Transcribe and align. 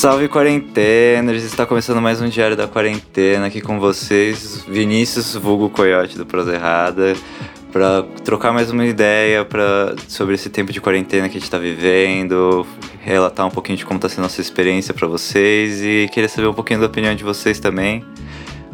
Salve 0.00 0.28
quarentena, 0.28 1.30
está 1.34 1.66
começando 1.66 2.00
mais 2.00 2.22
um 2.22 2.28
Diário 2.30 2.56
da 2.56 2.66
Quarentena 2.66 3.48
aqui 3.48 3.60
com 3.60 3.78
vocês, 3.78 4.64
Vinícius 4.66 5.34
Vulgo 5.34 5.68
Coyote 5.68 6.16
do 6.16 6.24
Prosa 6.24 6.54
Errada, 6.54 7.14
para 7.70 8.04
trocar 8.24 8.50
mais 8.50 8.70
uma 8.70 8.86
ideia 8.86 9.44
pra, 9.44 9.94
sobre 10.08 10.36
esse 10.36 10.48
tempo 10.48 10.72
de 10.72 10.80
quarentena 10.80 11.28
que 11.28 11.36
a 11.36 11.38
gente 11.38 11.42
está 11.42 11.58
vivendo, 11.58 12.66
relatar 13.02 13.46
um 13.46 13.50
pouquinho 13.50 13.76
de 13.76 13.84
como 13.84 13.98
está 13.98 14.08
sendo 14.08 14.20
a 14.20 14.22
nossa 14.22 14.40
experiência 14.40 14.94
para 14.94 15.06
vocês 15.06 15.82
e 15.82 16.08
queria 16.10 16.30
saber 16.30 16.48
um 16.48 16.54
pouquinho 16.54 16.80
da 16.80 16.86
opinião 16.86 17.14
de 17.14 17.22
vocês 17.22 17.60
também. 17.60 18.02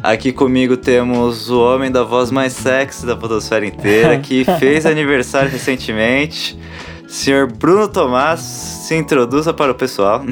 Aqui 0.01 0.31
comigo 0.31 0.77
temos 0.77 1.49
o 1.49 1.59
homem 1.59 1.91
da 1.91 2.03
voz 2.03 2.31
mais 2.31 2.53
sexy 2.53 3.05
da 3.05 3.17
podosfera 3.17 3.65
inteira, 3.65 4.17
que 4.17 4.45
fez 4.59 4.85
aniversário 4.85 5.51
recentemente, 5.51 6.57
senhor 7.05 7.51
Bruno 7.51 7.85
Tomás, 7.89 8.39
se 8.39 8.95
introduza 8.95 9.53
para 9.53 9.73
o 9.73 9.75
pessoal. 9.75 10.23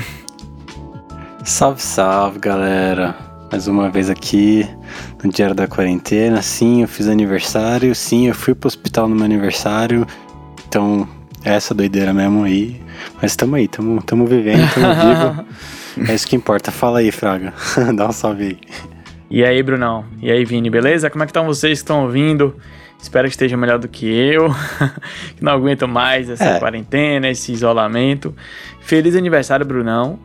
Salve, 1.46 1.80
salve, 1.80 2.40
galera. 2.40 3.16
Mais 3.52 3.68
uma 3.68 3.88
vez 3.88 4.10
aqui 4.10 4.68
no 5.24 5.30
Diário 5.32 5.54
da 5.54 5.68
Quarentena. 5.68 6.42
Sim, 6.42 6.82
eu 6.82 6.88
fiz 6.88 7.08
aniversário. 7.08 7.94
Sim, 7.94 8.28
eu 8.28 8.34
fui 8.34 8.56
pro 8.56 8.68
hospital 8.68 9.08
no 9.08 9.16
meu 9.16 9.26
aniversário. 9.26 10.08
Então, 10.68 11.08
é 11.44 11.54
essa 11.54 11.72
doideira 11.76 12.12
mesmo 12.16 12.44
aí. 12.44 12.82
Mas 13.22 13.36
tamo 13.36 13.58
aí, 13.58 13.68
tamo, 13.68 14.02
tamo 14.02 14.26
vivendo, 14.26 14.68
tamo 14.74 14.88
vivo. 15.96 16.10
É 16.12 16.16
isso 16.16 16.28
que 16.28 16.36
importa. 16.36 16.72
Fala 16.72 16.98
aí, 16.98 17.12
Fraga. 17.12 17.54
Dá 17.96 18.08
um 18.08 18.12
salve 18.12 18.44
aí. 18.44 18.60
E 19.30 19.46
aí, 19.46 19.62
Brunão? 19.62 20.04
E 20.24 20.32
aí, 20.32 20.44
Vini, 20.44 20.72
beleza? 20.72 21.12
Como 21.12 21.24
é 21.24 21.28
que 21.28 21.30
estão 21.30 21.46
vocês 21.46 21.78
que 21.78 21.84
estão 21.84 22.06
ouvindo? 22.06 22.56
Espero 23.00 23.28
que 23.28 23.36
esteja 23.36 23.56
melhor 23.56 23.78
do 23.78 23.88
que 23.88 24.08
eu, 24.08 24.50
que 25.38 25.44
não 25.44 25.52
aguento 25.52 25.88
mais 25.88 26.28
essa 26.28 26.44
é. 26.44 26.60
quarentena, 26.60 27.30
esse 27.30 27.52
isolamento. 27.52 28.34
Feliz 28.82 29.16
aniversário, 29.16 29.64
Brunão. 29.64 30.18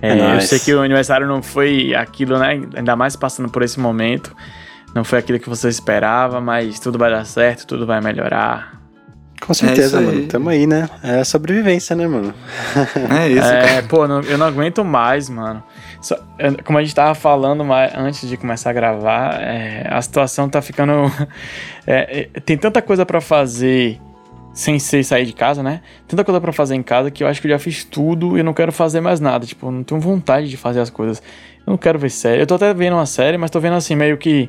É, 0.00 0.18
é 0.18 0.36
eu 0.36 0.40
sei 0.40 0.58
que 0.58 0.74
o 0.74 0.80
aniversário 0.80 1.26
não 1.26 1.42
foi 1.42 1.94
aquilo, 1.94 2.38
né? 2.38 2.60
Ainda 2.76 2.96
mais 2.96 3.16
passando 3.16 3.48
por 3.48 3.62
esse 3.62 3.78
momento. 3.78 4.34
Não 4.94 5.02
foi 5.02 5.18
aquilo 5.18 5.40
que 5.40 5.48
você 5.48 5.68
esperava, 5.68 6.40
mas 6.40 6.78
tudo 6.78 6.98
vai 6.98 7.10
dar 7.10 7.24
certo, 7.24 7.66
tudo 7.66 7.84
vai 7.84 8.00
melhorar. 8.00 8.80
Com 9.44 9.52
certeza, 9.52 9.98
é 9.98 10.00
mano. 10.00 10.26
Tamo 10.26 10.48
aí, 10.48 10.66
né? 10.66 10.88
É 11.02 11.22
sobrevivência, 11.24 11.94
né, 11.94 12.06
mano? 12.06 12.32
É 13.10 13.28
isso, 13.32 13.46
é, 13.46 13.66
cara. 13.66 13.82
Pô, 13.82 14.08
não, 14.08 14.20
eu 14.22 14.38
não 14.38 14.46
aguento 14.46 14.84
mais, 14.84 15.28
mano. 15.28 15.62
Só, 16.00 16.16
como 16.64 16.78
a 16.78 16.82
gente 16.82 16.94
tava 16.94 17.14
falando 17.14 17.64
mais, 17.64 17.92
antes 17.94 18.28
de 18.28 18.36
começar 18.36 18.70
a 18.70 18.72
gravar, 18.72 19.40
é, 19.40 19.86
a 19.90 20.00
situação 20.00 20.48
tá 20.48 20.62
ficando. 20.62 20.92
É, 21.86 22.30
é, 22.34 22.40
tem 22.40 22.56
tanta 22.56 22.80
coisa 22.80 23.04
para 23.04 23.20
fazer 23.20 24.00
sem 24.54 24.78
ser 24.78 25.02
sair 25.04 25.26
de 25.26 25.32
casa, 25.32 25.62
né? 25.64 25.82
Tanta 26.06 26.24
coisa 26.24 26.40
para 26.40 26.52
fazer 26.52 26.76
em 26.76 26.82
casa 26.82 27.10
que 27.10 27.24
eu 27.24 27.26
acho 27.26 27.40
que 27.40 27.48
eu 27.48 27.50
já 27.50 27.58
fiz 27.58 27.84
tudo 27.84 28.36
e 28.36 28.40
eu 28.40 28.44
não 28.44 28.54
quero 28.54 28.70
fazer 28.70 29.00
mais 29.00 29.18
nada. 29.18 29.44
Tipo, 29.44 29.66
eu 29.66 29.72
não 29.72 29.82
tenho 29.82 30.00
vontade 30.00 30.48
de 30.48 30.56
fazer 30.56 30.80
as 30.80 30.88
coisas. 30.88 31.20
Eu 31.66 31.72
não 31.72 31.76
quero 31.76 31.98
ver 31.98 32.08
série. 32.08 32.40
Eu 32.40 32.46
tô 32.46 32.54
até 32.54 32.72
vendo 32.72 32.94
uma 32.94 33.04
série, 33.04 33.36
mas 33.36 33.50
tô 33.50 33.58
vendo 33.58 33.74
assim, 33.74 33.96
meio 33.96 34.16
que. 34.16 34.48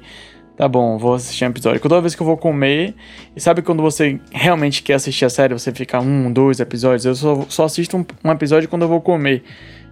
Tá 0.56 0.70
bom, 0.70 0.98
vou 0.98 1.16
assistir 1.16 1.44
um 1.44 1.50
episódio. 1.50 1.82
Toda 1.82 2.00
vez 2.00 2.16
que 2.16 2.22
eu 2.22 2.26
vou 2.26 2.38
comer, 2.38 2.94
e 3.36 3.42
sabe 3.42 3.62
quando 3.62 3.82
você 3.82 4.22
realmente 4.32 4.84
quer 4.84 4.94
assistir 4.94 5.26
a 5.26 5.30
série, 5.30 5.54
você 5.54 5.70
fica 5.74 6.00
um, 6.00 6.32
dois 6.32 6.62
episódios? 6.62 7.04
Eu 7.04 7.16
só, 7.16 7.46
só 7.50 7.66
assisto 7.66 7.98
um, 7.98 8.06
um 8.24 8.32
episódio 8.32 8.70
quando 8.70 8.84
eu 8.84 8.88
vou 8.88 9.02
comer. 9.02 9.44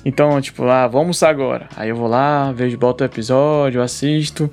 Então, 0.05 0.39
tipo, 0.39 0.63
ah, 0.63 0.87
vamos 0.87 1.21
agora. 1.23 1.67
Aí 1.75 1.89
eu 1.89 1.95
vou 1.95 2.07
lá, 2.07 2.51
vejo, 2.53 2.77
boto 2.77 3.03
o 3.03 3.07
episódio, 3.07 3.81
assisto. 3.81 4.49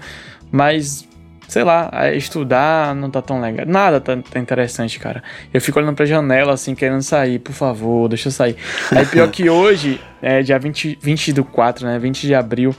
Mas 0.50 1.06
sei 1.50 1.64
lá, 1.64 1.90
estudar 2.14 2.94
não 2.94 3.10
tá 3.10 3.20
tão 3.20 3.40
legal. 3.40 3.66
Nada 3.66 4.00
tá, 4.00 4.16
tá, 4.16 4.38
interessante, 4.38 5.00
cara. 5.00 5.20
Eu 5.52 5.60
fico 5.60 5.80
olhando 5.80 5.96
pra 5.96 6.06
janela, 6.06 6.52
assim, 6.52 6.76
querendo 6.76 7.02
sair, 7.02 7.40
por 7.40 7.52
favor, 7.52 8.08
deixa 8.08 8.28
eu 8.28 8.32
sair. 8.32 8.56
Aí 8.92 9.04
pior 9.04 9.28
que 9.32 9.50
hoje, 9.50 10.00
é 10.22 10.42
dia 10.42 10.56
20, 10.60 11.00
20 11.02 11.32
do 11.32 11.44
4, 11.44 11.84
né? 11.84 11.98
20 11.98 12.24
de 12.24 12.36
abril. 12.36 12.72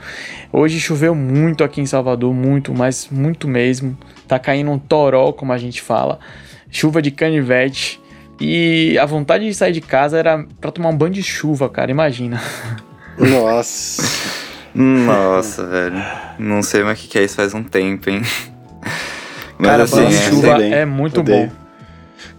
Hoje 0.54 0.80
choveu 0.80 1.14
muito 1.14 1.66
aqui 1.66 1.82
em 1.82 1.86
Salvador, 1.86 2.34
muito, 2.34 2.74
mas 2.74 3.10
muito 3.12 3.46
mesmo. 3.46 3.98
Tá 4.26 4.40
caindo 4.40 4.72
um 4.72 4.80
toró, 4.80 5.34
como 5.34 5.52
a 5.52 5.58
gente 5.58 5.82
fala. 5.82 6.18
Chuva 6.72 7.02
de 7.02 7.12
canivete. 7.12 8.00
E 8.40 8.98
a 8.98 9.06
vontade 9.06 9.46
de 9.46 9.54
sair 9.54 9.74
de 9.74 9.82
casa 9.82 10.18
era 10.18 10.46
pra 10.62 10.72
tomar 10.72 10.90
um 10.90 10.98
banho 10.98 11.12
de 11.12 11.22
chuva, 11.22 11.68
cara, 11.68 11.92
imagina. 11.92 12.42
Nossa. 13.20 14.02
Nossa, 14.74 15.68
velho. 15.68 16.02
Não 16.40 16.64
sei 16.64 16.84
mais 16.84 17.04
o 17.04 17.08
que 17.10 17.20
é 17.20 17.24
isso 17.26 17.36
faz 17.36 17.54
um 17.54 17.64
tempo, 17.64 18.10
hein? 18.10 18.22
Mas 19.58 19.70
Cara, 19.70 19.84
assim, 19.84 20.06
é, 20.06 20.12
chuva 20.12 20.64
é 20.64 20.86
muito 20.86 21.20
Odeio. 21.20 21.48
bom. 21.48 21.62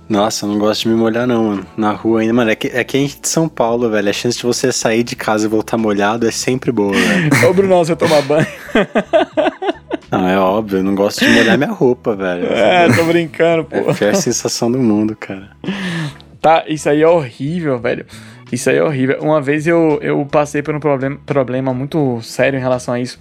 Nossa, 0.09 0.45
eu 0.45 0.51
não 0.51 0.59
gosto 0.59 0.83
de 0.83 0.89
me 0.89 0.95
molhar 0.95 1.27
não, 1.27 1.45
mano. 1.45 1.67
Na 1.77 1.93
rua 1.93 2.21
ainda, 2.21 2.35
mano, 2.35 2.51
é 2.51 2.55
que, 2.55 2.67
é 2.69 2.85
que 2.85 2.97
a 2.97 3.01
gente 3.01 3.21
de 3.21 3.29
São 3.29 3.49
Paulo, 3.49 3.89
velho. 3.89 4.11
A 4.11 4.13
chance 4.13 4.37
de 4.37 4.43
você 4.45 4.71
sair 4.71 5.03
de 5.03 5.17
casa 5.17 5.47
e 5.47 5.49
voltar 5.49 5.79
molhado 5.79 6.27
é 6.27 6.31
sempre 6.31 6.71
boa, 6.71 6.93
velho. 6.93 7.31
Ô, 7.49 7.55
Bruno, 7.55 7.77
você 7.79 7.97
tomar 7.97 8.21
banho. 8.23 8.47
Não, 10.11 10.29
é 10.29 10.39
óbvio, 10.39 10.81
eu 10.81 10.83
não 10.85 10.95
gosto 10.95 11.25
de 11.25 11.31
molhar 11.31 11.57
minha 11.57 11.71
roupa, 11.71 12.15
velho. 12.15 12.47
É, 12.53 12.93
tô 12.93 13.05
brincando, 13.05 13.65
pô. 13.65 13.77
É 13.77 13.91
a 13.91 13.95
pior 13.95 14.15
sensação 14.15 14.71
do 14.71 14.79
mundo, 14.79 15.17
cara. 15.19 15.51
Tá, 16.43 16.65
isso 16.69 16.91
aí 16.91 17.01
é 17.01 17.09
horrível, 17.09 17.79
velho. 17.79 18.05
Isso 18.53 18.69
aí 18.69 18.77
é 18.77 18.83
horrível. 18.85 19.19
Uma 19.23 19.41
vez 19.41 19.67
eu, 19.67 19.99
eu 20.03 20.27
passei 20.31 20.61
por 20.61 20.75
um 20.75 20.81
problema, 20.81 21.19
problema 21.25 21.73
muito 21.73 22.21
sério 22.21 22.59
em 22.59 22.61
relação 22.61 22.93
a 22.93 23.01
isso. 23.01 23.19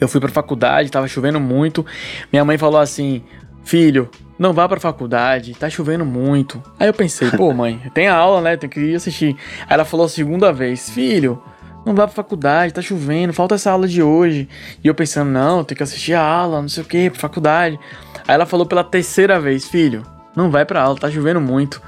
Eu 0.00 0.08
fui 0.08 0.20
pra 0.20 0.28
faculdade, 0.28 0.90
tava 0.90 1.08
chovendo 1.08 1.40
muito. 1.40 1.84
Minha 2.32 2.44
mãe 2.44 2.56
falou 2.56 2.80
assim: 2.80 3.22
Filho, 3.64 4.08
não 4.38 4.52
vá 4.52 4.68
pra 4.68 4.78
faculdade, 4.78 5.54
tá 5.54 5.68
chovendo 5.68 6.04
muito. 6.04 6.62
Aí 6.78 6.88
eu 6.88 6.94
pensei, 6.94 7.30
pô, 7.30 7.52
mãe, 7.52 7.80
tem 7.92 8.08
aula, 8.08 8.40
né? 8.40 8.56
Tem 8.56 8.70
que 8.70 8.80
ir 8.80 8.94
assistir. 8.94 9.36
Aí 9.62 9.74
ela 9.74 9.84
falou 9.84 10.06
a 10.06 10.08
segunda 10.08 10.52
vez: 10.52 10.88
Filho, 10.88 11.42
não 11.84 11.94
vá 11.94 12.06
pra 12.06 12.14
faculdade, 12.14 12.72
tá 12.72 12.80
chovendo, 12.80 13.32
falta 13.32 13.56
essa 13.56 13.70
aula 13.70 13.88
de 13.88 14.02
hoje. 14.02 14.48
E 14.82 14.88
eu 14.88 14.94
pensando, 14.94 15.30
não, 15.30 15.64
tem 15.64 15.76
que 15.76 15.82
assistir 15.82 16.14
a 16.14 16.22
aula, 16.22 16.62
não 16.62 16.68
sei 16.68 16.82
o 16.82 16.86
que, 16.86 17.10
pra 17.10 17.20
faculdade. 17.20 17.78
Aí 18.26 18.34
ela 18.34 18.46
falou 18.46 18.66
pela 18.66 18.84
terceira 18.84 19.40
vez: 19.40 19.66
Filho, 19.66 20.02
não 20.36 20.50
vai 20.50 20.64
pra 20.64 20.82
aula, 20.82 20.98
tá 20.98 21.10
chovendo 21.10 21.40
muito. 21.40 21.82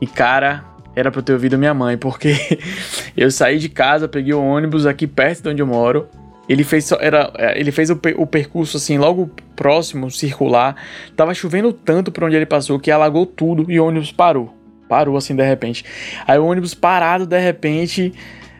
E 0.00 0.06
cara, 0.06 0.64
era 0.94 1.10
pra 1.10 1.18
eu 1.18 1.22
ter 1.22 1.32
ouvido 1.32 1.58
minha 1.58 1.74
mãe, 1.74 1.96
porque 1.96 2.58
eu 3.16 3.30
saí 3.30 3.58
de 3.58 3.68
casa, 3.68 4.08
peguei 4.08 4.32
o 4.32 4.42
ônibus 4.42 4.86
aqui 4.86 5.06
perto 5.06 5.42
de 5.42 5.48
onde 5.48 5.62
eu 5.62 5.66
moro. 5.66 6.08
Ele 6.48 6.64
fez, 6.64 6.90
era, 6.92 7.30
é, 7.36 7.60
ele 7.60 7.70
fez 7.70 7.90
o, 7.90 8.00
o 8.16 8.26
percurso 8.26 8.76
assim, 8.76 8.96
logo 8.96 9.30
próximo, 9.54 10.10
circular. 10.10 10.76
Tava 11.14 11.34
chovendo 11.34 11.72
tanto 11.72 12.10
por 12.10 12.24
onde 12.24 12.36
ele 12.36 12.46
passou 12.46 12.78
que 12.78 12.90
alagou 12.90 13.26
tudo 13.26 13.70
e 13.70 13.78
o 13.78 13.86
ônibus 13.86 14.10
parou. 14.10 14.54
Parou 14.88 15.16
assim 15.16 15.36
de 15.36 15.44
repente. 15.44 15.84
Aí 16.26 16.38
o 16.38 16.46
ônibus 16.46 16.74
parado 16.74 17.26
de 17.26 17.38
repente 17.38 18.14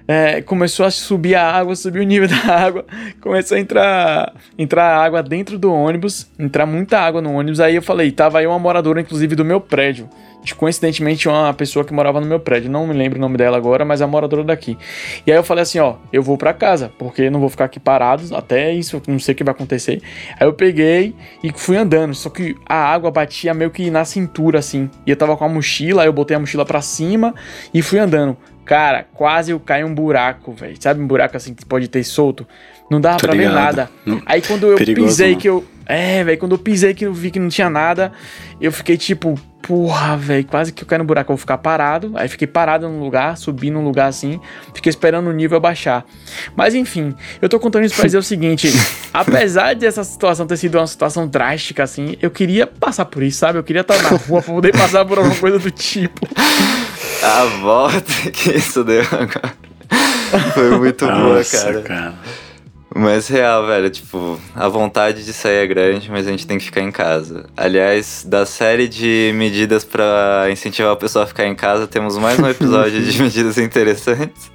é, 0.08 0.40
começou 0.40 0.86
a 0.86 0.90
subir 0.90 1.34
a 1.34 1.52
água, 1.52 1.76
subiu 1.76 2.00
o 2.02 2.04
nível 2.04 2.26
da 2.32 2.54
água, 2.54 2.86
começou 3.20 3.58
a 3.58 3.60
entrar, 3.60 4.34
entrar 4.58 4.96
água 4.96 5.22
dentro 5.22 5.58
do 5.58 5.70
ônibus, 5.70 6.26
entrar 6.38 6.64
muita 6.64 6.98
água 6.98 7.20
no 7.20 7.34
ônibus. 7.34 7.60
Aí 7.60 7.76
eu 7.76 7.82
falei, 7.82 8.10
tava 8.10 8.38
aí 8.38 8.46
uma 8.46 8.58
moradora, 8.58 9.02
inclusive, 9.02 9.36
do 9.36 9.44
meu 9.44 9.60
prédio 9.60 10.08
coincidentemente 10.54 11.28
uma 11.28 11.52
pessoa 11.52 11.84
que 11.84 11.92
morava 11.92 12.20
no 12.20 12.26
meu 12.26 12.40
prédio, 12.40 12.70
não 12.70 12.86
me 12.86 12.94
lembro 12.94 13.18
o 13.18 13.20
nome 13.20 13.36
dela 13.36 13.56
agora, 13.56 13.84
mas 13.84 14.00
é 14.00 14.06
moradora 14.06 14.44
daqui. 14.44 14.78
E 15.26 15.32
aí 15.32 15.36
eu 15.38 15.44
falei 15.44 15.62
assim, 15.62 15.78
ó, 15.78 15.96
eu 16.12 16.22
vou 16.22 16.36
para 16.36 16.52
casa, 16.52 16.90
porque 16.98 17.28
não 17.30 17.40
vou 17.40 17.48
ficar 17.48 17.66
aqui 17.66 17.80
parado 17.80 18.34
até 18.34 18.72
isso, 18.72 19.00
não 19.06 19.18
sei 19.18 19.34
o 19.34 19.36
que 19.36 19.44
vai 19.44 19.52
acontecer. 19.52 20.00
Aí 20.38 20.46
eu 20.46 20.52
peguei 20.52 21.14
e 21.42 21.52
fui 21.54 21.76
andando, 21.76 22.14
só 22.14 22.30
que 22.30 22.56
a 22.66 22.76
água 22.76 23.10
batia 23.10 23.52
meio 23.52 23.70
que 23.70 23.90
na 23.90 24.04
cintura 24.04 24.58
assim. 24.58 24.88
E 25.06 25.10
eu 25.10 25.16
tava 25.16 25.36
com 25.36 25.44
a 25.44 25.48
mochila, 25.48 26.02
aí 26.02 26.08
eu 26.08 26.12
botei 26.12 26.36
a 26.36 26.40
mochila 26.40 26.64
para 26.64 26.80
cima 26.80 27.34
e 27.72 27.82
fui 27.82 27.98
andando. 27.98 28.36
Cara, 28.68 29.06
quase 29.14 29.50
eu 29.50 29.58
caí 29.58 29.82
um 29.82 29.94
buraco, 29.94 30.52
velho. 30.52 30.76
Sabe 30.78 31.00
um 31.00 31.06
buraco 31.06 31.34
assim 31.34 31.54
que 31.54 31.64
pode 31.64 31.88
ter 31.88 32.04
solto? 32.04 32.46
Não 32.90 33.00
dava 33.00 33.16
Tô 33.16 33.26
pra 33.26 33.34
ligado. 33.34 33.54
ver 33.54 33.58
nada. 33.58 33.90
Aí 34.26 34.42
quando 34.42 34.66
eu 34.66 34.76
Perigoso, 34.76 35.06
pisei 35.08 35.28
mano. 35.30 35.40
que 35.40 35.48
eu. 35.48 35.64
É, 35.86 36.22
velho, 36.22 36.36
quando 36.36 36.52
eu 36.52 36.58
pisei 36.58 36.92
que 36.92 37.06
eu 37.06 37.14
vi 37.14 37.30
que 37.30 37.38
não 37.38 37.48
tinha 37.48 37.70
nada, 37.70 38.12
eu 38.60 38.70
fiquei 38.70 38.98
tipo, 38.98 39.40
porra, 39.62 40.18
velho, 40.18 40.44
quase 40.46 40.70
que 40.70 40.82
eu 40.82 40.86
caio 40.86 40.98
no 40.98 41.06
buraco, 41.06 41.32
eu 41.32 41.36
vou 41.36 41.40
ficar 41.40 41.56
parado. 41.56 42.12
Aí 42.14 42.28
fiquei 42.28 42.46
parado 42.46 42.86
num 42.86 43.00
lugar, 43.00 43.38
subi 43.38 43.70
num 43.70 43.82
lugar 43.82 44.06
assim, 44.08 44.38
fiquei 44.74 44.90
esperando 44.90 45.28
o 45.28 45.32
nível 45.32 45.58
baixar. 45.58 46.04
Mas 46.54 46.74
enfim, 46.74 47.14
eu 47.40 47.48
tô 47.48 47.58
contando 47.58 47.86
isso 47.86 47.94
pra 47.94 48.04
dizer 48.04 48.18
o 48.18 48.22
seguinte: 48.22 48.68
apesar 49.14 49.74
dessa 49.74 50.04
situação 50.04 50.46
ter 50.46 50.58
sido 50.58 50.76
uma 50.76 50.86
situação 50.86 51.26
drástica, 51.26 51.82
assim, 51.84 52.16
eu 52.20 52.30
queria 52.30 52.66
passar 52.66 53.06
por 53.06 53.22
isso, 53.22 53.38
sabe? 53.38 53.58
Eu 53.58 53.64
queria 53.64 53.80
estar 53.80 53.96
na 54.02 54.10
rua 54.10 54.42
pra 54.42 54.52
poder 54.52 54.72
passar 54.72 55.06
por 55.06 55.16
alguma 55.16 55.36
coisa 55.36 55.58
do 55.58 55.70
tipo. 55.70 56.28
A 57.22 57.44
volta 57.60 58.12
que 58.32 58.56
isso 58.56 58.84
deu 58.84 59.02
agora. 59.02 59.54
Foi 60.54 60.70
muito 60.78 61.06
Nossa, 61.06 61.22
boa, 61.22 61.44
cara. 61.44 61.82
cara. 61.82 62.14
Mas 62.94 63.28
real, 63.28 63.66
velho, 63.66 63.90
tipo, 63.90 64.40
a 64.54 64.66
vontade 64.68 65.24
de 65.24 65.32
sair 65.32 65.58
é 65.58 65.66
grande, 65.66 66.10
mas 66.10 66.26
a 66.26 66.30
gente 66.30 66.46
tem 66.46 66.58
que 66.58 66.64
ficar 66.64 66.80
em 66.80 66.90
casa. 66.90 67.46
Aliás, 67.56 68.24
da 68.26 68.46
série 68.46 68.88
de 68.88 69.30
medidas 69.34 69.84
para 69.84 70.48
incentivar 70.50 70.92
a 70.92 70.96
pessoa 70.96 71.24
a 71.24 71.26
ficar 71.26 71.46
em 71.46 71.54
casa, 71.54 71.86
temos 71.86 72.16
mais 72.16 72.38
um 72.38 72.48
episódio 72.48 73.00
de 73.02 73.16
medidas 73.22 73.58
interessantes. 73.58 74.50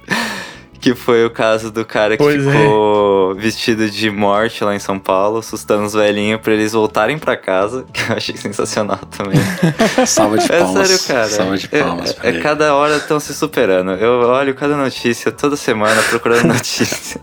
Que 0.84 0.94
foi 0.94 1.24
o 1.24 1.30
caso 1.30 1.70
do 1.70 1.82
cara 1.82 2.14
que 2.14 2.22
pois 2.22 2.44
ficou 2.44 3.34
vestido 3.36 3.88
de 3.88 4.10
morte 4.10 4.62
lá 4.62 4.74
em 4.74 4.78
São 4.78 4.98
Paulo, 4.98 5.38
assustando 5.38 5.84
os 5.86 5.94
velhinhos 5.94 6.40
pra 6.42 6.52
eles 6.52 6.72
voltarem 6.72 7.18
pra 7.18 7.36
casa, 7.38 7.86
que 7.90 8.02
eu 8.10 8.16
achei 8.16 8.36
sensacional 8.36 8.98
também. 9.16 9.38
Salva 10.06 10.36
de 10.36 10.44
É 10.52 10.58
palmas. 10.58 10.86
sério, 10.88 11.02
cara. 11.06 11.28
Salva 11.28 11.56
de 11.56 11.68
palmas 11.68 12.10
é, 12.10 12.12
pra 12.12 12.26
é 12.28 12.32
ele. 12.32 12.40
cada 12.42 12.74
hora 12.74 12.96
estão 12.96 13.18
se 13.18 13.32
superando. 13.32 13.92
Eu 13.92 14.28
olho 14.28 14.54
cada 14.54 14.76
notícia 14.76 15.32
toda 15.32 15.56
semana 15.56 16.02
procurando 16.02 16.44
notícia. 16.52 17.18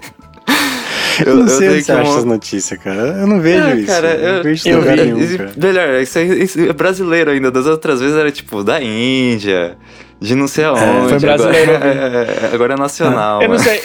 Eu 1.25 1.35
não 1.35 1.47
sei 1.47 1.57
tenho 1.59 1.71
onde 1.71 1.81
você 1.81 1.85
que 1.85 1.91
acha 1.91 2.03
mon- 2.03 2.09
essas 2.11 2.25
notícias, 2.25 2.79
cara. 2.79 3.01
Eu 3.21 3.27
não 3.27 3.39
vejo 3.41 3.63
Ah, 3.63 3.75
isso. 3.75 3.85
cara, 3.87 4.07
eu 4.13 4.19
eu, 4.27 4.35
não 4.35 4.43
vejo 4.43 4.55
isso 4.55 4.69
eu 4.69 4.81
vi. 4.81 4.95
nenhum, 4.95 5.37
cara. 5.37 5.51
Melhor, 5.57 6.01
isso, 6.01 6.17
aí- 6.19 6.43
isso 6.43 6.59
é 6.59 6.73
brasileiro 6.73 7.31
ainda. 7.31 7.51
Das 7.51 7.65
outras 7.65 7.99
vezes 7.99 8.15
era 8.15 8.31
tipo 8.31 8.63
da 8.63 8.81
Índia, 8.81 9.77
de 10.19 10.35
não 10.35 10.47
sei 10.47 10.63
aonde. 10.65 11.09
foi 11.09 11.19
brasileiro, 11.19 11.75
Agora, 11.75 11.89
é, 11.93 12.49
é, 12.51 12.55
agora 12.55 12.73
é 12.73 12.77
nacional. 12.77 13.41
Eu 13.41 13.49
não 13.49 13.55
mano. 13.57 13.63
sei. 13.69 13.81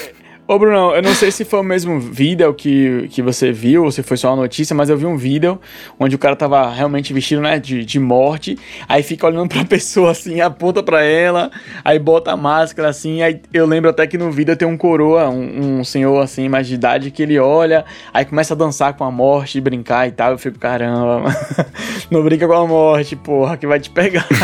Ô, 0.49 0.61
Bruno, 0.61 0.95
eu 0.95 1.03
não 1.03 1.13
sei 1.13 1.33
se 1.33 1.45
foi 1.45 1.59
o 1.59 1.65
mesmo 1.65 1.99
vídeo 1.99 2.55
que, 2.55 3.09
que 3.11 3.21
você 3.21 3.51
viu, 3.51 3.83
ou 3.83 3.91
se 3.91 4.01
foi 4.01 4.17
só 4.17 4.29
uma 4.29 4.43
notícia, 4.43 4.77
mas 4.77 4.89
eu 4.89 4.97
vi 4.97 5.05
um 5.05 5.17
vídeo 5.17 5.61
onde 5.99 6.15
o 6.15 6.19
cara 6.21 6.37
tava 6.37 6.71
realmente 6.71 7.13
vestido, 7.13 7.43
né, 7.43 7.59
de, 7.59 7.85
de 7.85 7.99
morte, 7.99 8.57
aí 8.89 9.03
fica 9.03 9.27
olhando 9.27 9.49
pra 9.49 9.65
pessoa 9.67 10.13
assim, 10.13 10.41
aponta 10.41 10.85
pra 10.85 11.03
ela, 11.03 11.51
aí 11.85 11.99
bota 11.99 12.31
a 12.31 12.37
máscara 12.37 12.89
assim, 12.89 13.23
aí 13.23 13.41
eu 13.53 13.67
lembro 13.67 13.91
até 13.91 14.07
que 14.07 14.17
no 14.17 14.31
vídeo 14.31 14.55
tem 14.55 14.69
um 14.69 14.77
coroa, 14.77 15.29
um, 15.29 15.81
um 15.81 15.85
senhor 15.85 16.23
assim, 16.23 16.49
mais 16.49 16.69
de 16.69 16.75
idade, 16.75 17.11
que 17.11 17.25
ele 17.25 17.41
olha, 17.41 17.85
aí 18.15 18.25
começa 18.25 18.55
a 18.55 18.57
dançar 18.57 18.95
com 18.95 19.03
a 19.03 19.11
morte, 19.11 19.61
brincar 19.61 20.07
e 20.07 20.13
tal, 20.13 20.31
eu 20.31 20.39
fico, 20.39 20.61
caramba, 20.61 21.23
mano, 21.23 21.37
não 22.09 22.23
brinca 22.23 22.47
com 22.47 22.55
a 22.55 22.65
morte, 22.65 23.17
porra, 23.17 23.57
que 23.57 23.67
vai 23.67 23.81
te 23.81 23.91
pegar. 23.91 24.25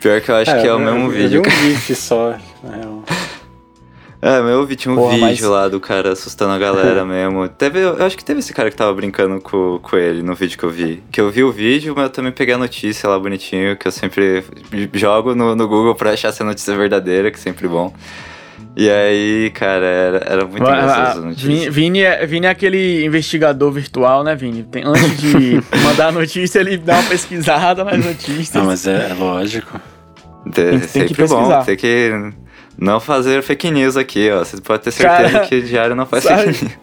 Pior 0.00 0.20
que 0.20 0.30
eu 0.30 0.36
acho 0.36 0.60
que 0.62 0.66
é 0.66 0.72
o 0.72 0.78
mesmo 0.78 1.06
eu, 1.06 1.10
vídeo. 1.10 1.42
Eu 1.44 1.50
vi 1.50 1.50
um 1.50 1.70
GIF 1.72 1.94
só. 1.94 2.38
na 2.62 2.76
real. 2.76 2.97
É, 4.20 4.40
meu, 4.40 4.50
eu 4.50 4.66
vi, 4.66 4.74
tinha 4.74 4.92
um 4.92 4.96
Porra, 4.96 5.12
vídeo 5.14 5.26
mas- 5.28 5.40
lá 5.42 5.68
do 5.68 5.78
cara 5.78 6.12
assustando 6.12 6.52
a 6.52 6.58
galera 6.58 7.04
mesmo. 7.06 7.48
Teve, 7.48 7.78
eu 7.80 8.04
acho 8.04 8.16
que 8.16 8.24
teve 8.24 8.40
esse 8.40 8.52
cara 8.52 8.68
que 8.68 8.76
tava 8.76 8.92
brincando 8.92 9.40
com, 9.40 9.78
com 9.80 9.96
ele 9.96 10.22
no 10.22 10.34
vídeo 10.34 10.58
que 10.58 10.64
eu 10.64 10.70
vi. 10.70 11.02
Que 11.12 11.20
eu 11.20 11.30
vi 11.30 11.44
o 11.44 11.52
vídeo, 11.52 11.94
mas 11.94 12.04
eu 12.06 12.10
também 12.10 12.32
peguei 12.32 12.54
a 12.54 12.58
notícia 12.58 13.08
lá 13.08 13.16
bonitinho, 13.18 13.76
que 13.76 13.86
eu 13.86 13.92
sempre 13.92 14.42
jogo 14.92 15.36
no, 15.36 15.54
no 15.54 15.68
Google 15.68 15.94
pra 15.94 16.10
achar 16.10 16.32
se 16.32 16.42
a 16.42 16.44
notícia 16.46 16.72
é 16.72 16.76
verdadeira, 16.76 17.30
que 17.30 17.36
é 17.36 17.40
sempre 17.40 17.68
bom. 17.68 17.94
E 18.76 18.90
aí, 18.90 19.50
cara, 19.54 19.84
era, 19.86 20.18
era 20.26 20.44
muito 20.46 20.64
Vai- 20.64 20.78
engraçado 20.80 21.10
essa 21.10 21.20
notícia. 21.20 21.48
Vini, 21.48 21.70
Vini, 21.70 22.00
é, 22.00 22.26
Vini 22.26 22.46
é 22.46 22.50
aquele 22.50 23.04
investigador 23.04 23.70
virtual, 23.70 24.24
né, 24.24 24.34
Vini? 24.34 24.64
Tem- 24.64 24.82
antes 24.84 25.16
de 25.20 25.60
mandar 25.84 26.08
a 26.08 26.12
notícia, 26.12 26.58
ele 26.58 26.76
dá 26.76 26.94
uma 26.94 27.08
pesquisada 27.08 27.84
nas 27.84 27.98
notícias. 28.04 28.52
Não, 28.54 28.64
mas 28.64 28.84
é, 28.86 29.10
é 29.10 29.14
lógico. 29.14 29.80
É 30.46 30.50
tem 30.50 30.80
que 30.80 30.86
sempre 30.88 31.14
pesquisar. 31.14 31.58
bom, 31.60 31.64
tem 31.64 31.76
que 31.76 32.32
não 32.78 33.00
fazer 33.00 33.42
fake 33.42 33.70
news 33.70 33.96
aqui, 33.96 34.30
ó. 34.30 34.38
Você 34.38 34.60
pode 34.60 34.82
ter 34.82 34.90
certeza 34.92 35.30
Cara, 35.32 35.46
que 35.46 35.56
o 35.56 35.62
diário 35.62 35.94
não 35.96 36.06
faz 36.06 36.24
sabe- 36.24 36.52
fake 36.52 36.64
news. 36.64 36.78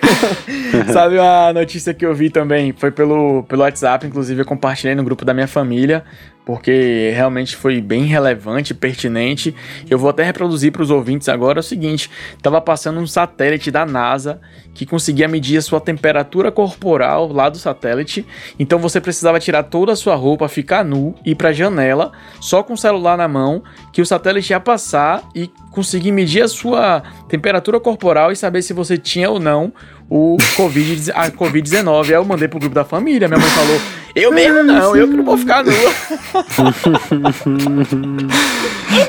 Sabe 0.92 1.18
uma 1.18 1.52
notícia 1.52 1.92
que 1.92 2.04
eu 2.04 2.14
vi 2.14 2.30
também? 2.30 2.72
Foi 2.76 2.90
pelo, 2.90 3.42
pelo 3.44 3.62
WhatsApp, 3.62 4.06
inclusive 4.06 4.40
eu 4.40 4.46
compartilhei 4.46 4.94
no 4.94 5.04
grupo 5.04 5.24
da 5.24 5.34
minha 5.34 5.46
família, 5.46 6.02
porque 6.50 7.12
realmente 7.14 7.54
foi 7.54 7.80
bem 7.80 8.06
relevante, 8.06 8.74
pertinente. 8.74 9.54
Eu 9.88 9.96
vou 9.96 10.10
até 10.10 10.24
reproduzir 10.24 10.72
para 10.72 10.82
os 10.82 10.90
ouvintes 10.90 11.28
agora 11.28 11.60
o 11.60 11.62
seguinte: 11.62 12.10
tava 12.42 12.60
passando 12.60 12.98
um 12.98 13.06
satélite 13.06 13.70
da 13.70 13.86
NASA 13.86 14.40
que 14.74 14.84
conseguia 14.84 15.28
medir 15.28 15.58
a 15.58 15.62
sua 15.62 15.80
temperatura 15.80 16.50
corporal 16.50 17.32
lá 17.32 17.48
do 17.48 17.56
satélite. 17.56 18.26
Então 18.58 18.80
você 18.80 19.00
precisava 19.00 19.38
tirar 19.38 19.62
toda 19.62 19.92
a 19.92 19.96
sua 19.96 20.16
roupa, 20.16 20.48
ficar 20.48 20.84
nu, 20.84 21.14
ir 21.24 21.36
para 21.36 21.50
a 21.50 21.52
janela, 21.52 22.10
só 22.40 22.64
com 22.64 22.72
o 22.72 22.76
celular 22.78 23.16
na 23.16 23.28
mão, 23.28 23.62
que 23.92 24.02
o 24.02 24.06
satélite 24.06 24.52
ia 24.52 24.58
passar 24.58 25.22
e 25.32 25.48
conseguir 25.70 26.10
medir 26.10 26.42
a 26.42 26.48
sua 26.48 27.00
temperatura 27.28 27.78
corporal 27.78 28.32
e 28.32 28.36
saber 28.36 28.62
se 28.62 28.72
você 28.72 28.98
tinha 28.98 29.30
ou 29.30 29.38
não 29.38 29.72
o 30.08 30.36
COVID, 30.56 31.12
a 31.12 31.30
Covid-19. 31.30 32.06
Aí 32.06 32.14
eu 32.14 32.24
mandei 32.24 32.48
pro 32.48 32.58
grupo 32.58 32.74
da 32.74 32.84
família, 32.84 33.28
minha 33.28 33.38
mãe 33.38 33.50
falou, 33.50 33.80
eu 34.14 34.32
mesmo 34.32 34.62
não, 34.62 34.96
eu 34.96 35.08
que 35.08 35.16
não 35.16 35.24
vou 35.24 35.36
ficar 35.38 35.62
nua. 35.64 35.74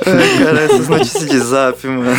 Ai, 0.05 0.43
cara, 0.43 0.61
essas 0.61 0.87
notícias 0.87 1.25
de 1.29 1.39
zap, 1.39 1.87
mano. 1.87 2.11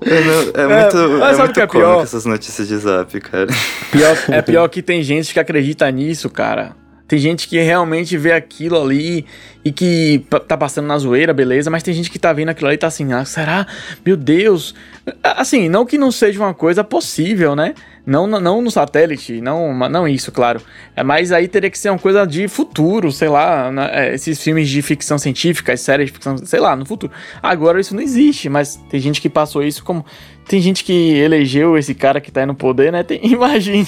É, 0.00 0.20
não- 0.20 0.42
é 0.54 0.82
muito, 0.82 1.22
é 1.24 1.34
sabe 1.34 1.34
o 1.34 1.38
muito 1.38 1.52
que 1.54 1.60
é 1.60 1.66
cômico 1.66 1.90
pior? 1.90 2.02
essas 2.02 2.24
notícias 2.24 2.68
de 2.68 2.76
zap, 2.76 3.20
cara. 3.20 3.46
Pior- 3.90 4.16
é 4.30 4.42
pior 4.42 4.68
que 4.68 4.80
tem 4.82 5.02
gente 5.02 5.32
que 5.32 5.40
acredita 5.40 5.90
nisso, 5.90 6.30
cara. 6.30 6.72
Tem 7.08 7.18
gente 7.18 7.48
que 7.48 7.58
realmente 7.58 8.18
vê 8.18 8.32
aquilo 8.32 8.80
ali 8.80 9.24
e 9.64 9.72
que 9.72 10.26
tá 10.46 10.58
passando 10.58 10.86
na 10.86 10.98
zoeira, 10.98 11.32
beleza, 11.32 11.70
mas 11.70 11.82
tem 11.82 11.94
gente 11.94 12.10
que 12.10 12.18
tá 12.18 12.34
vendo 12.34 12.50
aquilo 12.50 12.68
ali 12.68 12.74
e 12.74 12.78
tá 12.78 12.86
assim, 12.86 13.14
ah, 13.14 13.24
será? 13.24 13.66
Meu 14.04 14.14
Deus. 14.14 14.74
Assim, 15.22 15.70
não 15.70 15.86
que 15.86 15.96
não 15.96 16.12
seja 16.12 16.38
uma 16.38 16.52
coisa 16.52 16.84
possível, 16.84 17.56
né? 17.56 17.74
Não, 18.08 18.26
não 18.26 18.62
no 18.62 18.70
satélite, 18.70 19.38
não, 19.38 19.74
não 19.86 20.08
isso, 20.08 20.32
claro. 20.32 20.62
É, 20.96 21.02
Mas 21.02 21.30
aí 21.30 21.46
teria 21.46 21.68
que 21.68 21.78
ser 21.78 21.90
uma 21.90 21.98
coisa 21.98 22.26
de 22.26 22.48
futuro, 22.48 23.12
sei 23.12 23.28
lá, 23.28 23.70
né? 23.70 23.90
É, 23.92 24.14
esses 24.14 24.42
filmes 24.42 24.66
de 24.66 24.80
ficção 24.80 25.18
científica, 25.18 25.74
as 25.74 25.82
séries 25.82 26.06
de 26.06 26.12
ficção, 26.14 26.38
sei 26.38 26.58
lá, 26.58 26.74
no 26.74 26.86
futuro. 26.86 27.12
Agora 27.42 27.78
isso 27.78 27.94
não 27.94 28.00
existe, 28.00 28.48
mas 28.48 28.76
tem 28.88 28.98
gente 28.98 29.20
que 29.20 29.28
passou 29.28 29.62
isso 29.62 29.84
como. 29.84 30.06
Tem 30.48 30.58
gente 30.58 30.84
que 30.84 31.18
elegeu 31.18 31.76
esse 31.76 31.94
cara 31.94 32.18
que 32.18 32.32
tá 32.32 32.40
aí 32.40 32.46
no 32.46 32.54
poder, 32.54 32.90
né? 32.90 33.02
Tem, 33.02 33.20
imagine. 33.30 33.86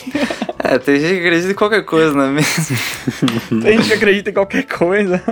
É, 0.63 0.77
tem 0.79 1.01
gente 1.01 1.15
que 1.15 1.27
acredita 1.27 1.53
em 1.53 1.55
qualquer 1.55 1.85
coisa, 1.87 2.13
não 2.13 2.25
é 2.25 2.31
mesmo? 2.31 2.77
Tem 3.63 3.79
gente 3.79 3.89
que 3.89 3.95
acredita 3.95 4.29
em 4.29 4.35
qualquer 4.35 4.65
coisa. 4.65 5.23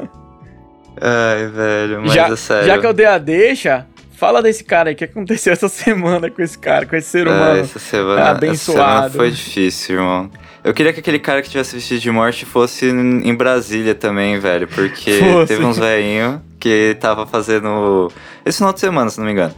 Ai, 0.99 1.47
velho, 1.49 2.01
mas 2.01 2.15
já, 2.15 2.29
é 2.29 2.37
sério. 2.37 2.67
já 2.67 2.79
que 2.79 2.87
eu 2.87 2.95
dei 2.95 3.05
a 3.05 3.19
deixa, 3.19 3.87
fala 4.19 4.43
desse 4.43 4.65
cara 4.65 4.91
aí. 4.91 4.95
O 4.95 4.99
que 4.99 5.05
aconteceu 5.05 5.53
essa 5.53 5.69
semana 5.71 6.31
com 6.31 6.43
esse 6.43 6.59
cara, 6.59 6.85
com 6.87 6.97
esse 6.97 7.09
ser 7.09 7.27
É, 7.27 7.31
humano? 7.31 7.61
essa 7.61 7.79
semana, 7.79 8.21
essa 8.21 8.31
abençoado. 8.33 8.91
semana 8.91 9.11
foi 9.11 9.31
difícil, 9.31 9.97
irmão. 9.97 10.31
Eu 10.65 10.75
queria 10.75 10.93
que 10.93 11.01
aquele 11.01 11.19
cara 11.19 11.41
que 11.41 11.49
tivesse 11.49 11.75
vestido 11.77 12.01
de 12.01 12.11
morte 12.11 12.45
fosse 12.45 12.87
em 12.87 13.35
Brasília 13.35 13.95
também, 13.95 14.39
velho. 14.39 14.67
Porque 14.69 15.13
Fosse. 15.23 15.47
teve 15.55 15.65
uns 15.65 15.79
velhinhos 15.79 16.41
que 16.59 16.97
tava 17.01 17.27
fazendo. 17.27 18.11
Esse 18.45 18.59
final 18.59 18.73
de 18.73 18.81
semana, 18.81 19.09
se 19.09 19.19
não 19.19 19.25
me 19.27 19.33
engano. 19.33 19.55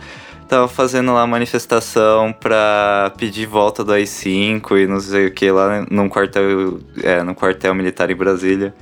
Tava 0.48 0.66
fazendo 0.68 1.14
lá 1.14 1.24
manifestação 1.28 2.32
pra 2.32 3.12
pedir 3.16 3.46
volta 3.46 3.84
do 3.84 3.92
AI-5 3.92 4.82
e 4.82 4.86
não 4.86 4.98
sei 5.00 5.26
o 5.28 5.30
que 5.30 5.48
lá 5.50 5.86
num 5.88 6.08
quartel, 6.08 6.80
é, 7.04 7.22
num 7.22 7.34
quartel 7.34 7.72
militar 7.74 8.10
em 8.10 8.16
Brasília. 8.16 8.74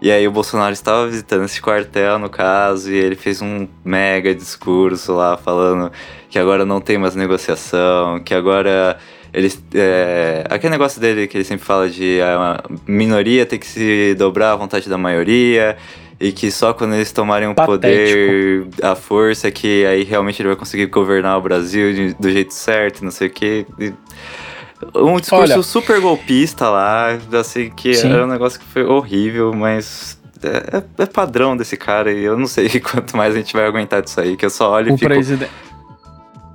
E 0.00 0.10
aí 0.10 0.28
o 0.28 0.30
Bolsonaro 0.30 0.72
estava 0.72 1.06
visitando 1.08 1.44
esse 1.44 1.60
quartel, 1.60 2.18
no 2.18 2.28
caso, 2.28 2.92
e 2.92 2.96
ele 2.96 3.16
fez 3.16 3.40
um 3.40 3.66
mega 3.84 4.34
discurso 4.34 5.14
lá 5.14 5.36
falando 5.38 5.90
que 6.28 6.38
agora 6.38 6.66
não 6.66 6.80
tem 6.80 6.98
mais 6.98 7.14
negociação, 7.14 8.20
que 8.20 8.34
agora 8.34 8.98
eles. 9.32 9.62
É, 9.74 10.44
aquele 10.50 10.70
negócio 10.72 11.00
dele 11.00 11.26
que 11.26 11.36
ele 11.38 11.44
sempre 11.44 11.64
fala 11.64 11.88
de 11.88 12.20
a 12.20 12.62
minoria 12.86 13.46
tem 13.46 13.58
que 13.58 13.66
se 13.66 14.14
dobrar 14.18 14.52
à 14.52 14.56
vontade 14.56 14.88
da 14.88 14.98
maioria. 14.98 15.76
E 16.18 16.32
que 16.32 16.50
só 16.50 16.72
quando 16.72 16.94
eles 16.94 17.12
tomarem 17.12 17.46
o 17.46 17.54
Patético. 17.54 17.74
poder, 17.76 18.66
a 18.82 18.94
força, 18.94 19.50
que 19.50 19.84
aí 19.84 20.02
realmente 20.02 20.40
ele 20.40 20.48
vai 20.48 20.56
conseguir 20.56 20.86
governar 20.86 21.36
o 21.36 21.42
Brasil 21.42 21.92
de- 21.92 22.14
do 22.14 22.30
jeito 22.30 22.54
certo, 22.54 23.04
não 23.04 23.10
sei 23.10 23.28
o 23.28 23.30
quê. 23.30 23.66
E 23.78 23.92
um 24.94 25.16
discurso 25.16 25.52
Olha. 25.54 25.62
super 25.62 26.00
golpista 26.00 26.68
lá, 26.68 27.08
assim, 27.38 27.70
que 27.70 27.94
Sim. 27.94 28.12
era 28.12 28.24
um 28.24 28.28
negócio 28.28 28.58
que 28.60 28.66
foi 28.66 28.84
horrível, 28.84 29.52
mas 29.54 30.18
é, 30.42 30.78
é- 30.78 31.02
é 31.02 31.06
padrão 31.06 31.56
desse 31.56 31.76
cara 31.76 32.12
e 32.12 32.22
eu 32.24 32.36
não 32.38 32.46
sei 32.46 32.68
quanto 32.80 33.16
mais 33.16 33.34
a 33.34 33.38
gente 33.38 33.52
vai 33.54 33.66
aguentar 33.66 34.02
disso 34.02 34.20
aí, 34.20 34.36
que 34.36 34.44
eu 34.44 34.50
só 34.50 34.70
olho 34.72 34.92
O 34.92 34.94
e 34.94 34.98
fico. 34.98 35.10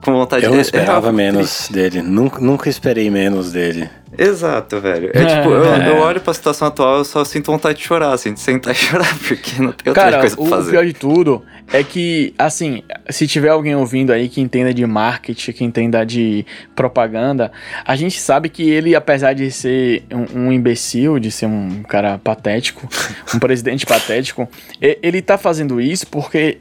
Com 0.01 0.11
vontade 0.13 0.43
Eu 0.45 0.49
de... 0.51 0.55
não 0.55 0.59
é- 0.59 0.61
esperava 0.65 1.09
é- 1.09 1.11
menos 1.11 1.67
dele. 1.69 2.01
Nunca, 2.01 2.39
nunca 2.39 2.69
esperei 2.69 3.09
menos 3.09 3.51
dele. 3.51 3.89
Exato, 4.17 4.81
velho. 4.81 5.09
É 5.13 5.23
tipo, 5.25 5.49
eu, 5.51 5.63
eu 5.63 5.97
olho 5.99 6.19
pra 6.19 6.33
situação 6.33 6.67
atual 6.67 6.97
eu 6.97 7.05
só 7.05 7.23
sinto 7.23 7.49
vontade 7.49 7.77
de 7.79 7.85
chorar, 7.85 8.11
assim, 8.11 8.33
de 8.33 8.41
sentar 8.41 8.73
e 8.75 8.75
chorar, 8.75 9.17
porque 9.25 9.51
não 9.61 9.71
tem 9.71 9.87
outra 9.89 9.93
Cara, 9.93 10.19
coisa 10.19 10.35
pra 10.35 10.43
o 10.45 10.47
fazer. 10.49 10.71
pior 10.71 10.85
de 10.85 10.91
tudo 10.93 11.41
é 11.71 11.81
que, 11.81 12.33
assim, 12.37 12.83
se 13.09 13.25
tiver 13.25 13.47
alguém 13.47 13.73
ouvindo 13.73 14.11
aí 14.11 14.27
que 14.27 14.41
entenda 14.41 14.73
de 14.73 14.85
marketing, 14.85 15.51
que 15.53 15.63
entenda 15.63 16.05
de 16.05 16.45
propaganda, 16.75 17.53
a 17.85 17.95
gente 17.95 18.19
sabe 18.19 18.49
que 18.49 18.69
ele, 18.69 18.93
apesar 18.93 19.31
de 19.33 19.49
ser 19.49 20.03
um, 20.11 20.47
um 20.47 20.51
imbecil, 20.51 21.17
de 21.17 21.31
ser 21.31 21.45
um 21.45 21.81
cara 21.83 22.17
patético, 22.17 22.89
um 23.33 23.39
presidente 23.39 23.85
patético, 23.85 24.49
ele 24.81 25.21
tá 25.21 25.37
fazendo 25.37 25.79
isso 25.79 26.05
porque 26.07 26.57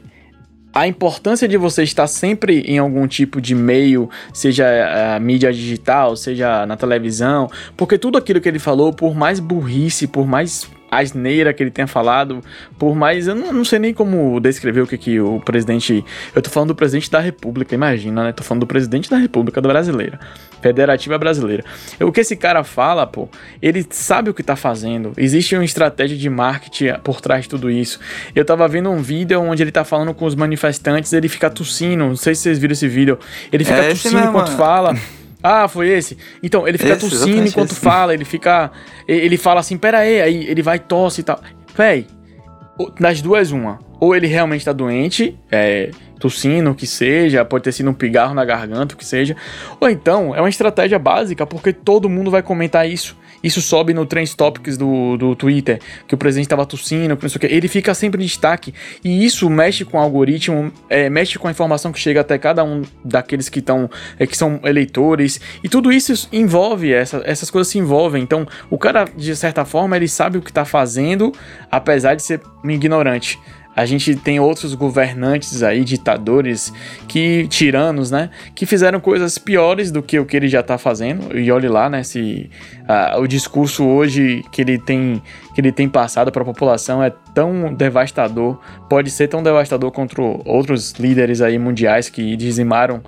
a 0.73 0.87
importância 0.87 1.47
de 1.47 1.57
você 1.57 1.83
estar 1.83 2.07
sempre 2.07 2.61
em 2.61 2.77
algum 2.77 3.07
tipo 3.07 3.41
de 3.41 3.53
meio, 3.53 4.09
seja 4.33 4.65
a 5.15 5.19
mídia 5.19 5.51
digital, 5.51 6.15
seja 6.15 6.65
na 6.65 6.77
televisão, 6.77 7.49
porque 7.75 7.97
tudo 7.97 8.17
aquilo 8.17 8.39
que 8.39 8.47
ele 8.47 8.59
falou, 8.59 8.93
por 8.93 9.13
mais 9.13 9.39
burrice, 9.39 10.07
por 10.07 10.25
mais 10.25 10.69
asneira 10.91 11.53
que 11.53 11.63
ele 11.63 11.71
tenha 11.71 11.87
falado, 11.87 12.41
por 12.77 12.93
mais. 12.93 13.27
Eu 13.27 13.35
não, 13.35 13.53
não 13.53 13.65
sei 13.65 13.79
nem 13.79 13.93
como 13.93 14.39
descrever 14.41 14.81
o 14.81 14.87
que, 14.87 14.97
que 14.97 15.19
o 15.21 15.39
presidente. 15.39 16.03
Eu 16.35 16.41
tô 16.41 16.49
falando 16.49 16.69
do 16.69 16.75
presidente 16.75 17.09
da 17.09 17.19
República, 17.19 17.73
imagina, 17.73 18.25
né? 18.25 18.31
Tô 18.33 18.43
falando 18.43 18.61
do 18.61 18.67
presidente 18.67 19.09
da 19.09 19.17
República 19.17 19.61
do 19.61 19.69
Brasileira. 19.69 20.19
Federativa 20.61 21.17
Brasileira. 21.17 21.63
O 21.99 22.11
que 22.11 22.21
esse 22.21 22.35
cara 22.35 22.63
fala, 22.63 23.05
pô, 23.07 23.27
ele 23.61 23.85
sabe 23.89 24.29
o 24.29 24.33
que 24.33 24.43
tá 24.43 24.55
fazendo. 24.55 25.13
Existe 25.17 25.55
uma 25.55 25.65
estratégia 25.65 26.17
de 26.17 26.29
marketing 26.29 26.93
por 27.03 27.19
trás 27.19 27.43
de 27.43 27.49
tudo 27.49 27.69
isso. 27.69 27.99
Eu 28.35 28.45
tava 28.45 28.67
vendo 28.67 28.89
um 28.89 29.01
vídeo 29.01 29.41
onde 29.41 29.63
ele 29.63 29.71
tá 29.71 29.83
falando 29.83 30.13
com 30.13 30.25
os 30.25 30.35
manifestantes, 30.35 31.11
ele 31.13 31.27
fica 31.27 31.49
tossindo. 31.49 32.05
Não 32.05 32.15
sei 32.15 32.35
se 32.35 32.41
vocês 32.41 32.59
viram 32.59 32.73
esse 32.73 32.87
vídeo. 32.87 33.17
Ele 33.51 33.63
fica 33.63 33.79
é 33.79 33.89
tossindo 33.89 34.19
enquanto 34.19 34.51
fala. 34.51 34.95
Ah, 35.43 35.67
foi 35.67 35.89
esse? 35.89 36.17
Então, 36.43 36.67
ele 36.67 36.77
fica 36.77 36.93
esse, 36.93 37.09
tossindo 37.09 37.47
enquanto 37.47 37.71
esse. 37.71 37.79
fala, 37.79 38.13
ele 38.13 38.23
fica. 38.23 38.71
Ele 39.07 39.37
fala 39.37 39.59
assim, 39.59 39.77
pera 39.77 39.99
aí, 39.99 40.21
aí 40.21 40.45
ele 40.47 40.61
vai 40.61 40.77
tosse 40.77 41.21
e 41.21 41.23
tal. 41.23 41.41
Véi, 41.75 42.05
das 42.99 43.21
duas, 43.21 43.51
uma. 43.51 43.79
Ou 43.99 44.15
ele 44.15 44.27
realmente 44.27 44.65
tá 44.65 44.71
doente, 44.71 45.37
é, 45.51 45.91
tossindo, 46.21 46.71
o 46.71 46.75
que 46.75 46.87
seja, 46.87 47.43
pode 47.43 47.63
ter 47.63 47.71
sido 47.71 47.89
um 47.89 47.93
pigarro 47.93 48.33
na 48.33 48.45
garganta, 48.45 48.95
o 48.95 48.97
que 48.97 49.05
seja. 49.05 49.35
Ou 49.79 49.89
então, 49.89 50.35
é 50.35 50.39
uma 50.39 50.49
estratégia 50.49 50.99
básica, 50.99 51.45
porque 51.45 51.73
todo 51.73 52.07
mundo 52.07 52.31
vai 52.31 52.41
comentar 52.43 52.87
isso. 52.87 53.19
Isso 53.43 53.61
sobe 53.61 53.93
no 53.93 54.05
Trends 54.05 54.35
Topics 54.35 54.77
do, 54.77 55.17
do 55.17 55.35
Twitter, 55.35 55.79
que 56.07 56.13
o 56.13 56.17
presidente 56.17 56.45
estava 56.45 56.65
tossindo, 56.65 57.17
que 57.17 57.23
não 57.23 57.29
sei 57.29 57.37
o 57.37 57.39
que. 57.39 57.47
Ele 57.47 57.67
fica 57.67 57.93
sempre 57.93 58.21
em 58.21 58.25
destaque. 58.25 58.73
E 59.03 59.25
isso 59.25 59.49
mexe 59.49 59.83
com 59.83 59.97
o 59.97 59.99
algoritmo, 59.99 60.71
é, 60.89 61.09
mexe 61.09 61.39
com 61.39 61.47
a 61.47 61.51
informação 61.51 61.91
que 61.91 61.99
chega 61.99 62.21
até 62.21 62.37
cada 62.37 62.63
um 62.63 62.83
daqueles 63.03 63.49
que 63.49 63.59
estão, 63.59 63.89
é, 64.19 64.27
que 64.27 64.37
são 64.37 64.59
eleitores. 64.63 65.41
E 65.63 65.69
tudo 65.69 65.91
isso 65.91 66.27
envolve, 66.31 66.93
essa, 66.93 67.21
essas 67.25 67.49
coisas 67.49 67.71
se 67.71 67.79
envolvem. 67.79 68.21
Então, 68.21 68.47
o 68.69 68.77
cara, 68.77 69.05
de 69.15 69.35
certa 69.35 69.65
forma, 69.65 69.95
ele 69.95 70.07
sabe 70.07 70.37
o 70.37 70.41
que 70.41 70.51
está 70.51 70.63
fazendo, 70.63 71.31
apesar 71.71 72.15
de 72.15 72.21
ser 72.21 72.41
um 72.63 72.69
ignorante. 72.69 73.39
A 73.75 73.85
gente 73.85 74.15
tem 74.15 74.39
outros 74.39 74.75
governantes 74.75 75.63
aí, 75.63 75.83
ditadores, 75.83 76.73
que 77.07 77.47
tiranos, 77.47 78.11
né? 78.11 78.29
Que 78.53 78.65
fizeram 78.65 78.99
coisas 78.99 79.37
piores 79.37 79.91
do 79.91 80.03
que 80.03 80.19
o 80.19 80.25
que 80.25 80.35
ele 80.35 80.49
já 80.49 80.59
está 80.59 80.77
fazendo. 80.77 81.37
E 81.37 81.49
olhe 81.51 81.69
lá, 81.69 81.89
né? 81.89 82.03
Se 82.03 82.49
uh, 82.81 83.21
o 83.21 83.27
discurso 83.27 83.85
hoje 83.85 84.43
que 84.51 84.61
ele 84.61 84.77
tem 84.77 85.21
que 85.53 85.59
ele 85.59 85.71
tem 85.71 85.87
passado 85.87 86.31
para 86.31 86.43
a 86.43 86.45
população 86.45 87.03
é 87.03 87.11
tão 87.33 87.73
devastador, 87.73 88.59
pode 88.89 89.09
ser 89.09 89.27
tão 89.27 89.43
devastador 89.43 89.91
contra 89.91 90.21
outros 90.21 90.93
líderes 90.93 91.41
aí 91.41 91.57
mundiais 91.59 92.09
que 92.09 92.35
dizimaram 92.37 93.01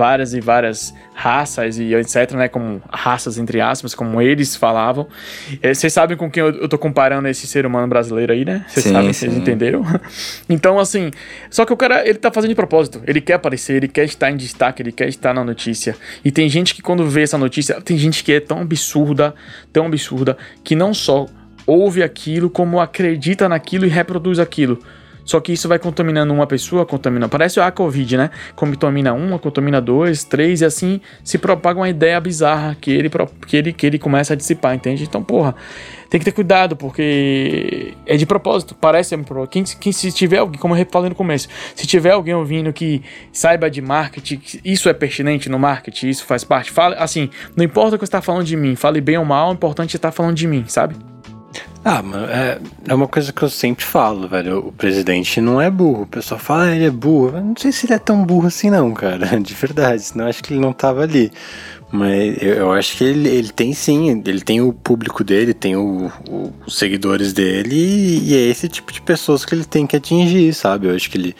várias 0.00 0.32
e 0.32 0.40
várias 0.40 0.94
raças 1.12 1.78
e 1.78 1.94
etc, 1.94 2.32
né, 2.32 2.48
como 2.48 2.80
raças 2.90 3.36
entre 3.36 3.60
aspas, 3.60 3.94
como 3.94 4.22
eles 4.22 4.56
falavam. 4.56 5.06
É, 5.60 5.74
vocês 5.74 5.92
sabem 5.92 6.16
com 6.16 6.30
quem 6.30 6.42
eu, 6.42 6.62
eu 6.62 6.68
tô 6.70 6.78
comparando 6.78 7.28
esse 7.28 7.46
ser 7.46 7.66
humano 7.66 7.86
brasileiro 7.86 8.32
aí, 8.32 8.42
né? 8.42 8.64
Vocês 8.66 8.86
sabem, 8.86 9.12
vocês 9.12 9.36
entenderam? 9.36 9.84
então, 10.48 10.78
assim, 10.78 11.10
só 11.50 11.66
que 11.66 11.72
o 11.74 11.76
cara, 11.76 12.08
ele 12.08 12.16
tá 12.16 12.32
fazendo 12.32 12.48
de 12.48 12.54
propósito. 12.54 13.02
Ele 13.06 13.20
quer 13.20 13.34
aparecer, 13.34 13.76
ele 13.76 13.88
quer 13.88 14.04
estar 14.04 14.30
em 14.30 14.38
destaque, 14.38 14.80
ele 14.80 14.90
quer 14.90 15.06
estar 15.06 15.34
na 15.34 15.44
notícia. 15.44 15.94
E 16.24 16.30
tem 16.30 16.48
gente 16.48 16.74
que 16.74 16.80
quando 16.80 17.06
vê 17.06 17.20
essa 17.20 17.36
notícia, 17.36 17.78
tem 17.82 17.98
gente 17.98 18.24
que 18.24 18.32
é 18.32 18.40
tão 18.40 18.62
absurda, 18.62 19.34
tão 19.70 19.84
absurda, 19.84 20.38
que 20.64 20.74
não 20.74 20.94
só 20.94 21.26
ouve 21.66 22.02
aquilo, 22.02 22.48
como 22.48 22.80
acredita 22.80 23.50
naquilo 23.50 23.84
e 23.84 23.88
reproduz 23.90 24.38
aquilo. 24.38 24.82
Só 25.30 25.38
que 25.38 25.52
isso 25.52 25.68
vai 25.68 25.78
contaminando 25.78 26.34
uma 26.34 26.44
pessoa, 26.44 26.84
contamina. 26.84 27.28
Parece 27.28 27.60
a 27.60 27.70
Covid, 27.70 28.16
né? 28.16 28.30
Contamina 28.56 29.12
uma, 29.12 29.38
contamina 29.38 29.80
dois, 29.80 30.24
três, 30.24 30.60
e 30.60 30.64
assim 30.64 31.00
se 31.22 31.38
propaga 31.38 31.78
uma 31.78 31.88
ideia 31.88 32.20
bizarra 32.20 32.76
que 32.80 32.90
ele, 32.90 33.08
que 33.46 33.56
ele, 33.56 33.72
que 33.72 33.86
ele 33.86 33.96
começa 33.96 34.32
a 34.32 34.36
dissipar, 34.36 34.74
entende? 34.74 35.04
Então, 35.04 35.22
porra, 35.22 35.54
tem 36.08 36.18
que 36.18 36.24
ter 36.24 36.32
cuidado, 36.32 36.74
porque 36.74 37.94
é 38.06 38.16
de 38.16 38.26
propósito, 38.26 38.74
parece 38.74 39.16
quem, 39.48 39.62
quem 39.62 39.92
se 39.92 40.10
tiver 40.10 40.38
alguém, 40.38 40.58
como 40.58 40.76
eu 40.76 40.84
falei 40.90 41.08
no 41.08 41.14
começo, 41.14 41.46
se 41.76 41.86
tiver 41.86 42.10
alguém 42.10 42.34
ouvindo 42.34 42.72
que 42.72 43.00
saiba 43.32 43.70
de 43.70 43.80
marketing, 43.80 44.42
isso 44.64 44.88
é 44.88 44.92
pertinente 44.92 45.48
no 45.48 45.60
marketing, 45.60 46.08
isso 46.08 46.24
faz 46.24 46.42
parte, 46.42 46.72
fale, 46.72 46.96
assim, 46.98 47.30
não 47.54 47.64
importa 47.64 47.94
o 47.94 47.98
que 48.00 48.04
você 48.04 48.08
está 48.08 48.20
falando 48.20 48.44
de 48.46 48.56
mim, 48.56 48.74
fale 48.74 49.00
bem 49.00 49.16
ou 49.16 49.24
mal, 49.24 49.50
o 49.50 49.52
importante 49.52 49.94
é 49.94 49.96
estar 49.96 50.08
tá 50.08 50.12
falando 50.12 50.34
de 50.34 50.48
mim, 50.48 50.64
sabe? 50.66 50.96
Ah, 51.82 52.02
mano, 52.02 52.26
é, 52.26 52.60
é 52.86 52.94
uma 52.94 53.08
coisa 53.08 53.32
que 53.32 53.42
eu 53.42 53.48
sempre 53.48 53.84
falo, 53.84 54.28
velho. 54.28 54.58
O 54.68 54.72
presidente 54.72 55.40
não 55.40 55.60
é 55.60 55.70
burro. 55.70 56.02
O 56.02 56.06
pessoal 56.06 56.38
fala, 56.38 56.64
ah, 56.64 56.76
ele 56.76 56.84
é 56.84 56.90
burro. 56.90 57.36
Eu 57.36 57.42
não 57.42 57.54
sei 57.56 57.72
se 57.72 57.86
ele 57.86 57.94
é 57.94 57.98
tão 57.98 58.22
burro 58.24 58.48
assim, 58.48 58.68
não, 58.68 58.92
cara. 58.92 59.26
De 59.40 59.54
verdade. 59.54 60.02
Senão 60.02 60.26
eu 60.26 60.30
acho 60.30 60.42
que 60.42 60.52
ele 60.52 60.60
não 60.60 60.72
tava 60.72 61.02
ali. 61.02 61.32
Mas 61.90 62.40
eu, 62.40 62.54
eu 62.54 62.72
acho 62.72 62.96
que 62.96 63.04
ele, 63.04 63.28
ele 63.28 63.48
tem 63.48 63.72
sim. 63.72 64.22
Ele 64.26 64.42
tem 64.42 64.60
o 64.60 64.72
público 64.74 65.24
dele, 65.24 65.54
tem 65.54 65.74
o, 65.74 66.12
o, 66.28 66.52
os 66.66 66.76
seguidores 66.76 67.32
dele. 67.32 67.74
E, 67.74 68.30
e, 68.30 68.36
é 68.36 68.40
esse 68.50 68.68
tipo 68.68 68.92
de 68.92 69.00
pessoas 69.00 69.44
que 69.44 69.54
ele 69.54 69.64
tem 69.64 69.86
que 69.86 69.96
atingir, 69.96 70.52
sabe? 70.52 70.86
Eu 70.86 70.94
acho 70.94 71.10
que 71.10 71.16
ele. 71.16 71.34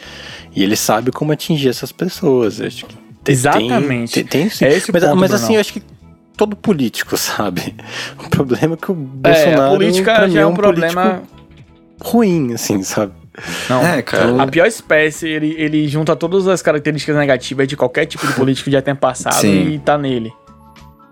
E 0.57 0.63
ele 0.63 0.75
sabe 0.75 1.13
como 1.13 1.33
atingir 1.33 1.69
essas 1.69 1.93
pessoas. 1.93 2.61
Eu 2.61 2.67
acho 2.67 2.87
que 2.87 2.97
tem, 3.23 3.35
Exatamente. 3.35 4.15
Tem, 4.15 4.25
tem, 4.25 4.41
tem 4.43 4.51
sim. 4.51 4.65
É 4.65 4.73
esse 4.73 4.91
mas, 4.91 5.05
ponto, 5.05 5.17
mas 5.17 5.35
assim, 5.35 5.55
eu 5.55 5.61
acho 5.61 5.75
que 5.75 5.83
todo 6.41 6.57
político, 6.57 7.17
sabe? 7.21 7.75
O 8.25 8.31
problema 8.31 8.73
é 8.73 8.77
que 8.79 8.91
o 8.91 8.95
Bolsonaro. 8.95 9.61
É, 9.61 9.67
a 9.67 9.69
política 9.69 10.29
já 10.31 10.41
é 10.41 10.47
um, 10.47 10.51
um 10.51 10.55
problema 10.55 11.23
ruim, 12.01 12.55
assim, 12.55 12.83
sabe? 12.83 13.13
Não, 13.69 13.87
é, 13.87 14.01
cara. 14.01 14.43
A 14.43 14.47
pior 14.47 14.67
espécie, 14.67 15.29
ele, 15.29 15.55
ele 15.59 15.87
junta 15.87 16.17
todas 16.17 16.49
as 16.49 16.63
características 16.63 17.15
negativas 17.15 17.69
de 17.69 17.77
qualquer 17.77 18.07
tipo 18.07 18.27
de 18.27 18.33
político 18.33 18.65
que 18.65 18.71
já 18.71 18.81
tenha 18.81 18.97
passado 18.97 19.35
Sim. 19.35 19.75
e 19.75 19.79
tá 19.79 19.99
nele. 19.99 20.33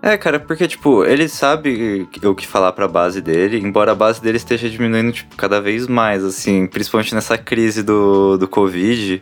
É, 0.01 0.17
cara, 0.17 0.39
porque, 0.39 0.67
tipo, 0.67 1.05
ele 1.05 1.27
sabe 1.27 2.07
o 2.23 2.33
que 2.33 2.47
falar 2.47 2.71
pra 2.71 2.87
base 2.87 3.21
dele, 3.21 3.59
embora 3.59 3.91
a 3.91 3.95
base 3.95 4.21
dele 4.21 4.37
esteja 4.37 4.67
diminuindo, 4.67 5.11
tipo, 5.11 5.35
cada 5.35 5.61
vez 5.61 5.87
mais, 5.87 6.23
assim, 6.23 6.65
principalmente 6.65 7.13
nessa 7.13 7.37
crise 7.37 7.83
do, 7.83 8.37
do 8.37 8.47
Covid, 8.47 9.21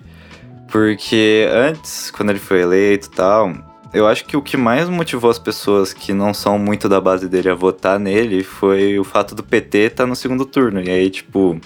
porque 0.72 1.50
antes, 1.52 2.12
quando 2.12 2.30
ele 2.30 2.40
foi 2.40 2.62
eleito 2.62 3.08
e 3.08 3.12
tal, 3.12 3.52
eu 3.94 4.08
acho 4.08 4.26
que 4.26 4.36
o 4.36 4.42
que 4.42 4.58
mais 4.58 4.90
motivou 4.90 5.30
as 5.30 5.40
pessoas 5.40 5.94
que 5.94 6.14
não 6.14 6.34
são 6.34 6.60
muito 6.60 6.90
da 6.90 7.00
base 7.00 7.28
dele 7.28 7.50
a 7.50 7.56
votar 7.56 8.00
nele 8.00 8.44
foi 8.44 9.00
o 9.00 9.04
fato 9.04 9.34
do 9.34 9.44
PT 9.44 9.78
estar 9.78 10.04
tá 10.04 10.08
no 10.08 10.16
segundo 10.16 10.46
turno. 10.46 10.82
E 10.82 10.90
aí, 10.90 11.10
tipo, 11.10 11.60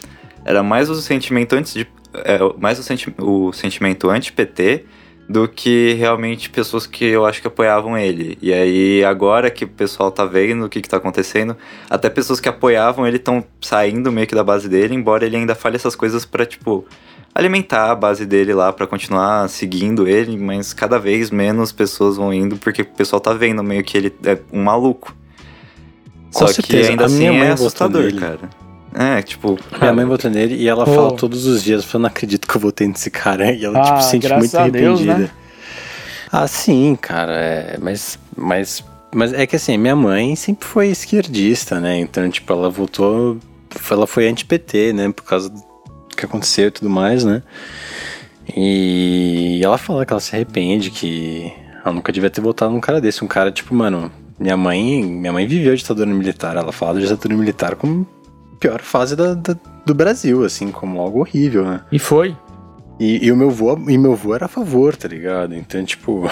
era 0.45 0.63
mais 0.63 0.89
o 0.89 0.95
sentimento 0.95 1.53
antes 1.53 1.73
de. 1.73 1.87
É, 2.13 2.39
mais 2.57 2.77
o, 2.77 2.83
senti 2.83 3.13
o 3.17 3.53
sentimento 3.53 4.09
anti-PT 4.09 4.85
do 5.29 5.47
que 5.47 5.93
realmente 5.93 6.49
pessoas 6.49 6.85
que 6.85 7.05
eu 7.05 7.25
acho 7.25 7.41
que 7.41 7.47
apoiavam 7.47 7.97
ele. 7.97 8.37
E 8.41 8.53
aí, 8.53 9.03
agora 9.05 9.49
que 9.49 9.63
o 9.63 9.67
pessoal 9.67 10.11
tá 10.11 10.25
vendo 10.25 10.65
o 10.65 10.69
que, 10.69 10.81
que 10.81 10.89
tá 10.89 10.97
acontecendo, 10.97 11.55
até 11.89 12.09
pessoas 12.09 12.41
que 12.41 12.49
apoiavam 12.49 13.07
ele 13.07 13.15
estão 13.15 13.43
saindo 13.61 14.11
meio 14.11 14.27
que 14.27 14.35
da 14.35 14.43
base 14.43 14.67
dele, 14.67 14.93
embora 14.93 15.25
ele 15.25 15.37
ainda 15.37 15.55
fale 15.55 15.77
essas 15.77 15.95
coisas 15.95 16.25
pra, 16.25 16.45
tipo, 16.45 16.85
alimentar 17.33 17.91
a 17.91 17.95
base 17.95 18.25
dele 18.25 18.53
lá 18.53 18.71
para 18.71 18.85
continuar 18.85 19.47
seguindo 19.49 20.07
ele, 20.07 20.37
mas 20.37 20.73
cada 20.73 20.99
vez 20.99 21.31
menos 21.31 21.71
pessoas 21.71 22.17
vão 22.17 22.33
indo 22.33 22.57
porque 22.57 22.81
o 22.81 22.85
pessoal 22.85 23.19
tá 23.19 23.33
vendo 23.33 23.63
meio 23.63 23.83
que 23.83 23.97
ele 23.97 24.13
é 24.25 24.37
um 24.51 24.63
maluco. 24.63 25.15
Com 26.33 26.39
Só 26.39 26.47
certeza. 26.47 26.83
que 26.83 26.89
ainda 26.91 27.03
a 27.03 27.05
assim 27.07 27.25
é 27.25 27.51
assustador, 27.51 28.13
cara. 28.15 28.49
É, 28.93 29.21
tipo. 29.21 29.57
Minha 29.79 29.93
mãe 29.93 30.05
votou 30.05 30.29
nele 30.29 30.55
e 30.55 30.67
ela 30.67 30.85
Pô. 30.85 30.93
fala 30.93 31.15
todos 31.15 31.45
os 31.45 31.63
dias: 31.63 31.85
Eu 31.93 31.99
não 31.99 32.07
acredito 32.07 32.47
que 32.47 32.55
eu 32.55 32.61
votei 32.61 32.87
nesse 32.87 33.09
cara. 33.09 33.51
E 33.51 33.63
ela, 33.63 33.79
ah, 33.79 33.83
tipo, 33.83 34.01
se 34.01 34.09
sente 34.09 34.33
muito 34.33 34.57
arrependida. 34.57 34.85
Deus, 34.85 35.01
né? 35.01 35.29
Ah, 36.31 36.47
sim, 36.47 36.97
cara. 36.99 37.33
É, 37.33 37.77
mas, 37.81 38.19
mas, 38.35 38.83
mas 39.13 39.33
é 39.33 39.45
que 39.45 39.55
assim, 39.55 39.77
minha 39.77 39.95
mãe 39.95 40.35
sempre 40.35 40.67
foi 40.67 40.87
esquerdista, 40.87 41.79
né? 41.79 41.99
Então, 41.99 42.29
tipo, 42.29 42.51
ela 42.51 42.69
votou. 42.69 43.37
Ela 43.89 44.07
foi 44.07 44.27
anti-PT, 44.27 44.91
né? 44.91 45.11
Por 45.11 45.23
causa 45.23 45.51
que 46.15 46.25
aconteceu 46.25 46.67
e 46.67 46.71
tudo 46.71 46.89
mais, 46.89 47.23
né? 47.23 47.41
E 48.55 49.61
ela 49.63 49.77
fala 49.77 50.05
que 50.05 50.13
ela 50.13 50.19
se 50.19 50.35
arrepende, 50.35 50.91
que 50.91 51.51
ela 51.83 51.93
nunca 51.93 52.11
devia 52.11 52.29
ter 52.29 52.41
votado 52.41 52.73
num 52.73 52.81
cara 52.81 52.99
desse. 52.99 53.23
Um 53.23 53.27
cara, 53.27 53.51
tipo, 53.51 53.73
mano, 53.73 54.11
minha 54.39 54.57
mãe, 54.57 55.03
minha 55.03 55.31
mãe 55.31 55.47
viveu 55.47 55.73
a 55.73 55.75
ditadura 55.75 56.09
militar. 56.09 56.55
Ela 56.57 56.71
fala 56.71 56.95
da 56.95 56.99
ditadura 57.01 57.35
militar 57.35 57.75
como 57.75 58.07
a 58.53 58.55
pior 58.57 58.81
fase 58.81 59.15
da, 59.15 59.33
da, 59.33 59.55
do 59.85 59.93
Brasil, 59.93 60.43
assim, 60.43 60.71
como 60.71 60.99
algo 60.99 61.19
horrível, 61.19 61.63
né? 61.63 61.81
E 61.91 61.99
foi. 61.99 62.35
E, 62.99 63.25
e 63.25 63.31
o 63.31 63.37
meu 63.37 63.49
avô, 63.49 63.73
e 63.89 63.97
meu 63.97 64.13
avô 64.13 64.35
era 64.35 64.45
a 64.45 64.49
favor, 64.49 64.95
tá 64.95 65.07
ligado? 65.07 65.55
Então, 65.55 65.83
tipo. 65.83 66.27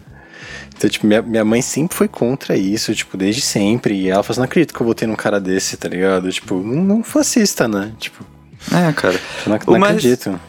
então, 0.76 0.90
tipo, 0.90 1.06
minha, 1.06 1.22
minha 1.22 1.44
mãe 1.44 1.62
sempre 1.62 1.96
foi 1.96 2.08
contra 2.08 2.56
isso, 2.56 2.94
tipo, 2.94 3.16
desde 3.16 3.40
sempre. 3.40 3.94
E 3.94 4.08
ela 4.08 4.22
fala 4.22 4.32
assim, 4.32 4.40
não 4.40 4.46
acredito 4.46 4.74
que 4.74 4.80
eu 4.80 4.86
votei 4.86 5.06
num 5.06 5.16
cara 5.16 5.40
desse, 5.40 5.76
tá 5.76 5.88
ligado? 5.88 6.30
Tipo, 6.32 6.56
não, 6.56 6.82
não 6.82 7.02
fascista, 7.02 7.68
né? 7.68 7.92
Tipo. 7.98 8.33
É, 8.72 8.92
cara. 8.92 9.20
não, 9.46 9.58
não 9.66 9.74
o 9.74 9.78
mais, 9.78 9.96
acredito. 9.96 10.40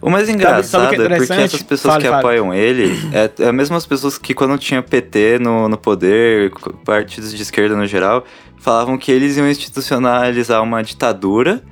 O 0.00 0.10
mais 0.10 0.28
engraçado 0.28 0.64
sabe, 0.64 0.96
sabe 0.96 1.12
é, 1.12 1.16
é 1.16 1.18
porque 1.18 1.32
essas 1.32 1.62
pessoas 1.62 1.94
fale, 1.94 2.04
que 2.04 2.10
fale. 2.10 2.20
apoiam 2.20 2.52
ele 2.52 2.92
é, 3.12 3.30
é 3.42 3.48
as 3.48 3.54
mesmas 3.54 3.86
pessoas 3.86 4.18
que 4.18 4.34
quando 4.34 4.58
tinha 4.58 4.82
PT 4.82 5.38
no, 5.40 5.68
no 5.68 5.78
poder, 5.78 6.50
partidos 6.84 7.32
de 7.32 7.42
esquerda 7.42 7.74
no 7.74 7.86
geral, 7.86 8.24
falavam 8.58 8.98
que 8.98 9.10
eles 9.10 9.36
iam 9.36 9.48
institucionalizar 9.48 10.62
uma 10.62 10.82
ditadura 10.82 11.62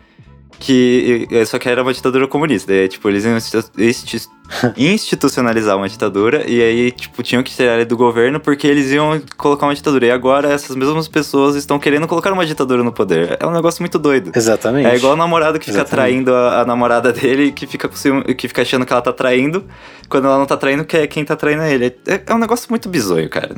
que 0.62 1.26
só 1.44 1.58
que 1.58 1.68
era 1.68 1.82
uma 1.82 1.92
ditadura 1.92 2.28
comunista. 2.28 2.72
E, 2.72 2.86
tipo, 2.86 3.08
eles 3.08 3.24
iam 3.24 3.36
institucionalizar 4.76 5.76
uma 5.76 5.88
ditadura 5.88 6.48
e 6.48 6.62
aí, 6.62 6.92
tipo, 6.92 7.20
tinham 7.22 7.42
que 7.42 7.50
tirar 7.50 7.74
ele 7.74 7.84
do 7.84 7.96
governo 7.96 8.38
porque 8.38 8.66
eles 8.68 8.92
iam 8.92 9.20
colocar 9.36 9.66
uma 9.66 9.74
ditadura. 9.74 10.06
E 10.06 10.10
agora 10.12 10.52
essas 10.52 10.76
mesmas 10.76 11.08
pessoas 11.08 11.56
estão 11.56 11.80
querendo 11.80 12.06
colocar 12.06 12.32
uma 12.32 12.46
ditadura 12.46 12.84
no 12.84 12.92
poder. 12.92 13.36
É 13.40 13.46
um 13.46 13.50
negócio 13.50 13.82
muito 13.82 13.98
doido. 13.98 14.30
Exatamente. 14.34 14.88
É 14.88 14.94
igual 14.94 15.14
o 15.14 15.16
namorado 15.16 15.58
que 15.58 15.66
fica 15.66 15.78
Exatamente. 15.78 16.10
traindo 16.10 16.34
a, 16.34 16.60
a, 16.60 16.64
namorada 16.64 17.12
dele 17.12 17.50
que 17.50 17.66
fica, 17.66 17.88
que 17.88 18.48
fica 18.48 18.62
achando 18.62 18.86
que 18.86 18.92
ela 18.92 19.02
tá 19.02 19.12
traindo, 19.12 19.64
quando 20.08 20.26
ela 20.26 20.38
não 20.38 20.46
tá 20.46 20.56
traindo, 20.56 20.84
que 20.84 20.96
é 20.96 21.06
quem 21.08 21.24
tá 21.24 21.34
traindo 21.34 21.64
ele. 21.64 21.86
É, 22.06 22.20
é 22.24 22.34
um 22.34 22.38
negócio 22.38 22.68
muito 22.70 22.88
bizonho, 22.88 23.28
cara. 23.28 23.56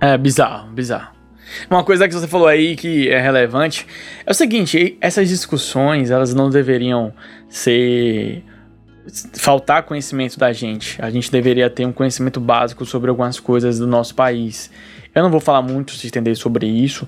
É 0.00 0.16
bizarro, 0.16 0.68
bizarro. 0.70 1.08
Uma 1.70 1.84
coisa 1.84 2.08
que 2.08 2.14
você 2.14 2.26
falou 2.26 2.46
aí 2.46 2.76
que 2.76 3.08
é 3.08 3.20
relevante 3.20 3.86
é 4.24 4.30
o 4.30 4.34
seguinte: 4.34 4.96
essas 5.00 5.28
discussões 5.28 6.10
elas 6.10 6.34
não 6.34 6.50
deveriam 6.50 7.12
ser 7.48 8.42
faltar 9.34 9.82
conhecimento 9.82 10.38
da 10.38 10.52
gente. 10.52 11.00
A 11.02 11.10
gente 11.10 11.30
deveria 11.30 11.68
ter 11.68 11.86
um 11.86 11.92
conhecimento 11.92 12.40
básico 12.40 12.84
sobre 12.86 13.10
algumas 13.10 13.38
coisas 13.38 13.78
do 13.78 13.86
nosso 13.86 14.14
país. 14.14 14.70
Eu 15.14 15.22
não 15.22 15.30
vou 15.30 15.40
falar 15.40 15.62
muito, 15.62 15.92
se 15.92 16.06
estender 16.06 16.36
sobre 16.36 16.66
isso, 16.66 17.06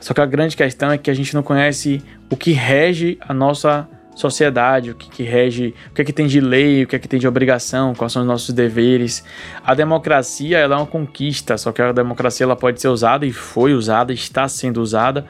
só 0.00 0.12
que 0.12 0.20
a 0.20 0.26
grande 0.26 0.56
questão 0.56 0.90
é 0.90 0.98
que 0.98 1.10
a 1.10 1.14
gente 1.14 1.32
não 1.34 1.42
conhece 1.42 2.02
o 2.28 2.36
que 2.36 2.50
rege 2.50 3.16
a 3.20 3.32
nossa 3.32 3.88
sociedade, 4.14 4.90
o 4.90 4.94
que, 4.94 5.08
que 5.10 5.22
rege, 5.22 5.74
o 5.90 5.94
que 5.94 6.02
é 6.02 6.04
que 6.04 6.12
tem 6.12 6.26
de 6.26 6.40
lei, 6.40 6.84
o 6.84 6.86
que 6.86 6.96
é 6.96 6.98
que 6.98 7.08
tem 7.08 7.18
de 7.18 7.26
obrigação, 7.26 7.94
quais 7.94 8.12
são 8.12 8.22
os 8.22 8.28
nossos 8.28 8.54
deveres. 8.54 9.24
A 9.64 9.74
democracia 9.74 10.58
ela 10.58 10.76
é 10.76 10.78
uma 10.78 10.86
conquista, 10.86 11.58
só 11.58 11.72
que 11.72 11.82
a 11.82 11.92
democracia 11.92 12.44
ela 12.44 12.56
pode 12.56 12.80
ser 12.80 12.88
usada 12.88 13.26
e 13.26 13.32
foi 13.32 13.74
usada, 13.74 14.12
está 14.12 14.48
sendo 14.48 14.80
usada 14.80 15.26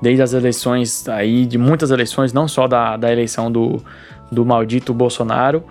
desde 0.00 0.22
as 0.22 0.32
eleições 0.32 1.08
aí, 1.08 1.46
de 1.46 1.58
muitas 1.58 1.90
eleições, 1.90 2.32
não 2.32 2.46
só 2.46 2.68
da, 2.68 2.96
da 2.96 3.10
eleição 3.10 3.50
do, 3.50 3.82
do 4.30 4.44
maldito 4.44 4.94
Bolsonaro, 4.94 5.64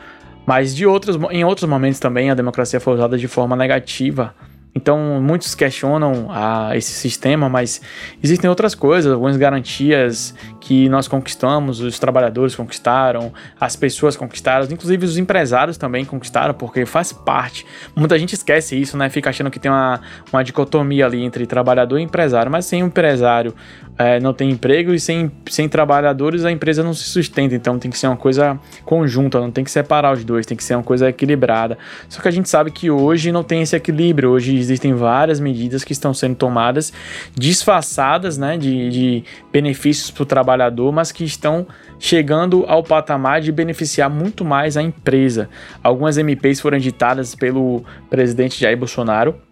mas 0.46 0.76
de 0.76 0.86
outros, 0.86 1.18
em 1.32 1.44
outros 1.44 1.70
momentos 1.70 2.00
também 2.00 2.30
a 2.30 2.36
democracia 2.36 2.80
foi 2.80 2.94
usada 2.94 3.18
de 3.18 3.28
forma 3.28 3.56
negativa 3.56 4.34
então, 4.78 5.20
muitos 5.20 5.56
questionam 5.56 6.28
a, 6.30 6.78
esse 6.78 6.92
sistema, 6.92 7.50
mas 7.50 7.82
existem 8.22 8.48
outras 8.48 8.76
coisas, 8.76 9.12
algumas 9.12 9.36
garantias 9.36 10.36
que 10.68 10.90
nós 10.90 11.08
conquistamos, 11.08 11.80
os 11.80 11.98
trabalhadores 11.98 12.54
conquistaram, 12.54 13.32
as 13.58 13.78
pessoas 13.78 14.18
conquistaram, 14.18 14.68
inclusive 14.70 15.06
os 15.06 15.18
empresários 15.18 15.78
também 15.78 16.04
conquistaram, 16.04 16.54
porque 16.54 16.86
faz 16.86 17.14
parte. 17.14 17.66
Muita 17.96 18.20
gente 18.20 18.34
esquece 18.34 18.76
isso, 18.76 18.98
né? 18.98 19.10
Fica 19.10 19.30
achando 19.30 19.50
que 19.50 19.62
tem 19.62 19.72
uma, 19.72 20.02
uma 20.30 20.44
dicotomia 20.44 21.06
ali 21.06 21.24
entre 21.24 21.46
trabalhador 21.46 22.00
e 22.00 22.02
empresário, 22.04 22.52
mas 22.52 22.66
sem 22.66 22.82
empresário 22.82 23.56
é, 23.98 24.20
não 24.20 24.34
tem 24.34 24.50
emprego 24.50 24.94
e 24.94 25.00
sem, 25.00 25.32
sem 25.50 25.70
trabalhadores 25.70 26.44
a 26.44 26.52
empresa 26.52 26.84
não 26.84 26.94
se 26.94 27.06
sustenta. 27.06 27.56
Então 27.56 27.80
tem 27.80 27.90
que 27.90 27.98
ser 27.98 28.08
uma 28.08 28.18
coisa 28.18 28.60
conjunta, 28.84 29.40
não 29.40 29.52
tem 29.52 29.64
que 29.64 29.72
separar 29.72 30.12
os 30.12 30.26
dois, 30.26 30.46
tem 30.46 30.58
que 30.58 30.66
ser 30.66 30.76
uma 30.76 30.84
coisa 30.84 31.08
equilibrada. 31.08 31.78
Só 32.10 32.22
que 32.22 32.28
a 32.28 32.32
gente 32.32 32.50
sabe 32.50 32.72
que 32.72 32.92
hoje 32.92 33.32
não 33.32 33.42
tem 33.42 33.62
esse 33.62 33.74
equilíbrio, 33.74 34.32
hoje 34.32 34.54
existem 34.58 34.94
várias 34.94 35.40
medidas 35.40 35.86
que 35.86 35.94
estão 35.94 36.14
sendo 36.14 36.36
tomadas 36.36 36.92
disfarçadas 37.34 38.38
né, 38.38 38.58
de, 38.58 38.90
de 38.90 39.24
benefícios 39.50 40.12
para 40.12 40.24
o 40.24 40.26
trabalhador, 40.58 40.92
mas 40.92 41.12
que 41.12 41.24
estão 41.24 41.68
chegando 42.00 42.66
ao 42.68 42.84
patamar 42.84 43.40
de 43.42 43.52
beneficiar 43.52 44.10
muito 44.10 44.44
mais 44.44 44.76
a 44.76 44.82
empresa. 44.82 45.50
Algumas 45.84 46.18
MPs 46.18 46.60
foram 46.60 46.78
editadas 46.78 47.36
pelo 47.36 47.84
presidente 48.10 48.60
Jair 48.60 48.78
Bolsonaro 48.78 49.47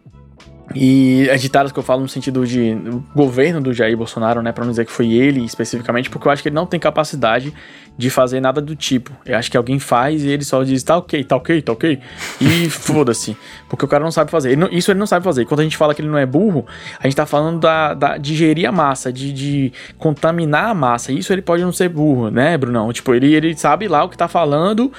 e 0.73 1.27
editadas 1.29 1.71
que 1.71 1.77
eu 1.77 1.83
falo 1.83 2.01
no 2.01 2.09
sentido 2.09 2.45
de 2.45 2.75
governo 3.13 3.61
do 3.61 3.73
Jair 3.73 3.95
Bolsonaro, 3.95 4.41
né, 4.41 4.51
para 4.51 4.63
não 4.63 4.71
dizer 4.71 4.85
que 4.85 4.91
foi 4.91 5.11
ele 5.11 5.43
especificamente, 5.43 6.09
porque 6.09 6.27
eu 6.27 6.31
acho 6.31 6.41
que 6.41 6.49
ele 6.49 6.55
não 6.55 6.65
tem 6.65 6.79
capacidade 6.79 7.53
de 7.97 8.09
fazer 8.09 8.41
nada 8.41 8.59
do 8.61 8.75
tipo. 8.75 9.11
Eu 9.25 9.37
acho 9.37 9.49
que 9.49 9.55
alguém 9.55 9.79
faz 9.79 10.23
e 10.23 10.29
ele 10.29 10.43
só 10.43 10.63
diz, 10.63 10.83
tá 10.83 10.97
ok, 10.97 11.23
tá 11.23 11.35
ok, 11.35 11.61
tá 11.61 11.71
ok. 11.71 11.99
E 12.41 12.67
foda-se. 12.69 13.37
Porque 13.69 13.85
o 13.85 13.87
cara 13.87 14.03
não 14.03 14.11
sabe 14.11 14.29
fazer. 14.29 14.49
Ele 14.49 14.57
não, 14.57 14.67
isso 14.69 14.91
ele 14.91 14.99
não 14.99 15.07
sabe 15.07 15.23
fazer. 15.23 15.45
Quando 15.45 15.61
a 15.61 15.63
gente 15.63 15.77
fala 15.77 15.95
que 15.95 16.01
ele 16.01 16.09
não 16.09 16.17
é 16.17 16.25
burro, 16.25 16.65
a 16.99 17.07
gente 17.07 17.15
tá 17.15 17.25
falando 17.25 17.59
da, 17.59 17.93
da, 17.93 18.17
de 18.17 18.35
gerir 18.35 18.67
a 18.67 18.71
massa, 18.71 19.13
de, 19.13 19.31
de 19.31 19.73
contaminar 19.97 20.71
a 20.71 20.73
massa. 20.73 21.13
Isso 21.13 21.31
ele 21.31 21.41
pode 21.41 21.63
não 21.63 21.71
ser 21.71 21.87
burro, 21.87 22.29
né, 22.29 22.57
Brunão? 22.57 22.91
Tipo, 22.91 23.13
ele, 23.15 23.33
ele 23.33 23.55
sabe 23.55 23.87
lá 23.87 24.03
o 24.03 24.09
que 24.09 24.17
tá 24.17 24.27
falando 24.27 24.91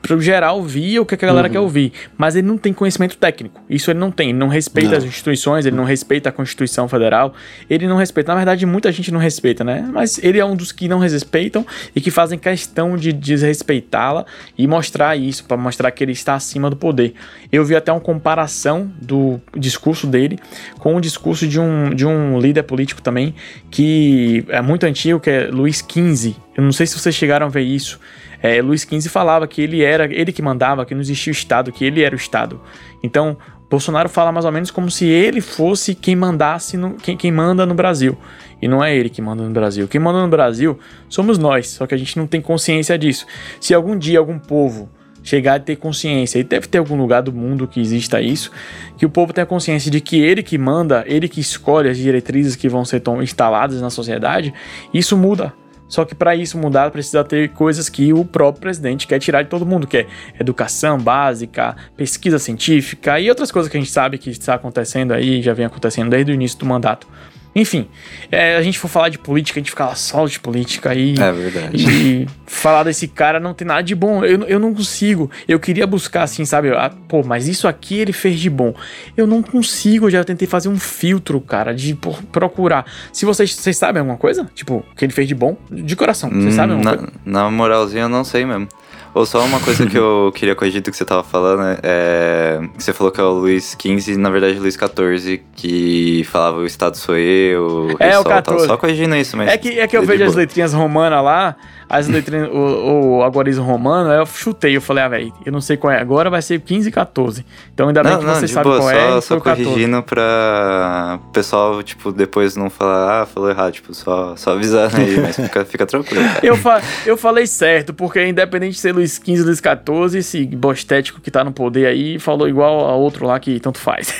pro 0.00 0.20
geral 0.20 0.56
ouvir 0.56 0.98
o 0.98 1.06
que 1.06 1.14
a 1.14 1.18
galera 1.18 1.46
uhum. 1.46 1.52
quer 1.52 1.60
ouvir. 1.60 1.92
Mas 2.18 2.34
ele 2.34 2.46
não 2.46 2.58
tem 2.58 2.72
conhecimento 2.72 3.16
técnico. 3.16 3.60
Isso 3.70 3.90
ele 3.90 4.00
não 4.00 4.10
tem. 4.10 4.30
Ele 4.30 4.38
não 4.38 4.48
respeita 4.48 4.98
não. 4.98 5.01
As 5.02 5.08
instituições, 5.08 5.66
ele 5.66 5.76
não 5.76 5.84
respeita 5.84 6.28
a 6.28 6.32
Constituição 6.32 6.88
Federal. 6.88 7.34
Ele 7.68 7.86
não 7.86 7.96
respeita. 7.96 8.32
Na 8.32 8.36
verdade, 8.36 8.64
muita 8.66 8.90
gente 8.90 9.10
não 9.12 9.20
respeita, 9.20 9.64
né? 9.64 9.88
Mas 9.92 10.22
ele 10.22 10.38
é 10.38 10.44
um 10.44 10.56
dos 10.56 10.72
que 10.72 10.88
não 10.88 10.98
respeitam 10.98 11.66
e 11.94 12.00
que 12.00 12.10
fazem 12.10 12.38
questão 12.38 12.96
de 12.96 13.12
desrespeitá-la 13.12 14.24
e 14.56 14.66
mostrar 14.66 15.16
isso, 15.16 15.44
para 15.44 15.56
mostrar 15.56 15.90
que 15.90 16.02
ele 16.02 16.12
está 16.12 16.34
acima 16.34 16.70
do 16.70 16.76
poder. 16.76 17.14
Eu 17.50 17.64
vi 17.64 17.74
até 17.74 17.92
uma 17.92 18.00
comparação 18.00 18.90
do 19.00 19.40
discurso 19.56 20.06
dele 20.06 20.38
com 20.78 20.96
o 20.96 21.00
discurso 21.00 21.46
de 21.46 21.60
um, 21.60 21.90
de 21.90 22.06
um 22.06 22.38
líder 22.38 22.62
político 22.62 23.02
também, 23.02 23.34
que 23.70 24.44
é 24.48 24.60
muito 24.60 24.84
antigo, 24.84 25.20
que 25.20 25.30
é 25.30 25.46
Luiz 25.46 25.78
XV. 25.78 26.34
Eu 26.56 26.62
não 26.62 26.72
sei 26.72 26.86
se 26.86 26.98
vocês 26.98 27.14
chegaram 27.14 27.46
a 27.46 27.48
ver 27.48 27.62
isso. 27.62 27.98
É, 28.42 28.60
Luiz 28.60 28.82
XV 28.82 29.08
falava 29.08 29.46
que 29.46 29.62
ele 29.62 29.82
era 29.82 30.04
ele 30.12 30.32
que 30.32 30.42
mandava, 30.42 30.84
que 30.84 30.94
não 30.94 31.00
existia 31.00 31.30
o 31.30 31.34
Estado, 31.34 31.70
que 31.70 31.84
ele 31.84 32.02
era 32.02 32.14
o 32.14 32.18
Estado. 32.18 32.60
Então, 33.02 33.36
Bolsonaro 33.72 34.06
fala 34.06 34.30
mais 34.30 34.44
ou 34.44 34.52
menos 34.52 34.70
como 34.70 34.90
se 34.90 35.06
ele 35.06 35.40
fosse 35.40 35.94
quem 35.94 36.14
mandasse, 36.14 36.76
no, 36.76 36.92
quem, 36.92 37.16
quem 37.16 37.32
manda 37.32 37.64
no 37.64 37.74
Brasil. 37.74 38.18
E 38.60 38.68
não 38.68 38.84
é 38.84 38.94
ele 38.94 39.08
que 39.08 39.22
manda 39.22 39.42
no 39.42 39.48
Brasil. 39.48 39.88
Quem 39.88 39.98
manda 39.98 40.20
no 40.20 40.28
Brasil 40.28 40.78
somos 41.08 41.38
nós, 41.38 41.68
só 41.68 41.86
que 41.86 41.94
a 41.94 41.96
gente 41.96 42.18
não 42.18 42.26
tem 42.26 42.38
consciência 42.42 42.98
disso. 42.98 43.24
Se 43.58 43.72
algum 43.72 43.96
dia 43.96 44.18
algum 44.18 44.38
povo 44.38 44.90
chegar 45.22 45.54
a 45.54 45.58
ter 45.58 45.76
consciência, 45.76 46.38
e 46.38 46.44
deve 46.44 46.66
ter 46.66 46.76
algum 46.76 46.98
lugar 46.98 47.22
do 47.22 47.32
mundo 47.32 47.66
que 47.66 47.80
exista 47.80 48.20
isso, 48.20 48.50
que 48.98 49.06
o 49.06 49.08
povo 49.08 49.32
tenha 49.32 49.46
consciência 49.46 49.90
de 49.90 50.02
que 50.02 50.20
ele 50.20 50.42
que 50.42 50.58
manda, 50.58 51.02
ele 51.06 51.26
que 51.26 51.40
escolhe 51.40 51.88
as 51.88 51.96
diretrizes 51.96 52.54
que 52.54 52.68
vão 52.68 52.84
ser 52.84 53.02
instaladas 53.22 53.80
na 53.80 53.88
sociedade, 53.88 54.52
isso 54.92 55.16
muda. 55.16 55.50
Só 55.92 56.06
que 56.06 56.14
para 56.14 56.34
isso 56.34 56.56
mudar 56.56 56.90
precisa 56.90 57.22
ter 57.22 57.50
coisas 57.50 57.90
que 57.90 58.14
o 58.14 58.24
próprio 58.24 58.62
presidente 58.62 59.06
quer 59.06 59.18
tirar 59.18 59.42
de 59.42 59.50
todo 59.50 59.66
mundo, 59.66 59.86
que 59.86 59.98
é 59.98 60.06
educação 60.40 60.98
básica, 60.98 61.76
pesquisa 61.94 62.38
científica 62.38 63.20
e 63.20 63.28
outras 63.28 63.52
coisas 63.52 63.70
que 63.70 63.76
a 63.76 63.80
gente 63.80 63.92
sabe 63.92 64.16
que 64.16 64.30
está 64.30 64.54
acontecendo 64.54 65.12
aí, 65.12 65.42
já 65.42 65.52
vem 65.52 65.66
acontecendo 65.66 66.08
desde 66.08 66.32
o 66.32 66.34
início 66.34 66.58
do 66.58 66.64
mandato. 66.64 67.06
Enfim, 67.54 67.86
é, 68.30 68.56
a 68.56 68.62
gente 68.62 68.78
for 68.78 68.88
falar 68.88 69.10
de 69.10 69.18
política, 69.18 69.58
a 69.58 69.60
gente 69.60 69.70
fica 69.70 69.94
só 69.94 70.26
de 70.26 70.40
política 70.40 70.90
aí. 70.90 71.14
É 71.18 71.32
verdade. 71.32 71.76
E 71.76 72.26
falar 72.46 72.84
desse 72.84 73.06
cara 73.06 73.38
não 73.38 73.52
tem 73.52 73.66
nada 73.66 73.82
de 73.82 73.94
bom. 73.94 74.24
Eu, 74.24 74.42
eu 74.44 74.58
não 74.58 74.74
consigo. 74.74 75.30
Eu 75.46 75.60
queria 75.60 75.86
buscar 75.86 76.22
assim, 76.22 76.44
sabe? 76.44 76.70
Ah, 76.70 76.90
pô, 77.08 77.22
mas 77.22 77.48
isso 77.48 77.68
aqui 77.68 77.98
ele 77.98 78.12
fez 78.12 78.40
de 78.40 78.48
bom. 78.48 78.74
Eu 79.16 79.26
não 79.26 79.42
consigo. 79.42 80.06
Eu 80.06 80.10
já 80.10 80.24
tentei 80.24 80.48
fazer 80.48 80.70
um 80.70 80.78
filtro, 80.78 81.40
cara, 81.40 81.74
de 81.74 81.94
por, 81.94 82.22
procurar. 82.24 82.86
Se 83.12 83.26
vocês, 83.26 83.54
vocês 83.54 83.76
sabem 83.76 84.00
alguma 84.00 84.16
coisa? 84.16 84.48
Tipo, 84.54 84.84
que 84.96 85.04
ele 85.04 85.12
fez 85.12 85.28
de 85.28 85.34
bom? 85.34 85.56
De 85.70 85.94
coração. 85.94 86.30
Vocês 86.30 86.54
hum, 86.54 86.56
sabem 86.56 86.76
alguma 86.76 86.90
na, 86.90 86.96
coisa? 86.96 87.12
Na 87.24 87.50
moralzinha 87.50 88.04
eu 88.04 88.08
não 88.08 88.24
sei 88.24 88.46
mesmo. 88.46 88.66
Ou 89.14 89.26
só 89.26 89.44
uma 89.44 89.60
coisa 89.60 89.86
que 89.86 89.96
eu 89.96 90.32
queria 90.34 90.54
corrigir 90.54 90.80
do 90.80 90.90
que 90.90 90.96
você 90.96 91.04
tava 91.04 91.22
falando, 91.22 91.78
é, 91.82 92.60
você 92.76 92.92
falou 92.92 93.12
que 93.12 93.20
é 93.20 93.24
o 93.24 93.32
Luiz 93.32 93.76
XV, 93.78 94.16
na 94.16 94.30
verdade 94.30 94.58
Luiz 94.58 94.74
XIV, 94.74 95.42
que 95.54 96.24
falava 96.24 96.58
o 96.58 96.66
Estado 96.66 96.96
sou 96.96 97.16
eu, 97.16 97.94
é, 97.98 98.18
o 98.18 98.24
14. 98.24 98.42
Tal, 98.44 98.60
só 98.68 98.76
corrigindo 98.76 99.14
isso, 99.14 99.36
mas... 99.36 99.50
É 99.50 99.58
que, 99.58 99.80
é 99.80 99.86
que 99.86 99.96
eu 99.96 100.04
vejo 100.04 100.24
as 100.24 100.34
letrinhas 100.34 100.72
romanas 100.72 101.22
lá, 101.22 101.56
as 101.92 102.08
letrinhas, 102.08 102.48
o, 102.48 103.20
o 103.20 103.62
romano, 103.62 104.10
aí 104.10 104.18
eu 104.18 104.24
chutei, 104.24 104.74
eu 104.74 104.80
falei, 104.80 105.04
ah, 105.04 105.08
velho, 105.08 105.32
eu 105.44 105.52
não 105.52 105.60
sei 105.60 105.76
qual 105.76 105.92
é 105.92 106.00
agora, 106.00 106.30
vai 106.30 106.40
ser 106.40 106.58
15 106.58 106.88
e 106.88 106.90
14. 106.90 107.44
Então 107.74 107.88
ainda 107.88 108.02
bem 108.02 108.12
não, 108.12 108.18
que 108.20 108.24
não, 108.24 108.34
você 108.34 108.48
sabe 108.48 108.64
boa, 108.64 108.78
qual 108.78 108.90
só, 108.90 108.96
é. 108.96 109.20
Só 109.20 109.38
corrigindo 109.38 110.02
14. 110.02 110.02
pra 110.06 111.20
o 111.22 111.32
pessoal, 111.32 111.82
tipo, 111.82 112.10
depois 112.10 112.56
não 112.56 112.70
falar, 112.70 113.20
ah, 113.20 113.26
falou 113.26 113.50
errado, 113.50 113.74
tipo, 113.74 113.92
só, 113.92 114.34
só 114.36 114.52
avisando 114.52 114.96
aí, 114.96 115.20
mas 115.20 115.36
fica, 115.36 115.64
fica 115.66 115.84
tranquilo. 115.84 116.24
Cara. 116.24 116.40
Eu, 116.42 116.56
fa 116.56 116.80
eu 117.04 117.18
falei 117.18 117.46
certo, 117.46 117.92
porque 117.92 118.26
independente 118.26 118.72
de 118.72 118.80
ser 118.80 118.94
Luiz 118.94 119.18
15 119.18 119.42
Luiz 119.42 119.60
14, 119.60 120.16
esse 120.16 120.46
bostético 120.46 121.20
que 121.20 121.30
tá 121.30 121.44
no 121.44 121.52
poder 121.52 121.84
aí 121.88 122.18
falou 122.18 122.48
igual 122.48 122.88
a 122.88 122.94
outro 122.94 123.26
lá 123.26 123.38
que 123.38 123.60
tanto 123.60 123.78
faz. 123.78 124.14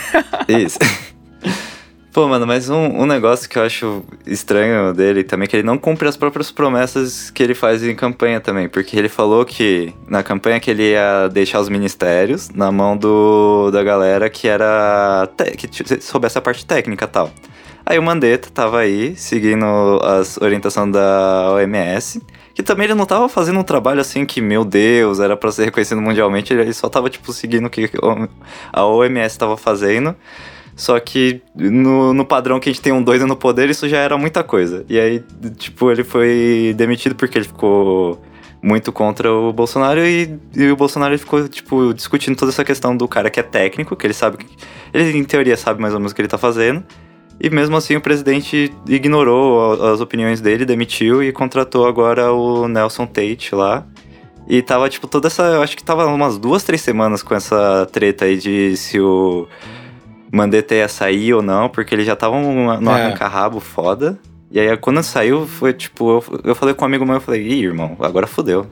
Isso. 0.46 0.78
Pô, 2.12 2.28
mano, 2.28 2.46
mas 2.46 2.68
um, 2.68 3.00
um 3.00 3.06
negócio 3.06 3.48
que 3.48 3.58
eu 3.58 3.62
acho 3.62 4.04
estranho 4.26 4.92
dele 4.92 5.24
também 5.24 5.46
é 5.46 5.48
que 5.48 5.56
ele 5.56 5.62
não 5.62 5.78
cumpre 5.78 6.06
as 6.06 6.14
próprias 6.14 6.50
promessas 6.50 7.30
que 7.30 7.42
ele 7.42 7.54
faz 7.54 7.82
em 7.82 7.94
campanha 7.94 8.38
também. 8.38 8.68
Porque 8.68 8.98
ele 8.98 9.08
falou 9.08 9.46
que 9.46 9.94
na 10.06 10.22
campanha 10.22 10.60
que 10.60 10.70
ele 10.70 10.90
ia 10.90 11.28
deixar 11.28 11.58
os 11.58 11.70
ministérios 11.70 12.50
na 12.50 12.70
mão 12.70 12.98
do, 12.98 13.70
da 13.70 13.82
galera 13.82 14.28
que 14.28 14.46
era. 14.46 15.26
que 15.56 16.02
soubesse 16.02 16.36
a 16.36 16.42
parte 16.42 16.66
técnica 16.66 17.06
e 17.06 17.08
tal. 17.08 17.30
Aí 17.86 17.98
o 17.98 18.02
Mandetta 18.02 18.50
tava 18.50 18.80
aí, 18.80 19.16
seguindo 19.16 19.64
as 20.02 20.36
orientações 20.36 20.92
da 20.92 21.52
OMS. 21.54 22.22
Que 22.52 22.62
também 22.62 22.84
ele 22.84 22.94
não 22.94 23.06
tava 23.06 23.26
fazendo 23.26 23.58
um 23.58 23.64
trabalho 23.64 24.02
assim 24.02 24.26
que, 24.26 24.42
meu 24.42 24.66
Deus, 24.66 25.18
era 25.18 25.34
para 25.34 25.50
ser 25.50 25.64
reconhecido 25.64 26.02
mundialmente. 26.02 26.52
Ele 26.52 26.74
só 26.74 26.90
tava, 26.90 27.08
tipo, 27.08 27.32
seguindo 27.32 27.64
o 27.64 27.70
que 27.70 27.90
a 28.70 28.84
OMS 28.84 29.38
tava 29.38 29.56
fazendo. 29.56 30.14
Só 30.82 30.98
que 30.98 31.40
no, 31.54 32.12
no 32.12 32.24
padrão 32.24 32.58
que 32.58 32.68
a 32.68 32.72
gente 32.72 32.82
tem 32.82 32.92
um 32.92 33.00
doido 33.00 33.24
no 33.24 33.36
poder, 33.36 33.70
isso 33.70 33.88
já 33.88 33.98
era 33.98 34.18
muita 34.18 34.42
coisa. 34.42 34.84
E 34.88 34.98
aí, 34.98 35.22
tipo, 35.56 35.92
ele 35.92 36.02
foi 36.02 36.74
demitido 36.76 37.14
porque 37.14 37.38
ele 37.38 37.44
ficou 37.44 38.20
muito 38.60 38.90
contra 38.90 39.32
o 39.32 39.52
Bolsonaro 39.52 40.04
e, 40.04 40.36
e 40.56 40.72
o 40.72 40.74
Bolsonaro 40.74 41.16
ficou, 41.16 41.48
tipo, 41.48 41.94
discutindo 41.94 42.36
toda 42.36 42.50
essa 42.50 42.64
questão 42.64 42.96
do 42.96 43.06
cara 43.06 43.30
que 43.30 43.38
é 43.38 43.44
técnico, 43.44 43.94
que 43.94 44.04
ele 44.04 44.12
sabe. 44.12 44.44
Ele, 44.92 45.16
em 45.16 45.22
teoria, 45.22 45.56
sabe 45.56 45.80
mais 45.80 45.94
ou 45.94 46.00
menos 46.00 46.10
o 46.10 46.16
que 46.16 46.20
ele 46.20 46.26
tá 46.26 46.36
fazendo. 46.36 46.82
E 47.40 47.48
mesmo 47.48 47.76
assim 47.76 47.94
o 47.94 48.00
presidente 48.00 48.74
ignorou 48.88 49.84
as 49.84 50.00
opiniões 50.00 50.40
dele, 50.40 50.64
demitiu 50.64 51.22
e 51.22 51.30
contratou 51.30 51.86
agora 51.86 52.32
o 52.32 52.66
Nelson 52.66 53.06
Tate 53.06 53.54
lá. 53.54 53.86
E 54.48 54.60
tava, 54.60 54.88
tipo, 54.88 55.06
toda 55.06 55.28
essa. 55.28 55.60
Acho 55.60 55.76
que 55.76 55.84
tava 55.84 56.06
umas 56.06 56.38
duas, 56.38 56.64
três 56.64 56.80
semanas 56.82 57.22
com 57.22 57.36
essa 57.36 57.86
treta 57.92 58.24
aí 58.24 58.36
de 58.36 58.76
se 58.76 58.98
o 58.98 59.46
Mandetta 60.32 60.74
ia 60.74 60.88
sair 60.88 61.34
ou 61.34 61.42
não, 61.42 61.68
porque 61.68 61.94
eles 61.94 62.06
já 62.06 62.14
estavam 62.14 62.80
no 62.80 62.90
É. 62.90 62.94
arranca-rabo 63.04 63.60
foda. 63.60 64.18
E 64.50 64.58
aí, 64.58 64.76
quando 64.78 65.02
saiu, 65.02 65.46
foi 65.46 65.72
tipo, 65.72 66.10
eu, 66.10 66.40
eu 66.44 66.54
falei 66.54 66.74
com 66.74 66.84
um 66.84 66.88
amigo 66.88 67.04
meu, 67.04 67.16
eu 67.16 67.20
falei, 67.20 67.46
ih, 67.46 67.64
irmão, 67.64 67.96
agora 68.00 68.26
fodeu. 68.26 68.66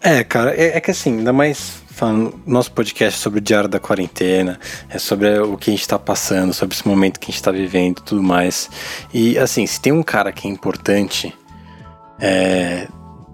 É, 0.00 0.24
cara, 0.24 0.54
é, 0.54 0.76
é 0.76 0.80
que 0.80 0.90
assim, 0.90 1.18
ainda 1.18 1.32
mais 1.32 1.82
falando, 1.88 2.40
nosso 2.46 2.72
podcast 2.72 3.18
é 3.18 3.22
sobre 3.22 3.38
o 3.38 3.42
diário 3.42 3.68
da 3.68 3.78
quarentena, 3.78 4.58
é 4.88 4.98
sobre 4.98 5.38
o 5.38 5.56
que 5.56 5.70
a 5.70 5.74
gente 5.74 5.86
tá 5.86 5.98
passando, 5.98 6.52
sobre 6.52 6.74
esse 6.74 6.86
momento 6.86 7.20
que 7.20 7.30
a 7.30 7.32
gente 7.32 7.42
tá 7.42 7.52
vivendo 7.52 7.98
e 7.98 8.02
tudo 8.02 8.22
mais. 8.22 8.70
E 9.12 9.38
assim, 9.38 9.66
se 9.66 9.80
tem 9.80 9.92
um 9.92 10.02
cara 10.02 10.32
que 10.32 10.48
é 10.48 10.50
importante 10.50 11.32
é, 12.20 12.88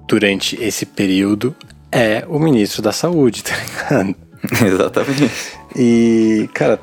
durante 0.06 0.56
esse 0.62 0.84
período, 0.84 1.54
é 1.90 2.24
o 2.28 2.38
ministro 2.38 2.82
da 2.82 2.92
saúde, 2.92 3.42
tá 3.44 3.54
ligado? 3.56 4.16
Exatamente. 4.66 5.52
E, 5.76 6.48
cara, 6.52 6.78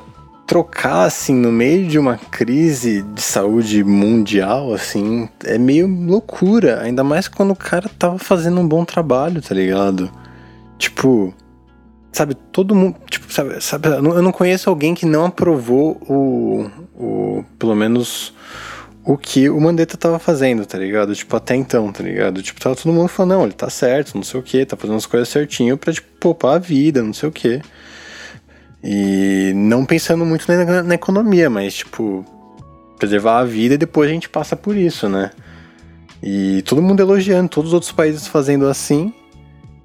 trocar 0.46 1.02
assim 1.04 1.34
no 1.34 1.50
meio 1.50 1.86
de 1.86 1.98
uma 1.98 2.16
crise 2.16 3.02
de 3.02 3.20
saúde 3.20 3.82
mundial, 3.82 4.72
assim, 4.72 5.28
é 5.44 5.58
meio 5.58 5.86
loucura. 5.86 6.80
Ainda 6.82 7.02
mais 7.02 7.26
quando 7.28 7.50
o 7.50 7.56
cara 7.56 7.88
tava 7.98 8.18
fazendo 8.18 8.60
um 8.60 8.68
bom 8.68 8.84
trabalho, 8.84 9.42
tá 9.42 9.54
ligado? 9.54 10.10
Tipo, 10.78 11.34
sabe, 12.12 12.34
todo 12.34 12.74
mundo. 12.74 12.96
Tipo, 13.10 13.32
sabe, 13.32 13.60
sabe, 13.60 13.88
eu 13.88 14.22
não- 14.22 14.32
conheço 14.32 14.70
alguém 14.70 14.94
que 14.94 15.04
não 15.04 15.24
aprovou 15.26 15.96
o. 16.08 16.70
o 16.94 17.44
pelo 17.58 17.74
menos. 17.74 18.32
O 19.08 19.16
que 19.16 19.48
o 19.48 19.60
Mandetta 19.60 19.96
tava 19.96 20.18
fazendo, 20.18 20.66
tá 20.66 20.76
ligado? 20.76 21.14
Tipo, 21.14 21.36
até 21.36 21.54
então, 21.54 21.92
tá 21.92 22.02
ligado? 22.02 22.42
Tipo, 22.42 22.60
tava 22.60 22.74
todo 22.74 22.92
mundo 22.92 23.06
falando, 23.06 23.38
não, 23.38 23.44
ele 23.44 23.52
tá 23.52 23.70
certo, 23.70 24.16
não 24.16 24.24
sei 24.24 24.40
o 24.40 24.42
que, 24.42 24.66
tá 24.66 24.76
fazendo 24.76 24.96
as 24.96 25.06
coisas 25.06 25.28
certinho 25.28 25.78
pra, 25.78 25.92
tipo, 25.92 26.08
poupar 26.18 26.56
a 26.56 26.58
vida, 26.58 27.00
não 27.04 27.12
sei 27.12 27.28
o 27.28 27.32
que. 27.32 27.62
E 28.88 29.52
não 29.52 29.84
pensando 29.84 30.24
muito 30.24 30.46
na, 30.46 30.80
na 30.80 30.94
economia, 30.94 31.50
mas, 31.50 31.74
tipo, 31.74 32.24
preservar 32.96 33.40
a 33.40 33.44
vida 33.44 33.74
e 33.74 33.78
depois 33.78 34.08
a 34.08 34.12
gente 34.12 34.28
passa 34.28 34.54
por 34.54 34.76
isso, 34.76 35.08
né? 35.08 35.32
E 36.22 36.62
todo 36.62 36.80
mundo 36.80 37.00
elogiando, 37.00 37.48
todos 37.48 37.70
os 37.70 37.74
outros 37.74 37.90
países 37.90 38.28
fazendo 38.28 38.68
assim. 38.68 39.12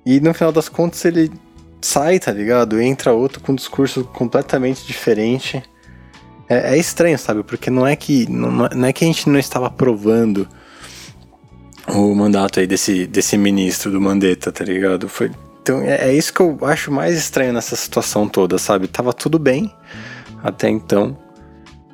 E 0.06 0.20
no 0.20 0.32
final 0.36 0.52
das 0.52 0.70
contas 0.70 1.04
ele 1.04 1.32
sai, 1.82 2.20
tá 2.20 2.32
ligado? 2.32 2.80
Entra 2.80 3.12
outro 3.12 3.42
com 3.42 3.54
um 3.54 3.56
discurso 3.56 4.04
completamente 4.04 4.86
diferente. 4.86 5.64
É, 6.48 6.76
é 6.76 6.78
estranho, 6.78 7.18
sabe? 7.18 7.42
Porque 7.42 7.72
não 7.72 7.88
é 7.88 7.96
que 7.96 8.30
não, 8.30 8.52
não 8.52 8.86
é 8.86 8.94
que 8.94 9.04
a 9.04 9.08
gente 9.08 9.28
não 9.28 9.40
estava 9.40 9.66
aprovando 9.66 10.48
o 11.88 12.14
mandato 12.14 12.60
aí 12.60 12.68
desse, 12.68 13.08
desse 13.08 13.36
ministro 13.36 13.92
do 13.92 14.00
Mandetta, 14.00 14.52
tá 14.52 14.64
ligado? 14.64 15.10
Foi, 15.10 15.32
então 15.62 15.82
é, 15.82 16.10
é 16.10 16.14
isso 16.14 16.34
que 16.34 16.42
eu 16.42 16.58
acho 16.64 16.92
mais 16.92 17.16
estranho 17.18 17.54
nessa 17.54 17.76
situação 17.76 18.28
toda, 18.28 18.58
sabe? 18.58 18.88
Tava 18.88 19.14
tudo 19.14 19.38
bem 19.40 19.74
até 20.44 20.70
então. 20.70 21.18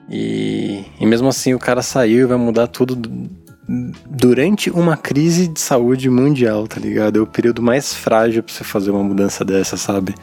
E, 0.10 0.86
e 1.00 1.06
mesmo 1.06 1.28
assim 1.28 1.54
o 1.54 1.60
cara 1.60 1.82
saiu 1.82 2.22
e 2.22 2.26
vai 2.26 2.38
mudar 2.38 2.68
tudo 2.68 2.96
du- 2.96 3.30
durante 4.10 4.70
uma 4.70 4.96
crise 4.96 5.48
de 5.48 5.60
saúde 5.60 6.10
mundial, 6.10 6.66
tá 6.68 6.80
ligado? 6.80 7.20
É 7.20 7.22
o 7.22 7.28
período 7.28 7.62
mais 7.62 7.94
frágil 7.94 8.42
pra 8.42 8.54
você 8.54 8.64
fazer 8.64 8.92
uma 8.92 9.04
mudança 9.04 9.44
dessa, 9.44 9.76
sabe? 9.76 10.16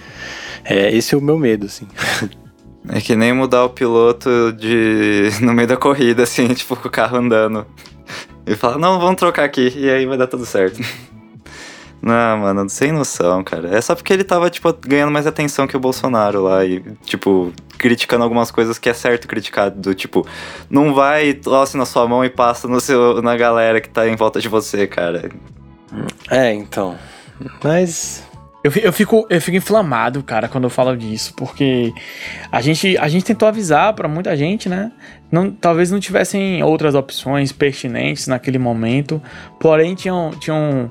É, 0.64 0.90
esse 0.96 1.14
é 1.14 1.18
o 1.18 1.20
meu 1.20 1.38
medo, 1.38 1.66
assim. 1.66 1.86
É 2.86 3.00
que 3.00 3.16
nem 3.16 3.32
mudar 3.32 3.64
o 3.64 3.70
piloto 3.70 4.28
de 4.52 5.30
no 5.40 5.54
meio 5.54 5.66
da 5.66 5.74
corrida, 5.74 6.24
assim, 6.24 6.48
tipo, 6.52 6.76
com 6.76 6.86
o 6.86 6.90
carro 6.90 7.16
andando. 7.16 7.64
E 8.46 8.54
falar, 8.54 8.76
não, 8.76 9.00
vamos 9.00 9.16
trocar 9.16 9.44
aqui, 9.44 9.72
e 9.74 9.88
aí 9.88 10.04
vai 10.04 10.18
dar 10.18 10.26
tudo 10.26 10.44
certo. 10.44 10.82
Não, 12.04 12.36
mano, 12.36 12.68
sem 12.68 12.92
noção, 12.92 13.42
cara. 13.42 13.74
É 13.74 13.80
só 13.80 13.94
porque 13.94 14.12
ele 14.12 14.22
tava, 14.22 14.50
tipo, 14.50 14.70
ganhando 14.86 15.10
mais 15.10 15.26
atenção 15.26 15.66
que 15.66 15.74
o 15.74 15.80
Bolsonaro 15.80 16.42
lá 16.42 16.62
e, 16.62 16.82
tipo, 17.02 17.50
criticando 17.78 18.22
algumas 18.22 18.50
coisas 18.50 18.78
que 18.78 18.90
é 18.90 18.92
certo 18.92 19.26
criticar, 19.26 19.70
do 19.70 19.94
tipo, 19.94 20.26
não 20.68 20.92
vai, 20.92 21.32
tosse 21.32 21.78
na 21.78 21.86
sua 21.86 22.06
mão 22.06 22.22
e 22.22 22.28
passa 22.28 22.68
no 22.68 22.78
seu, 22.78 23.22
na 23.22 23.34
galera 23.38 23.80
que 23.80 23.88
tá 23.88 24.06
em 24.06 24.16
volta 24.16 24.38
de 24.38 24.50
você, 24.50 24.86
cara. 24.86 25.30
É, 26.30 26.52
então. 26.52 26.94
Mas. 27.62 28.22
Eu, 28.62 28.70
eu 28.82 28.92
fico, 28.92 29.26
eu 29.30 29.40
fico 29.40 29.56
inflamado, 29.56 30.22
cara, 30.22 30.46
quando 30.46 30.64
eu 30.64 30.70
falo 30.70 30.94
disso, 30.94 31.32
porque 31.34 31.90
a 32.52 32.60
gente, 32.60 32.98
a 32.98 33.08
gente 33.08 33.24
tentou 33.24 33.48
avisar 33.48 33.94
pra 33.94 34.08
muita 34.08 34.36
gente, 34.36 34.68
né? 34.68 34.92
Não, 35.32 35.50
talvez 35.50 35.90
não 35.90 36.00
tivessem 36.00 36.62
outras 36.62 36.94
opções 36.94 37.50
pertinentes 37.50 38.26
naquele 38.26 38.58
momento, 38.58 39.22
porém 39.58 39.94
tinham, 39.94 40.30
tinham 40.38 40.90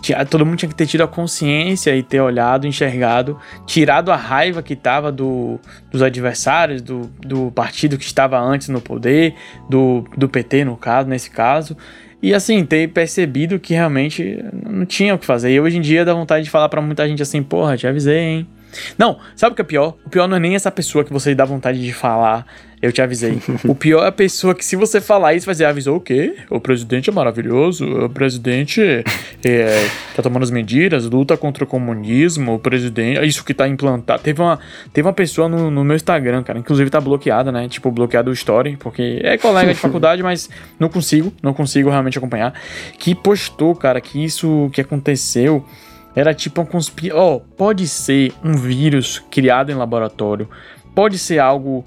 tinha- 0.00 0.24
todo 0.24 0.44
mundo 0.46 0.56
tinha 0.58 0.68
que 0.68 0.74
ter 0.74 0.86
tido 0.86 1.02
a 1.02 1.08
consciência 1.08 1.94
e 1.94 2.02
ter 2.02 2.20
olhado, 2.20 2.66
enxergado, 2.66 3.38
tirado 3.66 4.10
a 4.10 4.16
raiva 4.16 4.62
que 4.62 4.74
tava 4.74 5.10
do, 5.12 5.58
dos 5.90 6.02
adversários, 6.02 6.80
do, 6.82 7.02
do 7.20 7.50
partido 7.52 7.96
que 7.98 8.04
estava 8.04 8.38
antes 8.40 8.68
no 8.68 8.80
poder, 8.80 9.34
do, 9.68 10.04
do 10.16 10.28
PT, 10.28 10.64
no 10.64 10.76
caso, 10.76 11.08
nesse 11.08 11.30
caso. 11.30 11.76
E 12.22 12.34
assim, 12.34 12.64
ter 12.66 12.88
percebido 12.88 13.58
que 13.58 13.72
realmente 13.72 14.44
não 14.66 14.84
tinha 14.84 15.14
o 15.14 15.18
que 15.18 15.24
fazer. 15.24 15.52
E 15.52 15.60
hoje 15.60 15.78
em 15.78 15.80
dia 15.80 16.04
dá 16.04 16.12
vontade 16.12 16.44
de 16.44 16.50
falar 16.50 16.68
pra 16.68 16.80
muita 16.82 17.08
gente 17.08 17.22
assim, 17.22 17.42
porra, 17.42 17.76
te 17.76 17.86
avisei, 17.86 18.18
hein? 18.18 18.46
Não, 18.96 19.18
sabe 19.36 19.52
o 19.52 19.56
que 19.56 19.62
é 19.62 19.64
pior? 19.64 19.96
O 20.04 20.10
pior 20.10 20.26
não 20.26 20.36
é 20.36 20.40
nem 20.40 20.54
essa 20.54 20.70
pessoa 20.70 21.04
que 21.04 21.12
você 21.12 21.34
dá 21.34 21.44
vontade 21.44 21.82
de 21.82 21.92
falar, 21.92 22.46
eu 22.82 22.90
te 22.90 23.02
avisei. 23.02 23.38
o 23.64 23.74
pior 23.74 24.04
é 24.04 24.08
a 24.08 24.12
pessoa 24.12 24.54
que, 24.54 24.64
se 24.64 24.74
você 24.74 25.00
falar 25.00 25.34
isso, 25.34 25.50
dizer, 25.50 25.66
avisou 25.66 25.96
o 25.96 26.00
quê? 26.00 26.36
O 26.48 26.58
presidente 26.58 27.10
é 27.10 27.12
maravilhoso, 27.12 27.84
o 27.84 28.08
presidente 28.08 28.80
é, 29.44 29.88
tá 30.16 30.22
tomando 30.22 30.44
as 30.44 30.50
medidas, 30.50 31.04
luta 31.04 31.36
contra 31.36 31.64
o 31.64 31.66
comunismo, 31.66 32.54
o 32.54 32.58
presidente. 32.58 33.18
é 33.18 33.26
Isso 33.26 33.44
que 33.44 33.52
tá 33.52 33.68
implantado. 33.68 34.22
Teve 34.22 34.40
uma, 34.40 34.58
teve 34.92 35.06
uma 35.06 35.12
pessoa 35.12 35.48
no, 35.48 35.70
no 35.70 35.84
meu 35.84 35.96
Instagram, 35.96 36.42
cara, 36.42 36.58
inclusive 36.58 36.88
tá 36.88 37.00
bloqueada, 37.00 37.52
né? 37.52 37.68
Tipo, 37.68 37.90
bloqueado 37.90 38.30
o 38.30 38.32
story, 38.32 38.76
porque 38.78 39.20
é 39.22 39.36
colega 39.36 39.74
de 39.74 39.80
faculdade, 39.80 40.22
mas 40.22 40.48
não 40.78 40.88
consigo, 40.88 41.32
não 41.42 41.52
consigo 41.52 41.90
realmente 41.90 42.16
acompanhar. 42.16 42.54
Que 42.98 43.14
postou, 43.14 43.74
cara, 43.74 44.00
que 44.00 44.24
isso 44.24 44.70
que 44.72 44.80
aconteceu 44.80 45.64
era 46.14 46.34
tipo 46.34 46.60
uma 46.60 46.66
conspiração. 46.66 47.20
Ó, 47.20 47.38
pode 47.38 47.86
ser 47.88 48.32
um 48.44 48.52
vírus 48.52 49.18
criado 49.30 49.70
em 49.70 49.74
laboratório, 49.74 50.48
pode 50.94 51.18
ser 51.18 51.38
algo. 51.38 51.84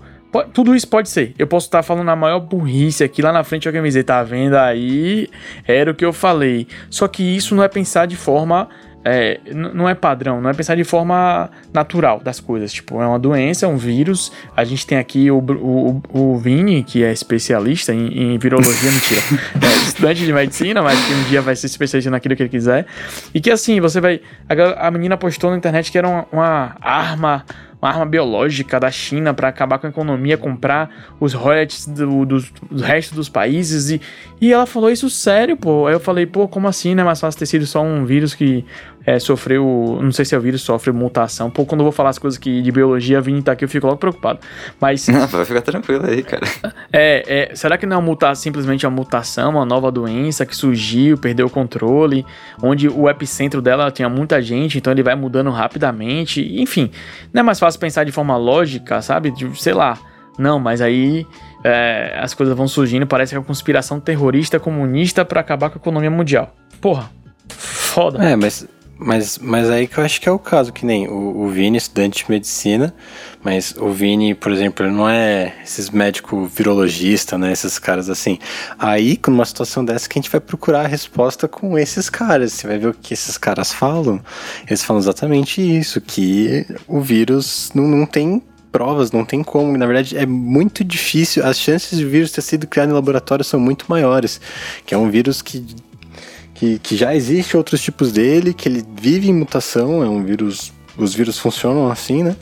Tudo 0.52 0.76
isso 0.76 0.88
pode 0.88 1.10
ser. 1.10 1.36
Eu 1.38 1.46
posso 1.46 1.68
estar 1.68 1.84
falando 1.84 2.10
a 2.10 2.16
maior 2.16 2.40
burrice 2.40 3.04
aqui 3.04 3.22
lá 3.22 3.32
na 3.32 3.44
frente. 3.44 3.68
Alguém 3.68 3.84
me 3.84 3.88
dizer, 3.88 4.04
tá 4.04 4.24
vendo 4.24 4.56
aí? 4.56 5.30
Era 5.68 5.92
o 5.92 5.94
que 5.94 6.04
eu 6.04 6.12
falei. 6.12 6.68
Só 6.90 7.08
que 7.08 7.22
isso 7.22 7.54
não 7.54 7.64
é 7.64 7.68
pensar 7.68 8.08
de 8.08 8.16
forma. 8.16 8.68
É, 9.06 9.39
não 9.54 9.88
é 9.88 9.94
padrão, 9.94 10.42
não 10.42 10.50
é 10.50 10.54
pensar 10.54 10.76
de 10.76 10.84
forma 10.84 11.50
natural 11.74 12.20
das 12.20 12.39
coisas. 12.39 12.72
Tipo, 12.72 13.02
é 13.02 13.08
uma 13.08 13.20
doença, 13.20 13.66
é 13.66 13.70
um 13.70 13.76
vírus. 13.76 14.32
A 14.56 14.63
gente 14.63 14.88
tem 14.88 14.98
aqui 14.98 15.30
o, 15.30 15.39
o, 15.39 16.02
o 16.10 16.38
Vini, 16.38 16.84
que 16.84 17.04
é 17.04 17.12
especialista 17.12 17.94
em, 17.94 18.34
em 18.34 18.38
virologia, 18.38 18.92
mentira. 18.92 19.22
É 19.62 19.76
estudante 19.86 20.26
de 20.26 20.32
medicina, 20.32 20.82
mas 20.82 21.00
que 21.06 21.13
um 21.13 21.24
dia 21.24 21.42
vai 21.42 21.56
ser 21.56 21.68
especialista 21.68 22.10
naquilo 22.10 22.36
que 22.36 22.44
ele 22.44 22.50
quiser. 22.50 22.86
E 23.34 23.42
que 23.42 23.52
assim, 23.52 23.82
você 23.82 24.00
vai. 24.00 24.22
A, 24.48 24.88
a 24.88 24.92
menina 24.92 25.18
postou 25.18 25.52
na 25.52 25.58
internet 25.58 25.92
que 25.92 25.98
era 25.98 26.08
uma, 26.08 26.26
uma 26.32 26.78
arma. 26.82 27.46
Uma 27.82 27.89
arma 27.89 28.06
biológica 28.06 28.80
da 28.80 28.89
China 28.89 29.34
para 29.34 29.50
acabar 29.50 29.78
com 29.78 29.86
a 29.86 29.89
economia, 29.89 30.38
comprar 30.38 30.89
os 31.20 31.34
royalties 31.34 31.86
do, 31.86 32.26
dos, 32.26 32.50
do 32.72 32.82
resto 32.82 33.13
dos 33.13 33.28
países. 33.28 33.89
E, 33.89 34.00
e 34.39 34.54
ela 34.54 34.66
falou 34.66 34.89
isso 34.89 35.10
sério, 35.10 35.58
pô. 35.58 35.86
Aí 35.86 35.94
eu 35.94 36.00
falei, 36.00 36.26
pô, 36.26 36.48
como 36.48 36.66
assim? 36.66 36.96
Não 36.96 37.02
é 37.02 37.06
mais 37.08 37.20
fácil 37.20 37.38
ter 37.38 37.46
sido 37.46 37.66
só 37.66 37.84
um 37.84 38.06
vírus 38.06 38.34
que 38.34 38.63
é, 39.06 39.20
sofreu. 39.20 40.00
Não 40.02 40.12
sei 40.12 40.26
se 40.26 40.34
é 40.36 40.38
o 40.38 40.42
vírus 40.42 40.62
sofre 40.62 40.92
mutação. 40.92 41.50
Pô, 41.50 41.66
quando 41.66 41.82
eu 41.82 41.86
vou 41.86 41.92
falar 41.92 42.10
as 42.10 42.18
coisas 42.20 42.38
que 42.38 42.62
de 42.62 42.72
biologia, 42.72 43.20
Vini 43.22 43.42
tá 43.42 43.52
aqui, 43.54 43.66
eu 43.66 43.70
fico 43.70 43.86
logo 43.88 43.98
preocupado. 43.98 44.39
Mas. 44.80 45.08
Não, 45.08 45.28
vai 45.28 45.46
ficar 45.46 45.62
tranquilo 45.62 46.06
aí, 46.06 46.24
cara. 46.24 46.46
É, 46.96 47.50
é, 47.52 47.56
será 47.56 47.76
que 47.76 47.88
não 47.88 47.96
é 47.96 48.00
uma 48.00 48.06
muta- 48.06 48.36
simplesmente 48.36 48.86
uma 48.86 48.96
mutação, 48.96 49.50
uma 49.52 49.66
nova 49.66 49.92
doença 49.92 50.46
que 50.46 50.56
surgiu, 50.56 51.18
perdeu 51.18 51.48
o 51.48 51.50
controle, 51.50 52.24
onde 52.62 52.88
o 52.88 53.10
epicentro 53.10 53.63
dela 53.63 53.89
tinha 53.89 54.08
muita 54.08 54.39
gente, 54.42 54.78
então 54.78 54.94
ele 54.94 55.02
vai 55.02 55.16
mudando 55.16 55.50
rapidamente, 55.50 56.62
enfim, 56.62 56.92
não 57.34 57.39
é 57.39 57.44
mais 57.44 57.60
fácil 57.60 57.80
pensar 57.80 58.04
de 58.04 58.12
forma 58.12 58.38
lógica, 58.38 59.02
sabe? 59.02 59.32
De, 59.32 59.60
sei 59.60 59.74
lá, 59.74 59.98
não, 60.38 60.60
mas 60.60 60.82
aí 60.82 61.26
é, 61.63 62.16
as 62.22 62.36
coisas 62.36 62.56
vão 62.56 62.68
surgindo, 62.68 63.08
parece 63.08 63.32
que 63.32 63.36
é 63.36 63.39
uma 63.39 63.46
conspiração 63.46 64.00
terrorista 64.00 64.60
comunista 64.60 65.26
pra 65.26 65.42
acabar 65.42 65.72
com 65.72 65.80
a 65.80 65.82
economia 65.82 66.12
mundial. 66.12 66.56
Porra, 66.80 67.10
foda. 67.50 68.24
É, 68.24 68.36
mas, 68.36 68.68
mas, 69.04 69.38
mas 69.38 69.70
aí 69.70 69.86
que 69.86 69.98
eu 69.98 70.04
acho 70.04 70.22
que 70.22 70.30
é 70.30 70.32
o 70.32 70.39
caso, 70.39 70.72
que 70.72 70.86
nem 70.86 71.08
o, 71.08 71.42
o 71.42 71.50
Vini, 71.50 71.78
estudante 71.78 72.24
de 72.24 72.32
medicina, 72.32 72.94
mas 73.44 73.76
o 73.78 73.89
Vini, 73.89 74.34
por 74.34 74.52
exemplo, 74.52 74.86
ele 74.86 74.96
não 74.96 75.10
é 75.10 75.56
esses 75.63 75.89
médico 75.89 76.46
virologista, 76.46 77.38
né? 77.38 77.52
Esses 77.52 77.78
caras 77.78 78.10
assim. 78.10 78.39
Aí, 78.80 79.20
numa 79.28 79.44
situação 79.46 79.84
dessa, 79.84 80.08
que 80.08 80.18
a 80.18 80.22
gente 80.22 80.32
vai 80.32 80.39
procurar 80.39 80.86
a 80.86 80.88
resposta 80.88 81.48
com 81.48 81.78
esses 81.78 82.10
caras. 82.10 82.54
Você 82.54 82.66
vai 82.66 82.78
ver 82.78 82.88
o 82.88 82.94
que 82.94 83.13
esses 83.13 83.38
caras 83.38 83.74
falam. 83.74 84.22
Eles 84.66 84.84
falam 84.84 85.02
exatamente 85.02 85.62
isso, 85.62 86.00
que 86.00 86.66
o 86.88 87.02
vírus 87.02 87.72
não, 87.76 87.86
não 87.86 88.06
tem 88.06 88.42
provas, 88.72 89.12
não 89.12 89.26
tem 89.26 89.44
como. 89.44 89.78
Na 89.78 89.86
verdade, 89.86 90.18
é 90.18 90.26
muito 90.26 90.84
difícil. 90.84 91.46
As 91.46 91.60
chances 91.60 92.00
de 92.00 92.06
vírus 92.06 92.32
ter 92.32 92.42
sido 92.42 92.66
criado 92.66 92.89
em 92.89 92.94
laboratório 92.94 93.44
são 93.44 93.60
muito 93.60 93.86
maiores. 93.89 94.39
Que 94.86 94.96
é 94.96 94.98
um 94.98 95.10
vírus 95.10 95.42
que 95.42 95.66
que, 96.54 96.80
que 96.80 96.96
já 96.96 97.16
existe 97.16 97.56
outros 97.58 97.82
tipos 97.82 98.12
dele, 98.12 98.54
que 98.54 98.68
ele 98.70 98.84
vive 99.00 99.30
em 99.30 99.34
mutação, 99.34 100.04
é 100.04 100.08
um 100.10 100.24
vírus. 100.24 100.72
Os 100.98 101.13
vírus 101.16 101.39
funcionam 101.39 101.89
assim, 101.92 102.24
né? 102.24 102.36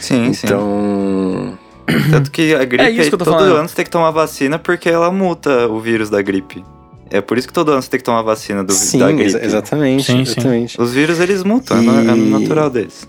Sim, 0.00 0.32
sim. 0.32 0.46
então. 0.46 1.58
Tanto 2.10 2.30
que 2.30 2.54
a 2.54 2.64
gripe, 2.64 2.84
É 2.84 2.90
isso 2.90 3.08
que 3.08 3.14
eu 3.14 3.18
tô 3.18 3.24
todo 3.24 3.38
falando. 3.38 3.56
ano 3.56 3.68
você 3.68 3.74
tem 3.74 3.84
que 3.84 3.90
tomar 3.90 4.10
vacina 4.12 4.58
porque 4.58 4.88
ela 4.88 5.10
multa 5.10 5.66
o 5.68 5.80
vírus 5.80 6.08
da 6.08 6.22
gripe. 6.22 6.64
É 7.10 7.20
por 7.20 7.36
isso 7.36 7.46
que 7.48 7.52
todo 7.52 7.72
ano 7.72 7.82
você 7.82 7.90
tem 7.90 7.98
que 7.98 8.04
tomar 8.04 8.22
vacina 8.22 8.64
do, 8.64 8.72
Sim, 8.72 8.98
da 9.00 9.10
gripe. 9.12 9.36
exatamente, 9.44 10.04
Sim, 10.04 10.24
sim. 10.24 10.32
exatamente. 10.32 10.80
Os 10.80 10.92
vírus, 10.94 11.20
eles 11.20 11.42
mutam, 11.42 11.76
é 11.76 11.80
no- 11.82 12.10
é 12.10 12.16
E- 12.16 12.30
natural 12.30 12.70
deles. 12.70 13.06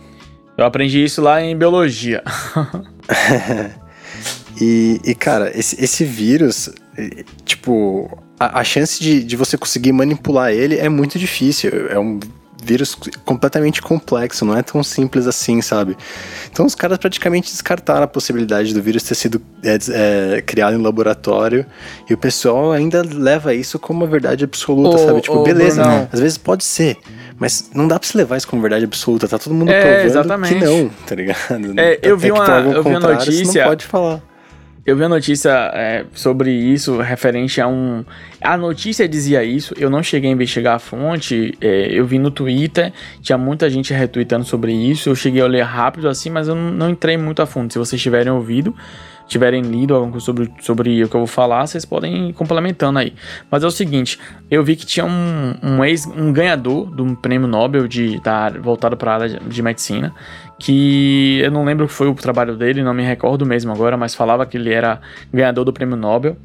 Eu 0.58 0.66
aprendi 0.66 1.04
isso 1.04 1.22
lá 1.22 1.42
em 1.42 1.56
biologia. 1.58 2.22
E, 4.62 5.00
e, 5.04 5.16
cara, 5.16 5.52
esse, 5.58 5.84
esse 5.84 6.06
vírus, 6.06 6.70
tipo, 7.44 8.22
a, 8.40 8.60
a 8.60 8.64
chance 8.64 9.02
de, 9.02 9.24
de 9.24 9.36
você 9.36 9.58
conseguir 9.58 9.92
manipular 9.92 10.52
ele 10.52 10.78
é 10.78 10.90
muito 10.90 11.18
difícil. 11.20 11.72
É 11.90 11.98
um 12.00 12.20
vírus 12.66 12.96
completamente 13.26 13.82
complexo, 13.82 14.46
não 14.46 14.58
é 14.58 14.62
tão 14.64 14.82
simples 14.82 15.28
assim, 15.28 15.62
sabe? 15.62 15.98
Então 16.50 16.66
os 16.66 16.74
caras 16.74 16.98
praticamente 16.98 17.52
descartaram 17.52 18.04
a 18.04 18.08
possibilidade 18.08 18.74
do 18.74 18.82
vírus 18.82 19.04
ter 19.04 19.16
sido 19.16 19.42
é, 19.62 19.78
é, 20.38 20.42
criado 20.42 20.74
em 20.74 20.82
laboratório 20.82 21.66
e 22.10 22.14
o 22.14 22.18
pessoal 22.18 22.72
ainda 22.72 23.04
leva 23.06 23.54
isso 23.54 23.78
como 23.78 24.00
uma 24.06 24.10
verdade 24.10 24.46
absoluta, 24.46 24.96
Ô, 24.96 25.06
sabe? 25.06 25.20
Tipo, 25.20 25.40
ô, 25.40 25.44
beleza, 25.44 25.82
Brunão. 25.84 26.08
às 26.10 26.22
vezes 26.22 26.38
pode 26.38 26.64
ser, 26.64 26.96
mas 27.38 27.70
não 27.76 27.86
dá 27.86 28.00
pra 28.00 28.08
se 28.08 28.16
levar 28.16 28.38
isso 28.38 28.48
como 28.48 28.62
verdade 28.62 28.86
absoluta, 28.86 29.28
tá 29.28 29.38
todo 29.38 29.54
mundo 29.54 29.70
É, 29.70 29.82
provando 29.82 30.06
exatamente. 30.06 30.56
que 30.56 30.64
não, 30.64 30.90
tá 31.06 31.16
ligado? 31.16 31.40
É, 31.78 32.00
eu 32.02 32.18
vi 32.18 32.32
uma- 32.32 32.48
eu 32.48 32.82
vi 32.82 32.90
uma 32.92 33.00
notícia- 33.02 33.62
não 33.64 33.70
pode 33.72 33.86
falar. 33.86 34.22
Eu 34.86 34.98
vi 34.98 35.04
a 35.06 35.10
notícia 35.10 35.50
é, 35.74 36.06
sobre 36.14 36.52
isso, 36.52 37.00
referente 37.00 37.62
a 37.62 37.68
um. 37.68 38.04
A 38.42 38.58
notícia 38.58 39.08
dizia 39.08 39.42
isso, 39.42 39.74
eu 39.78 39.90
não 39.90 40.04
cheguei 40.04 40.30
a 40.30 40.34
investigar 40.34 40.76
a 40.76 40.80
fonte, 40.80 41.58
é, 41.62 41.88
eu 41.90 42.06
vi 42.06 42.20
no 42.20 42.30
Twitter, 42.30 42.92
tinha 43.22 43.38
muita 43.38 43.70
gente 43.70 43.94
retweetando 43.94 44.44
sobre 44.44 44.74
isso, 44.74 45.10
eu 45.10 45.16
cheguei 45.16 45.42
a 45.42 45.48
ler 45.48 45.62
rápido 45.62 46.10
assim, 46.10 46.30
mas 46.30 46.50
eu 46.50 46.56
não, 46.56 46.70
não 46.70 46.90
entrei 46.90 47.16
muito 47.16 47.42
a 47.42 47.46
fundo. 47.46 47.72
Se 47.72 47.80
vocês 47.80 48.02
tiverem 48.02 48.30
ouvido, 48.34 48.76
tiverem 49.26 49.62
lido 49.62 50.00
coisa 50.10 50.20
sobre, 50.20 50.52
sobre 50.60 51.04
o 51.04 51.10
que 51.10 51.16
eu 51.16 51.22
vou 51.22 51.28
falar, 51.28 51.66
vocês 51.66 51.86
podem 51.86 52.30
ir 52.30 52.34
complementando 52.34 53.00
aí. 53.00 53.14
Mas 53.50 53.64
é 53.64 53.68
o 53.68 53.72
seguinte, 53.72 54.20
eu 54.52 54.64
vi 54.64 54.76
que 54.76 54.86
tinha 54.86 55.06
um, 55.06 55.56
um 55.64 55.86
ex, 55.86 56.06
um 56.06 56.32
ganhador 56.34 56.94
de 56.94 57.02
um 57.02 57.16
prêmio 57.16 57.48
Nobel 57.48 57.88
de, 57.88 58.22
voltado 58.62 58.98
para 58.98 59.12
a 59.12 59.16
área 59.16 59.30
de, 59.30 59.40
de 59.40 59.62
medicina, 59.62 60.14
que 60.64 61.42
eu 61.44 61.52
não 61.52 61.66
lembro 61.66 61.84
o 61.84 61.88
que 61.90 61.94
foi 61.94 62.08
o 62.08 62.16
trabalho 62.16 62.56
dele, 62.56 62.82
não 62.82 62.94
me 62.94 63.04
recordo 63.04 63.46
mesmo 63.46 63.74
agora, 63.74 63.98
mas 63.98 64.16
falava 64.16 64.46
que 64.46 64.56
ele 64.56 64.72
era 64.72 65.02
ganhador 65.32 65.66
do 65.66 65.74
prêmio 65.74 65.98
Nobel. 65.98 66.38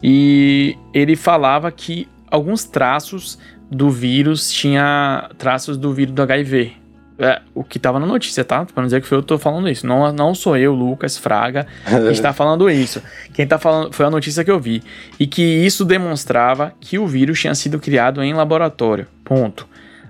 E 0.00 0.76
ele 0.94 1.16
falava 1.16 1.72
que 1.72 2.08
alguns 2.30 2.62
traços 2.64 3.36
do 3.68 3.90
vírus 3.90 4.52
tinha 4.52 5.28
traços 5.36 5.76
do 5.76 5.92
vírus 5.92 6.14
do 6.14 6.22
HIV. 6.22 6.74
É, 7.18 7.40
o 7.52 7.64
que 7.64 7.80
tava 7.80 7.98
na 7.98 8.06
notícia, 8.06 8.44
tá? 8.44 8.64
Pra 8.64 8.82
não 8.82 8.84
dizer 8.84 9.00
que 9.00 9.08
foi 9.08 9.18
eu 9.18 9.22
que 9.22 9.26
tô 9.26 9.36
falando 9.36 9.68
isso. 9.68 9.84
Não, 9.84 10.12
não 10.12 10.32
sou 10.32 10.56
eu, 10.56 10.72
Lucas 10.72 11.18
Fraga, 11.18 11.66
que 11.84 12.12
está 12.12 12.30
falando 12.34 12.70
isso. 12.70 13.02
Quem 13.34 13.48
tá 13.48 13.58
falando 13.58 13.92
foi 13.92 14.06
a 14.06 14.10
notícia 14.10 14.44
que 14.44 14.50
eu 14.50 14.60
vi. 14.60 14.80
E 15.18 15.26
que 15.26 15.42
isso 15.42 15.84
demonstrava 15.84 16.72
que 16.78 17.00
o 17.00 17.06
vírus 17.06 17.40
tinha 17.40 17.54
sido 17.56 17.80
criado 17.80 18.22
em 18.22 18.32
laboratório. 18.32 19.08
Ponto. 19.24 19.66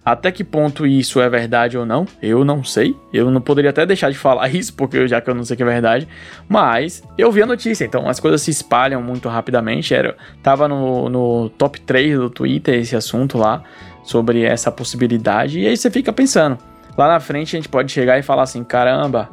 Até 0.07 0.31
que 0.31 0.45
ponto 0.45 0.87
isso 0.87 1.21
é 1.21 1.29
verdade 1.29 1.77
ou 1.77 1.85
não, 1.85 2.07
eu 2.23 2.45
não 2.45 2.63
sei. 2.63 2.95
Eu 3.13 3.29
não 3.29 3.41
poderia 3.41 3.71
até 3.71 3.85
deixar 3.85 4.09
de 4.09 4.17
falar 4.17 4.47
isso, 4.55 4.73
porque 4.75 4.99
eu- 4.99 5.09
já 5.09 5.21
que 5.21 5.29
eu 5.29 5.35
não 5.35 5.43
sei 5.45 5.57
que 5.57 5.65
é 5.65 5.67
verdade. 5.67 6.07
Mas 6.49 7.03
eu 7.19 7.33
vi 7.33 7.43
a 7.43 7.47
notícia, 7.47 7.85
então 7.85 8.09
as 8.09 8.21
coisas 8.21 8.41
se 8.41 8.53
espalham 8.53 9.03
muito 9.03 9.29
rapidamente. 9.29 9.93
Era, 9.93 10.17
tava 10.45 10.69
no, 10.69 11.09
no 11.09 11.49
top 11.51 11.81
3 11.81 12.17
do 12.19 12.31
Twitter 12.31 12.77
esse 12.77 12.95
assunto 12.95 13.37
lá, 13.37 13.65
sobre 14.05 14.45
essa 14.45 14.71
possibilidade. 14.71 15.59
E 15.59 15.67
aí 15.67 15.77
você 15.77 15.91
fica 15.91 16.13
pensando. 16.13 16.57
Lá 16.97 17.09
na 17.09 17.19
frente 17.19 17.57
a 17.57 17.59
gente 17.59 17.69
pode 17.69 17.91
chegar 17.91 18.17
e 18.17 18.23
falar 18.23 18.45
assim: 18.45 18.63
caramba, 18.63 19.29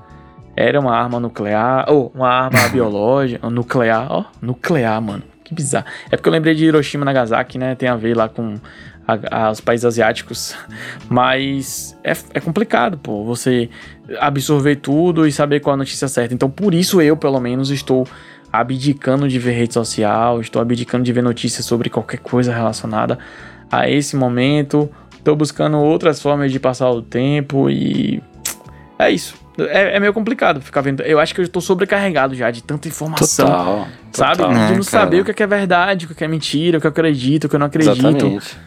era 0.55 0.79
uma 0.79 0.95
arma 0.97 1.19
nuclear, 1.19 1.85
ou 1.87 2.11
uma 2.15 2.29
arma 2.29 2.67
biológica, 2.73 3.47
nuclear, 3.47 4.07
ó, 4.11 4.25
nuclear, 4.41 4.99
mano. 4.99 5.21
Que 5.43 5.53
bizarro. 5.53 5.85
É 6.09 6.15
porque 6.15 6.29
eu 6.29 6.33
lembrei 6.33 6.55
de 6.55 6.65
Hiroshima 6.65 7.03
e 7.03 7.05
Nagasaki, 7.05 7.57
né? 7.59 7.75
Tem 7.75 7.87
a 7.89 7.95
ver 7.95 8.15
lá 8.15 8.27
com 8.29 8.55
a- 9.07 9.45
a- 9.47 9.51
os 9.51 9.59
países 9.61 9.85
asiáticos. 9.85 10.55
Mas 11.09 11.97
é, 12.03 12.13
é 12.33 12.39
complicado, 12.39 12.97
pô, 12.97 13.23
você 13.23 13.69
absorver 14.19 14.77
tudo 14.77 15.27
e 15.27 15.31
saber 15.31 15.59
qual 15.59 15.73
a 15.73 15.77
notícia 15.77 16.07
certa. 16.07 16.33
Então, 16.33 16.49
por 16.49 16.73
isso 16.73 17.01
eu, 17.01 17.15
pelo 17.17 17.39
menos, 17.39 17.69
estou 17.69 18.07
abdicando 18.51 19.27
de 19.27 19.39
ver 19.39 19.53
rede 19.53 19.73
social, 19.73 20.39
estou 20.39 20.61
abdicando 20.61 21.03
de 21.03 21.11
ver 21.11 21.23
notícias 21.23 21.65
sobre 21.65 21.89
qualquer 21.89 22.19
coisa 22.19 22.53
relacionada 22.53 23.17
a 23.71 23.89
esse 23.89 24.15
momento. 24.15 24.89
Estou 25.17 25.35
buscando 25.35 25.77
outras 25.77 26.21
formas 26.21 26.51
de 26.51 26.59
passar 26.59 26.89
o 26.91 27.01
tempo 27.01 27.69
e. 27.69 28.21
É 28.99 29.09
isso. 29.09 29.35
É, 29.57 29.95
é 29.95 29.99
meio 29.99 30.13
complicado 30.13 30.59
ficar 30.61 30.81
vendo. 30.81 31.01
Eu 31.03 31.19
acho 31.19 31.33
que 31.33 31.39
eu 31.39 31.45
estou 31.45 31.61
sobrecarregado 31.61 32.33
já 32.35 32.49
de 32.51 32.61
tanta 32.63 32.87
informação. 32.87 33.45
Total. 33.47 33.87
Sabe? 34.11 34.37
total. 34.37 34.49
de 34.51 34.57
não 34.57 34.67
cara. 34.69 34.83
saber 34.83 35.21
o 35.21 35.25
que 35.25 35.31
é 35.31 35.33
que 35.33 35.43
é 35.43 35.47
verdade, 35.47 36.05
o 36.05 36.07
que 36.09 36.13
é 36.13 36.17
que 36.17 36.23
é 36.23 36.27
mentira, 36.27 36.77
o 36.77 36.81
que 36.81 36.87
eu 36.87 36.91
acredito, 36.91 37.45
o 37.45 37.49
que 37.49 37.55
eu 37.55 37.59
não 37.59 37.67
acredito. 37.67 37.91
Exatamente. 37.97 38.57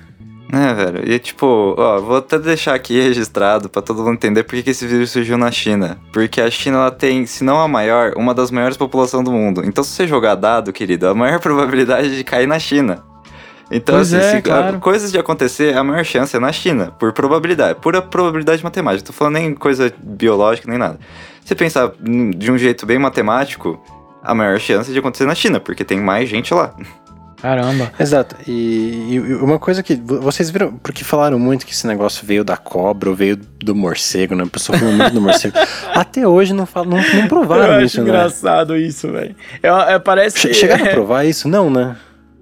É, 0.53 0.75
velho. 0.75 1.11
E 1.13 1.19
tipo, 1.19 1.75
ó, 1.77 2.01
vou 2.01 2.17
até 2.19 2.39
deixar 2.39 2.75
aqui 2.75 3.01
registrado 3.01 3.69
pra 3.69 3.83
todo 3.83 3.99
mundo 4.03 4.15
entender 4.15 4.45
por 4.45 4.63
que 4.63 4.71
esse 4.71 4.87
vírus 4.87 5.11
surgiu 5.11 5.37
na 5.37 5.51
China. 5.51 5.99
Porque 6.13 6.41
a 6.41 6.49
China 6.51 6.79
ela 6.79 6.91
tem, 6.91 7.27
se 7.27 7.43
não 7.43 7.61
a 7.61 7.67
maior, 7.67 8.13
uma 8.17 8.33
das 8.33 8.51
maiores 8.51 8.77
populações 8.77 9.25
do 9.25 9.33
mundo. 9.33 9.63
Então, 9.65 9.83
se 9.83 9.91
você 9.91 10.07
jogar 10.07 10.37
dado, 10.37 10.73
querido, 10.73 11.09
a 11.09 11.15
maior 11.15 11.41
probabilidade 11.41 12.07
é 12.09 12.17
de 12.17 12.23
cair 12.25 12.47
na 12.47 12.59
China. 12.61 13.03
Então, 13.69 13.97
Pois 13.97 14.15
assim, 14.15 14.25
é, 14.25 14.31
se, 14.31 14.37
a- 14.37 14.43
claro. 14.43 14.79
coisas 14.79 15.11
de 15.11 15.19
acontecer, 15.19 15.77
a 15.77 15.83
maior 15.83 16.05
chance 16.05 16.37
é 16.37 16.39
na 16.39 16.53
China, 16.53 16.93
por 16.97 17.13
probabilidade, 17.13 17.81
pura 17.81 18.01
probabilidade 18.01 18.63
matemática. 18.63 19.09
Tô 19.09 19.13
falando 19.13 19.35
nem 19.35 19.53
coisa 19.55 19.93
biológica, 19.99 20.69
nem 20.71 20.79
nada. 20.79 21.01
Se 21.41 21.49
você 21.49 21.55
pensar 21.57 21.91
de 22.01 22.53
um 22.53 22.57
jeito 22.57 22.87
bem 22.87 22.99
matemático, 23.01 23.81
a 24.23 24.33
maior 24.33 24.61
chance 24.61 24.89
é 24.91 24.93
de 24.93 24.99
acontecer 25.01 25.27
na 25.27 25.35
China, 25.35 25.59
porque 25.59 25.85
tem 25.85 26.01
mais 26.01 26.29
gente 26.29 26.55
lá. 26.55 26.73
Caramba. 27.41 27.93
Exato. 28.01 28.35
E, 28.49 29.09
e 29.15 29.35
uma 29.37 29.59
coisa 29.59 29.83
que 29.83 29.95
vo- 29.95 30.21
vocês 30.21 30.49
viram, 30.51 30.73
porque 30.83 31.05
falaram 31.05 31.39
muito 31.39 31.67
que 31.67 31.73
esse 31.73 31.87
negócio 31.87 32.27
veio 32.27 32.43
da 32.43 32.57
cobra 32.57 33.11
ou 33.11 33.15
veio 33.17 33.37
do 33.37 33.75
morcego, 33.75 34.35
né? 34.35 34.45
A 34.45 34.47
pessoa 34.47 34.79
falou 34.79 34.95
muito 34.95 35.13
do 35.13 35.21
morcego. 35.21 35.55
Até 35.95 36.27
hoje 36.27 36.53
não, 36.55 36.67
falam, 36.67 36.91
não, 36.91 36.97
não 36.99 37.21
Eu 37.23 37.29
provaram 37.29 37.75
acho 37.75 37.85
isso, 37.85 38.03
né? 38.03 38.09
engraçado 38.09 38.77
isso, 38.77 39.13
velho. 39.13 39.35
É, 39.63 39.69
é, 39.95 39.99
parece 39.99 40.39
Che- 40.39 40.49
que. 40.49 40.55
Chegaram 40.55 40.87
a 40.87 40.89
provar 40.91 41.25
isso? 41.25 41.49
Não, 41.49 41.69
né? 41.71 41.97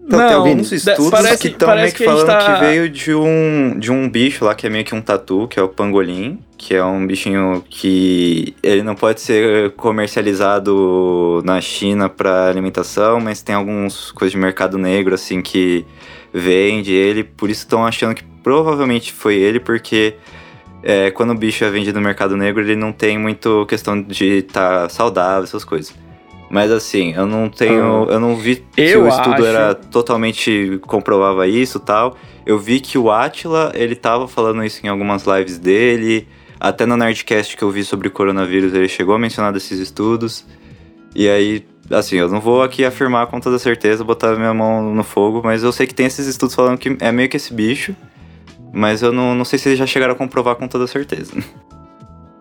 Então, 0.07 0.19
Não, 0.19 0.27
tem 0.27 0.37
alguns 0.37 0.71
estudos 0.71 1.11
parece- 1.11 1.39
que 1.39 1.49
estão 1.49 1.75
meio 1.75 1.89
que, 1.91 1.97
que 1.99 2.05
falando 2.05 2.27
tá- 2.27 2.55
que 2.55 2.61
veio 2.67 2.91
de 2.91 3.15
um, 3.15 3.79
de 3.79 3.91
um 3.91 4.09
bicho 4.09 4.45
lá 4.45 4.55
que 4.55 4.67
é 4.67 4.71
meio 4.71 4.85
que 4.85 4.95
um 4.95 5.01
tatu, 5.01 5.49
que 5.49 5.59
é 5.59 5.63
o 5.63 5.69
pangolim, 5.69 6.39
que 6.59 6.75
é 6.75 6.85
um 6.85 7.07
bichinho 7.07 7.65
que 7.71 8.55
ele 8.63 8.83
não 8.83 8.95
pode 8.95 9.23
ser 9.23 9.71
comercializado 9.73 11.43
na 11.45 11.61
China 11.61 12.09
para 12.09 12.49
alimentação, 12.49 13.21
mas 13.21 13.43
tem 13.43 13.55
alguns 13.55 14.11
coisas 14.13 14.33
de 14.33 14.39
mercado 14.39 14.77
negro 14.79 15.15
assim 15.15 15.41
que 15.41 15.85
vende 16.33 16.93
ele, 16.93 17.25
por 17.25 17.49
isso 17.51 17.61
estão 17.61 17.87
achando 17.87 18.15
que 18.15 18.25
provavelmente 18.43 19.13
foi 19.13 19.37
ele, 19.37 19.59
porque 19.61 20.15
é, 20.83 21.11
quando 21.11 21.31
o 21.31 21.35
bicho 21.35 21.65
é 21.65 21.71
vendido 21.71 21.99
no 21.99 22.05
mercado 22.05 22.37
negro, 22.37 22.61
ele 22.63 22.77
não 22.77 22.93
tem 22.93 23.17
muito 23.19 23.65
questão 23.67 24.01
de 24.03 24.39
estar 24.41 24.91
saudável, 24.91 25.45
essas 25.45 25.65
coisas. 25.65 25.95
Mas 26.51 26.71
assim, 26.71 27.13
eu 27.15 27.27
não 27.27 27.49
tenho. 27.49 28.07
Eu 28.09 28.21
não 28.21 28.37
vi 28.37 28.63
se 28.77 28.97
o 28.97 29.09
estudo 29.09 29.35
acho- 29.35 29.45
era 29.47 29.75
totalmente 29.75 30.79
comprovava 30.87 31.49
isso 31.49 31.81
tal. 31.81 32.17
Eu 32.47 32.59
vi 32.59 32.81
que 32.81 32.99
o 32.99 33.11
Atila, 33.11 33.73
ele 33.75 33.95
tava 33.97 34.29
falando 34.29 34.63
isso 34.65 34.85
em 34.85 34.89
algumas 34.89 35.25
lives 35.25 35.59
dele. 35.59 36.29
Até 36.61 36.87
no 36.87 36.97
Nerdcast 36.97 37.57
que 37.57 37.63
eu 37.65 37.71
vi 37.71 37.83
sobre 37.85 38.09
o 38.09 38.11
coronavírus, 38.11 38.73
ele 38.75 38.89
chegou 38.89 39.15
a 39.15 39.19
mencionar 39.19 39.53
desses 39.53 39.79
estudos. 39.81 40.47
E 41.15 41.29
aí, 41.29 41.65
assim, 41.91 42.17
eu 42.17 42.29
não 42.29 42.41
vou 42.41 42.63
aqui 42.63 42.85
afirmar 42.85 43.27
com 43.27 43.41
toda 43.41 43.59
certeza, 43.59 44.05
botar 44.05 44.35
minha 44.37 44.53
mão 44.55 44.95
no 44.95 45.03
fogo, 45.05 45.41
mas 45.45 45.63
eu 45.63 45.73
sei 45.73 45.87
que 45.87 45.95
tem 45.95 46.07
esses 46.07 46.27
estudos 46.27 46.55
falando 46.55 46.79
que 46.79 46.97
é 47.01 47.11
meio 47.11 47.29
que 47.29 47.37
esse 47.37 47.53
bicho. 47.53 47.95
Mas 48.73 49.03
eu 49.03 49.13
não, 49.13 49.35
não 49.35 49.45
sei 49.45 49.59
se 49.59 49.69
eles 49.69 49.79
já 49.79 49.87
chegaram 49.87 50.15
a 50.15 50.17
comprovar 50.17 50.57
com 50.57 50.67
toda 50.69 50.87
certeza. 50.87 51.33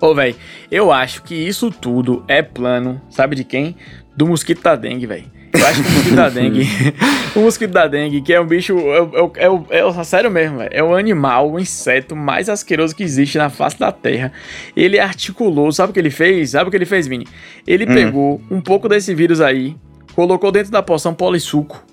Ô, 0.05 0.13
velho, 0.13 0.35
eu 0.69 0.91
acho 0.91 1.23
que 1.23 1.33
isso 1.33 1.71
tudo 1.71 2.25
é 2.27 2.41
plano, 2.41 2.99
sabe 3.09 3.37
de 3.37 3.43
quem? 3.45 3.75
Do 4.17 4.27
mosquito 4.27 4.61
da 4.61 4.75
dengue, 4.75 5.05
velho. 5.07 5.23
Eu 5.53 5.65
acho 5.65 5.81
que 5.81 5.87
o 5.87 5.91
mosquito 5.93 6.15
da 6.15 6.29
dengue. 6.29 6.67
o 7.35 7.39
mosquito 7.39 7.71
da 7.71 7.87
dengue, 7.87 8.21
que 8.21 8.33
é 8.33 8.41
um 8.41 8.45
bicho. 8.45 8.77
É, 8.79 9.01
o- 9.01 9.31
é, 9.35 9.45
é, 9.45 9.79
é, 9.79 9.85
o- 9.85 10.03
sério 10.03 10.29
mesmo, 10.29 10.57
velho. 10.57 10.69
É 10.73 10.83
o 10.83 10.93
animal, 10.93 11.49
o 11.51 11.57
inseto 11.59 12.15
mais 12.17 12.49
asqueroso 12.49 12.93
que 12.95 13.01
existe 13.03 13.37
na 13.37 13.49
face 13.49 13.79
da 13.79 13.91
Terra. 13.93 14.33
Ele 14.75 14.99
articulou, 14.99 15.71
sabe 15.71 15.91
o 15.91 15.93
que 15.93 15.99
ele 15.99 16.09
fez? 16.09 16.49
Sabe 16.49 16.67
o 16.67 16.71
que 16.71 16.75
ele 16.75 16.85
fez, 16.85 17.07
Vini? 17.07 17.25
Ele 17.65 17.85
Hum. 17.85 17.93
pegou 17.93 18.41
um 18.51 18.59
pouco 18.59 18.89
desse 18.89 19.15
vírus 19.15 19.39
aí. 19.39 19.75
Colocou 20.15 20.51
dentro 20.51 20.71
da 20.71 20.83
poção 20.83 21.11
polissuco 21.13 21.83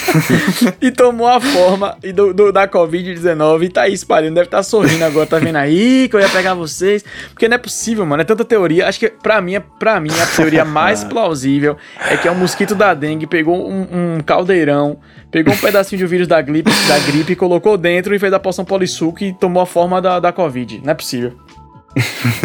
e 0.80 0.90
tomou 0.90 1.26
a 1.26 1.40
forma 1.40 1.96
e 2.02 2.12
do, 2.12 2.34
do- 2.34 2.52
da 2.52 2.68
Covid-19 2.68 3.62
e 3.64 3.68
tá 3.70 3.82
aí 3.82 3.94
espalhando. 3.94 4.34
Deve 4.34 4.46
estar 4.48 4.62
sorrindo 4.62 5.02
agora, 5.04 5.26
tá 5.26 5.38
vendo 5.38 5.56
aí 5.56 6.06
que 6.08 6.16
eu 6.16 6.20
ia 6.20 6.28
pegar 6.28 6.52
vocês. 6.52 7.02
Porque 7.30 7.48
não 7.48 7.54
é 7.54 7.58
possível, 7.58 8.04
mano. 8.04 8.20
É 8.20 8.24
tanta 8.26 8.44
teoria. 8.44 8.86
Acho 8.86 8.98
que 9.00 9.08
pra 9.08 9.40
mim, 9.40 9.58
pra 9.78 9.98
mim 9.98 10.10
a 10.20 10.26
teoria 10.26 10.64
mais 10.66 11.02
plausível 11.08 11.78
é 12.10 12.16
que 12.18 12.28
é 12.28 12.30
um 12.30 12.34
mosquito 12.34 12.74
da 12.74 12.92
dengue, 12.92 13.26
pegou 13.26 13.70
um, 13.70 14.16
um 14.16 14.20
caldeirão, 14.20 14.98
pegou 15.30 15.54
um 15.54 15.56
pedacinho 15.58 15.98
de 15.98 16.06
vírus 16.06 16.28
da 16.28 16.42
gripe, 16.42 16.70
da 16.86 16.98
gripe, 16.98 17.34
colocou 17.34 17.78
dentro 17.78 18.14
e 18.14 18.18
fez 18.18 18.34
a 18.34 18.38
poção 18.38 18.66
polissuco 18.66 19.24
e 19.24 19.32
tomou 19.32 19.62
a 19.62 19.66
forma 19.66 20.02
da, 20.02 20.20
da 20.20 20.30
Covid. 20.30 20.82
Não 20.84 20.90
é 20.90 20.94
possível. 20.94 21.32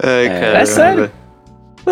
Ai, 0.00 0.26
É. 0.28 0.60
É 0.60 0.64
sério. 0.64 1.10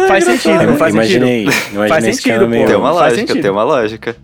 Faz 0.09 0.25
sentido, 0.25 0.63
não 0.67 0.77
faz 0.77 0.95
imaginei, 0.95 1.45
sentido. 1.45 1.63
Imaginei 1.73 1.89
Faz 1.89 2.05
esse 2.07 2.23
sentido, 2.23 2.49
meio, 2.49 2.63
pô. 2.63 2.69
Tem 2.69 2.77
uma 2.77 2.91
lógica, 2.93 3.35
tem 3.41 3.51
uma 3.51 3.65
lógica. 3.65 4.17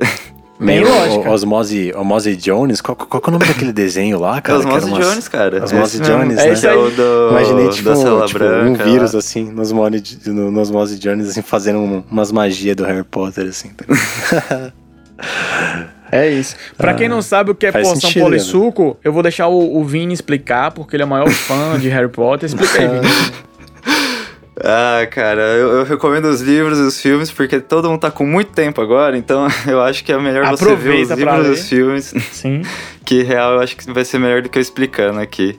meio 0.60 0.88
lógica. 0.88 1.30
Osmose, 1.30 1.92
Osmose 1.96 2.36
Jones. 2.36 2.80
Qual, 2.80 2.94
qual 2.96 3.20
que 3.20 3.28
é 3.28 3.30
o 3.30 3.32
nome 3.32 3.46
daquele 3.46 3.72
desenho 3.72 4.18
lá, 4.20 4.38
É 4.38 4.40
cara? 4.40 4.58
os 4.58 4.64
que 4.64 4.70
era 4.70 4.80
Mouse 4.80 4.92
umas- 4.94 5.06
Jones, 5.08 5.28
cara. 5.28 5.64
Osmose 5.64 5.96
Esse 5.96 5.98
mesmo. 6.10 6.22
Jones, 6.24 6.38
É 6.38 6.46
né? 6.46 6.52
isso 6.52 6.66
É 6.66 6.74
o 6.74 6.90
do, 6.90 7.28
Imaginei, 7.30 7.68
tipo, 7.70 7.88
da 7.88 7.96
célula 7.96 8.26
tipo, 8.26 8.38
branca. 8.38 8.82
um 8.82 8.84
vírus, 8.90 9.12
lá. 9.12 9.18
assim, 9.18 9.44
nos, 9.50 9.72
Mone, 9.72 10.02
no, 10.26 10.50
nos 10.50 10.68
Osmose 10.68 10.98
Jones, 10.98 11.28
assim, 11.28 11.42
fazendo 11.42 11.78
um- 11.78 12.04
umas 12.10 12.30
magias 12.30 12.76
do 12.76 12.84
Harry 12.84 13.02
Potter, 13.04 13.46
assim. 13.48 13.70
tá? 13.70 14.72
É 16.10 16.28
isso. 16.28 16.56
Pra 16.76 16.92
quem 16.94 17.08
não 17.08 17.22
sabe 17.22 17.50
o 17.50 17.54
que 17.54 17.64
é 17.66 17.72
poção 17.72 17.96
sentido, 17.96 18.24
polissuco, 18.24 18.98
eu 19.02 19.12
vou 19.12 19.22
deixar 19.22 19.48
o, 19.48 19.78
o 19.78 19.84
Vini 19.84 20.12
explicar, 20.12 20.70
porque 20.70 20.94
ele 20.94 21.02
é 21.02 21.06
o 21.06 21.08
maior 21.08 21.30
fã 21.30 21.78
de 21.78 21.88
Harry 21.88 22.08
Potter. 22.08 22.46
Explica 22.48 22.78
aí, 22.80 22.88
Vini. 22.88 23.32
Ah, 24.60 25.06
cara, 25.10 25.40
eu, 25.40 25.78
eu 25.78 25.84
recomendo 25.84 26.26
os 26.26 26.40
livros 26.42 26.78
e 26.78 26.82
os 26.82 27.00
filmes 27.00 27.30
porque 27.32 27.58
todo 27.58 27.88
mundo 27.88 28.00
tá 28.00 28.10
com 28.10 28.26
muito 28.26 28.52
tempo 28.52 28.80
agora, 28.82 29.16
então 29.16 29.46
eu 29.66 29.80
acho 29.80 30.04
que 30.04 30.12
é 30.12 30.18
melhor 30.18 30.44
você 30.46 30.64
ver 30.66 30.72
os 31.04 31.10
Aproveita 31.10 31.14
livros 31.14 31.46
e 31.46 31.50
os 31.50 31.68
filmes, 31.68 32.14
Sim. 32.32 32.62
que 33.04 33.22
real 33.22 33.54
eu 33.54 33.60
acho 33.60 33.76
que 33.76 33.90
vai 33.90 34.04
ser 34.04 34.18
melhor 34.18 34.42
do 34.42 34.48
que 34.48 34.58
eu 34.58 34.62
explicando 34.62 35.20
aqui. 35.20 35.58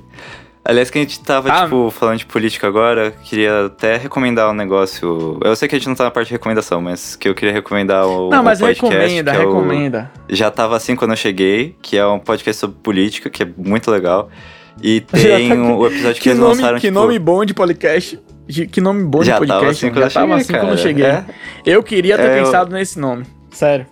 Aliás, 0.66 0.90
que 0.90 0.98
a 0.98 1.02
gente 1.02 1.20
tava, 1.22 1.52
Ah. 1.52 1.64
tipo, 1.66 1.92
falando 1.92 2.20
de 2.20 2.26
política 2.26 2.66
agora, 2.68 3.12
queria 3.26 3.66
até 3.66 3.98
recomendar 3.98 4.50
um 4.50 4.54
negócio. 4.54 5.38
Eu 5.44 5.54
sei 5.58 5.68
que 5.68 5.76
a 5.76 5.78
gente 5.78 5.90
não 5.90 5.96
tá 5.96 6.06
na 6.06 6.12
parte 6.12 6.28
de 6.30 6.36
recomendação, 6.36 6.80
mas 6.82 7.18
que 7.18 7.28
eu 7.28 7.36
queria 7.36 7.52
recomendar 7.54 8.06
o, 8.08 8.30
Não, 8.30 8.40
o 8.40 8.44
mas 8.46 8.60
podcast. 8.62 8.86
recomenda, 8.96 9.34
é 9.34 9.40
o- 9.40 9.40
recomenda. 9.40 10.12
Já 10.30 10.50
tava 10.50 10.78
assim 10.78 10.96
quando 10.96 11.12
eu 11.12 11.18
cheguei, 11.18 11.76
que 11.82 11.98
é 11.98 12.06
um 12.08 12.18
podcast 12.18 12.62
sobre 12.62 12.78
política, 12.82 13.30
que 13.30 13.44
é 13.44 13.48
muito 13.58 13.92
legal. 13.92 14.30
E 14.82 15.04
Já 15.14 15.22
tem 15.38 15.50
tá- 15.50 15.56
o 15.56 15.88
episódio 15.88 16.16
que, 16.16 16.22
Que 16.22 16.30
eles 16.30 16.40
nome, 16.40 16.56
lançaram, 16.56 16.80
que 16.80 16.88
tipo, 16.88 17.00
nome 17.00 17.20
bom 17.20 17.46
de 17.46 17.54
podcast. 17.54 18.20
de- 18.48 18.68
Que 18.68 18.82
nome 18.82 19.04
bom 19.04 19.20
de 19.20 19.26
Já 19.28 19.34
tava 19.34 19.46
podcast. 19.48 19.86
assim 19.86 19.96
já 19.96 20.02
eu 20.02 20.10
tava 20.10 20.28
cheguei, 20.28 20.42
assim 20.42 20.54
quando 20.54 20.62
eu 20.64 20.68
cara. 20.70 20.78
cheguei. 20.78 21.06
É. 21.06 21.26
Eu 21.66 21.84
queria 21.84 22.18
ter 22.18 22.24
É, 22.30 22.40
eu- 22.40 22.44
pensado 22.46 22.74
nesse 22.74 23.00
nome. 23.00 23.26
Sério. 23.52 23.86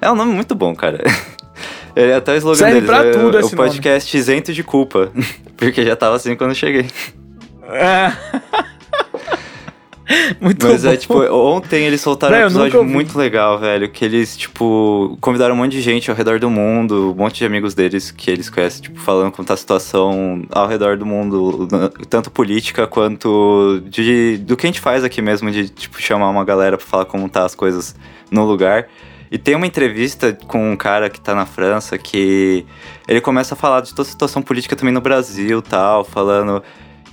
É 0.00 0.10
um 0.10 0.14
nome 0.14 0.32
muito 0.32 0.54
bom, 0.54 0.74
cara. 0.74 0.98
É 1.94 2.14
até 2.14 2.32
o 2.32 2.36
slogan 2.36 2.56
Serve 2.56 2.72
deles. 2.80 2.86
pra 2.88 3.04
é, 3.04 3.10
tudo 3.10 3.36
o 3.36 3.40
esse 3.40 3.54
podcast 3.54 4.16
isento 4.16 4.50
de 4.54 4.64
culpa. 4.64 5.12
Porque 5.58 5.84
já 5.84 5.94
tava 5.94 6.16
assim 6.16 6.34
quando 6.34 6.52
eu 6.52 6.54
cheguei. 6.54 6.86
É. 7.70 8.10
Muito 10.40 10.66
Mas 10.66 10.82
bom. 10.82 10.90
é 10.90 10.96
tipo, 10.96 11.22
ontem 11.32 11.84
eles 11.86 12.00
soltaram 12.00 12.34
Véi, 12.34 12.44
um 12.44 12.46
episódio 12.46 12.84
muito 12.84 13.16
legal, 13.16 13.58
velho. 13.58 13.88
Que 13.88 14.04
eles, 14.04 14.36
tipo, 14.36 15.16
convidaram 15.20 15.54
um 15.54 15.58
monte 15.58 15.72
de 15.72 15.80
gente 15.80 16.10
ao 16.10 16.16
redor 16.16 16.38
do 16.40 16.50
mundo, 16.50 17.12
um 17.12 17.14
monte 17.14 17.38
de 17.38 17.44
amigos 17.44 17.74
deles 17.74 18.10
que 18.10 18.30
eles 18.30 18.50
conhecem, 18.50 18.82
tipo, 18.82 18.98
falando 19.00 19.32
como 19.32 19.46
tá 19.46 19.54
a 19.54 19.56
situação 19.56 20.44
ao 20.50 20.66
redor 20.66 20.96
do 20.96 21.06
mundo, 21.06 21.68
tanto 22.08 22.30
política 22.30 22.86
quanto 22.86 23.80
de, 23.86 24.38
do 24.38 24.56
que 24.56 24.66
a 24.66 24.68
gente 24.68 24.80
faz 24.80 25.04
aqui 25.04 25.22
mesmo, 25.22 25.50
de, 25.50 25.68
tipo, 25.68 26.00
chamar 26.00 26.28
uma 26.30 26.44
galera 26.44 26.76
pra 26.76 26.86
falar 26.86 27.04
como 27.04 27.28
tá 27.28 27.44
as 27.44 27.54
coisas 27.54 27.94
no 28.30 28.44
lugar. 28.44 28.88
E 29.30 29.38
tem 29.38 29.54
uma 29.54 29.66
entrevista 29.66 30.36
com 30.46 30.72
um 30.72 30.76
cara 30.76 31.08
que 31.08 31.18
tá 31.18 31.34
na 31.34 31.46
França 31.46 31.96
que 31.96 32.66
ele 33.08 33.20
começa 33.20 33.54
a 33.54 33.56
falar 33.56 33.80
de 33.80 33.94
toda 33.94 34.06
a 34.06 34.10
situação 34.10 34.42
política 34.42 34.76
também 34.76 34.92
no 34.92 35.00
Brasil 35.00 35.62
tal, 35.62 36.04
falando 36.04 36.62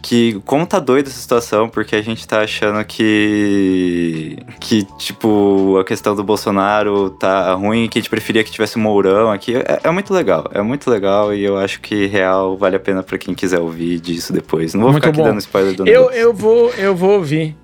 que 0.02 0.40
como 0.46 0.66
tá 0.66 0.80
doida 0.80 1.10
essa 1.10 1.20
situação, 1.20 1.68
porque 1.70 1.96
a 1.96 2.02
gente 2.02 2.28
tá 2.28 2.42
achando 2.42 2.84
que. 2.86 4.38
que, 4.60 4.84
tipo, 4.98 5.78
a 5.80 5.84
questão 5.84 6.16
do 6.16 6.24
Bolsonaro 6.24 7.10
tá 7.12 7.54
ruim, 7.54 7.88
que 7.90 8.00
a 8.00 8.02
gente 8.02 8.10
preferia 8.10 8.44
que 8.44 8.52
tivesse 8.52 8.78
um 8.78 8.82
Mourão 8.82 9.32
aqui. 9.32 9.56
É, 9.56 9.82
é 9.84 9.92
muito 9.92 10.14
legal, 10.14 10.46
é 10.54 10.62
muito 10.62 10.90
legal 10.90 11.34
e 11.34 11.44
eu 11.44 11.58
acho 11.58 11.82
que 11.82 12.06
real 12.08 12.58
vale 12.58 12.76
a 12.76 12.80
pena 12.80 13.04
pra 13.04 13.18
quem 13.18 13.34
quiser 13.34 13.60
ouvir 13.60 14.00
disso 14.00 14.32
depois. 14.34 14.74
Não 14.74 14.82
vou 14.82 14.92
Muito 14.92 15.04
ficar 15.04 15.10
aqui 15.12 15.20
bom. 15.20 15.26
dando 15.26 15.40
spoiler 15.40 15.76
do 15.76 15.86
Eu, 15.88 16.02
negócio. 16.02 16.20
eu 16.20 16.34
vou, 16.34 16.70
eu 16.72 16.96
vou 16.96 17.12
ouvir. 17.12 17.56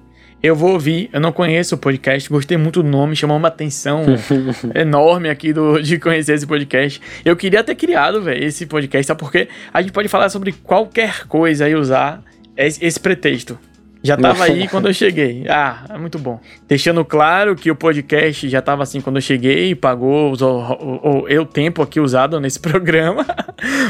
Eu 0.46 0.56
vou 0.56 0.74
ouvir. 0.74 1.10
Eu 1.12 1.20
não 1.20 1.32
conheço 1.32 1.74
o 1.74 1.78
podcast, 1.78 2.30
gostei 2.30 2.56
muito 2.56 2.84
do 2.84 2.88
nome, 2.88 3.16
chamou 3.16 3.36
uma 3.36 3.48
atenção 3.48 4.06
enorme 4.76 5.28
aqui 5.28 5.52
do, 5.52 5.82
de 5.82 5.98
conhecer 5.98 6.36
esse 6.36 6.46
podcast. 6.46 7.02
Eu 7.26 7.36
queria 7.36 7.64
ter 7.64 7.74
criado, 7.74 8.22
velho, 8.22 8.44
esse 8.44 8.68
podcast, 8.68 9.08
sabe 9.08 9.20
por 9.20 9.32
quê? 9.32 9.48
A 9.74 9.82
gente 9.82 9.92
pode 9.92 10.08
falar 10.08 10.30
sobre 10.30 10.52
qualquer 10.52 11.26
coisa 11.26 11.68
e 11.68 11.74
usar 11.74 12.22
esse, 12.56 12.86
esse 12.86 13.00
pretexto. 13.00 13.58
Já 14.04 14.16
tava 14.16 14.44
aí 14.44 14.68
quando 14.70 14.88
eu 14.88 14.94
cheguei. 14.94 15.46
Ah, 15.50 15.84
é 15.90 15.98
muito 15.98 16.20
bom. 16.20 16.40
Deixando 16.68 17.04
claro 17.04 17.56
que 17.56 17.72
o 17.72 17.76
podcast 17.76 18.48
já 18.48 18.62
tava 18.62 18.84
assim 18.84 19.02
quando 19.02 19.16
eu 19.16 19.24
cheguei 19.24 19.72
e 19.72 19.76
pagou 19.76 20.32
os, 20.32 20.44
o, 20.44 20.60
o, 20.60 21.28
eu 21.28 21.44
tempo 21.44 21.82
aqui 21.82 22.00
usado 22.00 22.40
nesse 22.40 22.60
programa 22.62 23.26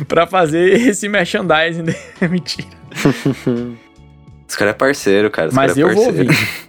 pra 0.08 0.26
fazer 0.26 0.72
esse 0.88 1.10
merchandising. 1.10 1.84
Mentira. 2.32 3.76
Esse 4.47 4.58
cara 4.58 4.71
é 4.71 4.73
parceiro, 4.73 5.29
cara. 5.31 5.47
esse 5.47 5.55
Mas 5.55 5.73
cara 5.73 5.79
é 5.79 5.84
eu 5.91 5.95
vou 5.95 6.05
parceiro. 6.05 6.29
ouvir. 6.29 6.65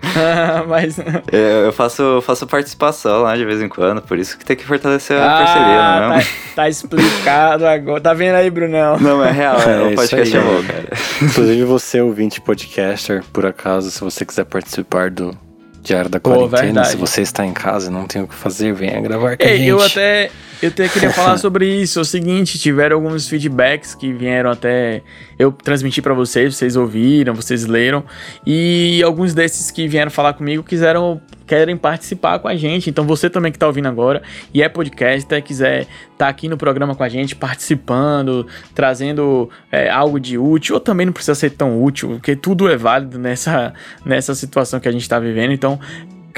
Mas. 0.68 0.96
Eu, 1.32 1.38
eu 1.66 1.72
faço, 1.72 2.22
faço 2.24 2.46
participação 2.46 3.22
lá 3.22 3.36
de 3.36 3.44
vez 3.44 3.60
em 3.60 3.68
quando, 3.68 4.00
por 4.00 4.18
isso 4.18 4.38
que 4.38 4.44
tem 4.44 4.56
que 4.56 4.64
fortalecer 4.64 5.16
a 5.20 5.24
Ah, 5.24 5.38
parceria, 5.38 5.66
não 5.66 5.74
é? 5.74 6.08
tá, 6.08 6.16
mesmo? 6.16 6.30
tá 6.54 6.68
explicado 6.68 7.66
agora. 7.66 8.00
Tá 8.00 8.14
vendo 8.14 8.36
aí, 8.36 8.48
Brunão? 8.50 8.98
Não, 8.98 9.22
é 9.24 9.32
real, 9.32 9.56
é, 9.60 9.64
É 9.74 9.78
o 9.82 9.86
isso 9.88 9.96
podcast 9.96 10.36
aí, 10.36 10.42
é 10.42 10.46
bom, 10.46 10.62
cara. 10.62 10.88
Inclusive 11.22 11.64
você, 11.64 12.00
ouvinte 12.00 12.40
podcaster, 12.40 13.22
por 13.32 13.44
acaso, 13.44 13.90
se 13.90 14.00
você 14.00 14.24
quiser 14.24 14.44
participar 14.44 15.10
do 15.10 15.36
Diário 15.82 16.08
da 16.10 16.20
Pô, 16.20 16.30
Quarentena, 16.30 16.62
verdade. 16.62 16.88
se 16.90 16.96
você 16.96 17.22
está 17.22 17.44
em 17.44 17.52
casa 17.52 17.90
e 17.90 17.92
não 17.92 18.04
tem 18.06 18.22
o 18.22 18.28
que 18.28 18.34
fazer, 18.34 18.72
venha 18.72 19.00
gravar 19.00 19.36
com 19.36 19.42
a 19.42 19.46
Ei, 19.46 19.58
gente. 19.58 19.68
eu 19.68 19.82
até, 19.82 20.30
eu 20.62 20.68
até 20.68 20.88
queria 20.88 21.10
falar 21.12 21.38
sobre 21.38 21.66
isso. 21.66 21.98
É 21.98 22.02
o 22.02 22.04
seguinte, 22.04 22.58
tiveram 22.58 22.96
alguns 22.96 23.28
feedbacks 23.28 23.94
que 23.94 24.12
vieram 24.12 24.50
até 24.50 25.02
eu 25.38 25.52
transmitir 25.52 26.02
pra 26.02 26.14
vocês, 26.14 26.56
vocês 26.56 26.76
ouviram, 26.76 27.34
vocês 27.34 27.66
leram, 27.66 28.04
e 28.46 29.02
alguns 29.02 29.34
desses 29.34 29.70
que 29.70 29.86
vieram 29.86 30.10
falar 30.10 30.32
comigo 30.34 30.62
quiseram 30.62 31.20
querem 31.46 31.76
participar 31.76 32.38
com 32.38 32.46
a 32.46 32.54
gente. 32.54 32.90
Então 32.90 33.04
você 33.04 33.30
também 33.30 33.50
que 33.50 33.58
tá 33.58 33.66
ouvindo 33.66 33.88
agora 33.88 34.22
e 34.52 34.62
é 34.62 34.68
podcaster, 34.68 35.42
quiser 35.42 35.86
estar 36.12 36.28
aqui 36.28 36.46
no 36.48 36.58
programa 36.58 36.94
com 36.94 37.02
a 37.02 37.08
gente, 37.08 37.34
participando, 37.34 38.46
trazendo 38.74 39.48
é, 39.72 39.88
algo 39.88 40.20
de 40.20 40.36
útil, 40.36 40.74
ou 40.74 40.80
também 40.80 41.06
não 41.06 41.12
precisa 41.12 41.34
ser 41.34 41.50
tão 41.50 41.82
útil, 41.82 42.10
porque 42.10 42.36
tudo 42.36 42.68
é 42.68 42.76
válido 42.76 43.18
nessa, 43.18 43.72
nessa 44.04 44.34
situação 44.34 44.78
que 44.78 44.88
a 44.88 44.92
gente 44.92 45.08
tá 45.08 45.18
vivendo. 45.18 45.52
Então, 45.52 45.80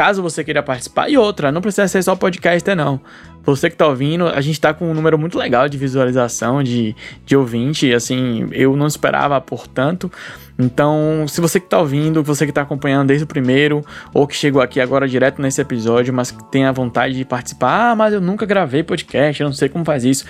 caso 0.00 0.22
você 0.22 0.42
queira 0.42 0.62
participar, 0.62 1.10
e 1.10 1.18
outra, 1.18 1.52
não 1.52 1.60
precisa 1.60 1.86
ser 1.86 2.02
só 2.02 2.16
podcaster, 2.16 2.74
não. 2.74 2.98
Você 3.44 3.68
que 3.68 3.76
tá 3.76 3.86
ouvindo, 3.86 4.28
a 4.28 4.40
gente 4.40 4.58
tá 4.58 4.72
com 4.72 4.90
um 4.90 4.94
número 4.94 5.18
muito 5.18 5.36
legal 5.36 5.68
de 5.68 5.76
visualização, 5.76 6.62
de, 6.62 6.96
de 7.26 7.36
ouvinte, 7.36 7.92
assim, 7.92 8.48
eu 8.50 8.74
não 8.74 8.86
esperava 8.86 9.38
por 9.42 9.68
tanto. 9.68 10.10
Então, 10.58 11.26
se 11.28 11.38
você 11.38 11.60
que 11.60 11.68
tá 11.68 11.78
ouvindo, 11.78 12.22
você 12.22 12.46
que 12.46 12.52
tá 12.52 12.62
acompanhando 12.62 13.08
desde 13.08 13.24
o 13.24 13.26
primeiro, 13.26 13.84
ou 14.14 14.26
que 14.26 14.34
chegou 14.34 14.62
aqui 14.62 14.80
agora 14.80 15.06
direto 15.06 15.42
nesse 15.42 15.60
episódio, 15.60 16.14
mas 16.14 16.34
tem 16.50 16.64
a 16.64 16.72
vontade 16.72 17.14
de 17.14 17.24
participar, 17.26 17.90
ah, 17.90 17.94
mas 17.94 18.14
eu 18.14 18.22
nunca 18.22 18.46
gravei 18.46 18.82
podcast, 18.82 19.42
eu 19.42 19.48
não 19.48 19.54
sei 19.54 19.68
como 19.68 19.84
faz 19.84 20.02
isso. 20.02 20.24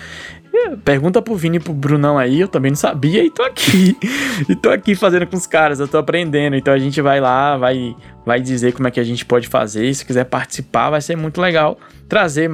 Pergunta 0.83 1.21
pro 1.21 1.35
Vini 1.35 1.57
e 1.57 1.59
pro 1.59 1.73
Brunão 1.73 2.17
aí, 2.17 2.41
eu 2.41 2.47
também 2.47 2.71
não 2.71 2.75
sabia 2.75 3.23
e 3.23 3.29
tô 3.29 3.41
aqui. 3.43 3.97
e 4.49 4.55
tô 4.55 4.69
aqui 4.69 4.95
fazendo 4.95 5.25
com 5.25 5.37
os 5.37 5.47
caras, 5.47 5.79
eu 5.79 5.87
tô 5.87 5.97
aprendendo. 5.97 6.55
Então 6.55 6.73
a 6.73 6.77
gente 6.77 7.01
vai 7.01 7.21
lá, 7.21 7.57
vai, 7.57 7.95
vai 8.25 8.41
dizer 8.41 8.73
como 8.73 8.87
é 8.87 8.91
que 8.91 8.99
a 8.99 9.03
gente 9.03 9.25
pode 9.25 9.47
fazer. 9.47 9.93
Se 9.93 10.05
quiser 10.05 10.25
participar, 10.25 10.89
vai 10.89 11.01
ser 11.01 11.15
muito 11.15 11.39
legal. 11.39 11.77
Trazer, 12.09 12.49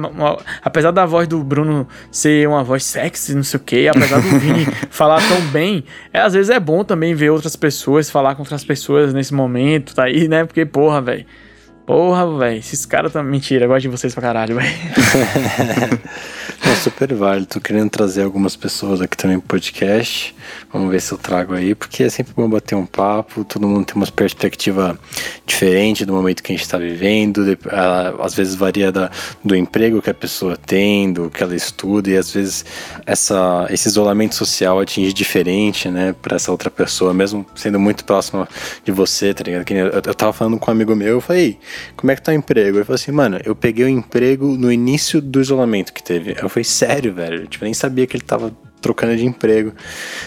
apesar 0.62 0.92
da 0.92 1.04
voz 1.04 1.26
do 1.26 1.42
Bruno 1.42 1.88
ser 2.10 2.46
uma 2.46 2.62
voz 2.62 2.84
sexy, 2.84 3.34
não 3.34 3.42
sei 3.42 3.58
o 3.58 3.62
que, 3.62 3.88
apesar 3.88 4.20
do 4.20 4.38
Vini 4.38 4.64
falar 4.90 5.20
tão 5.26 5.40
bem, 5.50 5.82
é, 6.12 6.20
às 6.20 6.34
vezes 6.34 6.50
é 6.50 6.60
bom 6.60 6.84
também 6.84 7.14
ver 7.14 7.30
outras 7.30 7.56
pessoas, 7.56 8.08
falar 8.08 8.36
com 8.36 8.42
outras 8.42 8.64
pessoas 8.64 9.12
nesse 9.12 9.34
momento, 9.34 9.94
tá 9.96 10.04
aí, 10.04 10.28
né? 10.28 10.44
Porque, 10.44 10.64
porra, 10.64 11.00
velho. 11.00 11.26
Porra, 11.84 12.38
velho, 12.38 12.58
esses 12.58 12.84
caras 12.84 13.12
tão. 13.12 13.24
Mentira, 13.24 13.64
eu 13.64 13.68
gosto 13.68 13.80
de 13.80 13.88
vocês 13.88 14.12
pra 14.12 14.22
caralho, 14.22 14.56
velho. 14.56 14.68
É 16.62 16.74
super 16.74 17.14
válido. 17.14 17.46
Tô 17.46 17.60
querendo 17.60 17.88
trazer 17.88 18.22
algumas 18.22 18.56
pessoas 18.56 19.00
aqui 19.00 19.16
também 19.16 19.38
pro 19.38 19.48
podcast. 19.48 20.34
Vamos 20.72 20.90
ver 20.90 21.00
se 21.00 21.12
eu 21.12 21.18
trago 21.18 21.54
aí, 21.54 21.74
porque 21.74 22.02
é 22.02 22.08
sempre 22.08 22.32
bom 22.34 22.48
bater 22.48 22.74
um 22.74 22.84
papo. 22.84 23.44
Todo 23.44 23.66
mundo 23.66 23.86
tem 23.86 23.96
uma 23.96 24.06
perspectiva 24.06 24.98
diferente 25.46 26.04
do 26.04 26.12
momento 26.12 26.42
que 26.42 26.52
a 26.52 26.56
gente 26.56 26.68
tá 26.68 26.76
vivendo. 26.76 27.42
Às 28.20 28.34
vezes 28.34 28.54
varia 28.54 28.90
da, 28.90 29.10
do 29.44 29.54
emprego 29.54 30.02
que 30.02 30.10
a 30.10 30.14
pessoa 30.14 30.56
tem, 30.56 31.12
do 31.12 31.30
que 31.30 31.42
ela 31.42 31.54
estuda, 31.54 32.10
e 32.10 32.16
às 32.16 32.32
vezes 32.32 32.64
essa, 33.06 33.66
esse 33.70 33.88
isolamento 33.88 34.34
social 34.34 34.80
atinge 34.80 35.12
diferente, 35.12 35.88
né, 35.88 36.14
pra 36.20 36.36
essa 36.36 36.50
outra 36.50 36.70
pessoa, 36.70 37.14
mesmo 37.14 37.46
sendo 37.54 37.78
muito 37.78 38.04
próxima 38.04 38.48
de 38.84 38.92
você, 38.92 39.32
tá 39.32 39.44
ligado? 39.44 39.70
Eu, 39.70 39.86
eu 39.86 40.14
tava 40.14 40.32
falando 40.32 40.58
com 40.58 40.70
um 40.70 40.74
amigo 40.74 40.94
meu, 40.94 41.08
eu 41.08 41.20
falei, 41.20 41.42
"Ei, 41.42 41.58
como 41.96 42.10
é 42.10 42.16
que 42.16 42.22
tá 42.22 42.32
o 42.32 42.34
emprego? 42.34 42.78
Ele 42.78 42.84
falou 42.84 42.96
assim, 42.96 43.12
mano, 43.12 43.40
eu 43.44 43.54
peguei 43.54 43.84
o 43.84 43.88
emprego 43.88 44.56
no 44.56 44.72
início 44.72 45.20
do 45.20 45.40
isolamento 45.40 45.92
que 45.92 46.02
teve. 46.02 46.36
Eu 46.40 46.47
falei, 46.48 46.64
sério, 46.64 47.12
velho? 47.12 47.46
Tipo, 47.46 47.64
eu 47.64 47.66
nem 47.66 47.74
sabia 47.74 48.06
que 48.06 48.16
ele 48.16 48.24
tava 48.24 48.52
trocando 48.80 49.16
de 49.16 49.24
emprego. 49.24 49.72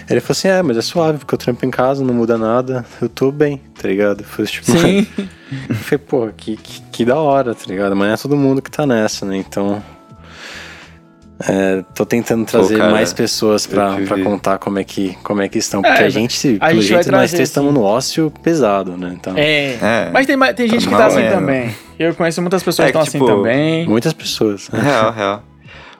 Ele 0.09 0.19
falou 0.19 0.31
assim, 0.31 0.47
é, 0.47 0.61
mas 0.61 0.77
é 0.77 0.81
suave, 0.81 1.19
porque 1.19 1.33
eu 1.33 1.39
trampo 1.39 1.65
em 1.65 1.71
casa, 1.71 2.03
não 2.03 2.13
muda 2.13 2.37
nada, 2.37 2.85
eu 3.01 3.09
tô 3.09 3.31
bem, 3.31 3.61
tá 3.79 3.87
ligado? 3.87 4.21
Eu 4.21 4.25
falei, 4.25 4.51
tipo, 4.51 4.71
Sim. 4.71 5.07
eu 5.69 5.75
falei, 5.75 5.97
pô, 5.97 6.29
que, 6.35 6.57
que, 6.57 6.81
que 6.91 7.05
da 7.05 7.15
hora, 7.15 7.55
tá 7.55 7.65
ligado? 7.67 7.95
Mas 7.95 8.07
não 8.07 8.13
é 8.13 8.17
todo 8.17 8.35
mundo 8.35 8.61
que 8.61 8.71
tá 8.71 8.85
nessa, 8.85 9.25
né? 9.25 9.37
Então. 9.37 9.81
É, 11.49 11.83
tô 11.95 12.05
tentando 12.05 12.45
trazer 12.45 12.75
Pô, 12.75 12.81
cara, 12.81 12.91
mais 12.91 13.13
pessoas 13.13 13.65
pra, 13.65 13.95
pra 13.95 14.21
contar 14.21 14.59
como 14.59 14.77
é, 14.77 14.83
que, 14.83 15.17
como 15.23 15.41
é 15.41 15.49
que 15.49 15.57
estão. 15.57 15.81
Porque 15.81 16.03
é, 16.03 16.05
a 16.05 16.09
gente, 16.09 16.57
a 16.61 16.67
pelo 16.67 16.81
gente 16.83 16.89
jeito, 16.89 17.11
nós 17.11 17.31
três 17.31 17.49
estamos 17.49 17.73
no 17.73 17.81
ócio 17.81 18.31
pesado, 18.43 18.95
né? 18.95 19.11
Então, 19.15 19.33
é. 19.35 19.71
é. 19.81 20.09
Mas 20.13 20.27
tem, 20.27 20.37
tem 20.53 20.67
gente 20.67 20.85
tá 20.85 20.91
que 20.91 20.97
tá 20.97 21.07
assim 21.07 21.29
também. 21.29 21.75
Eu 21.97 22.13
conheço 22.13 22.41
muitas 22.41 22.61
pessoas 22.61 22.89
é 22.89 22.91
que 22.91 22.97
estão 22.97 23.01
assim 23.01 23.17
tipo, 23.17 23.25
também. 23.25 23.87
Muitas 23.87 24.13
pessoas. 24.13 24.67
Real, 24.67 25.11
real. 25.11 25.43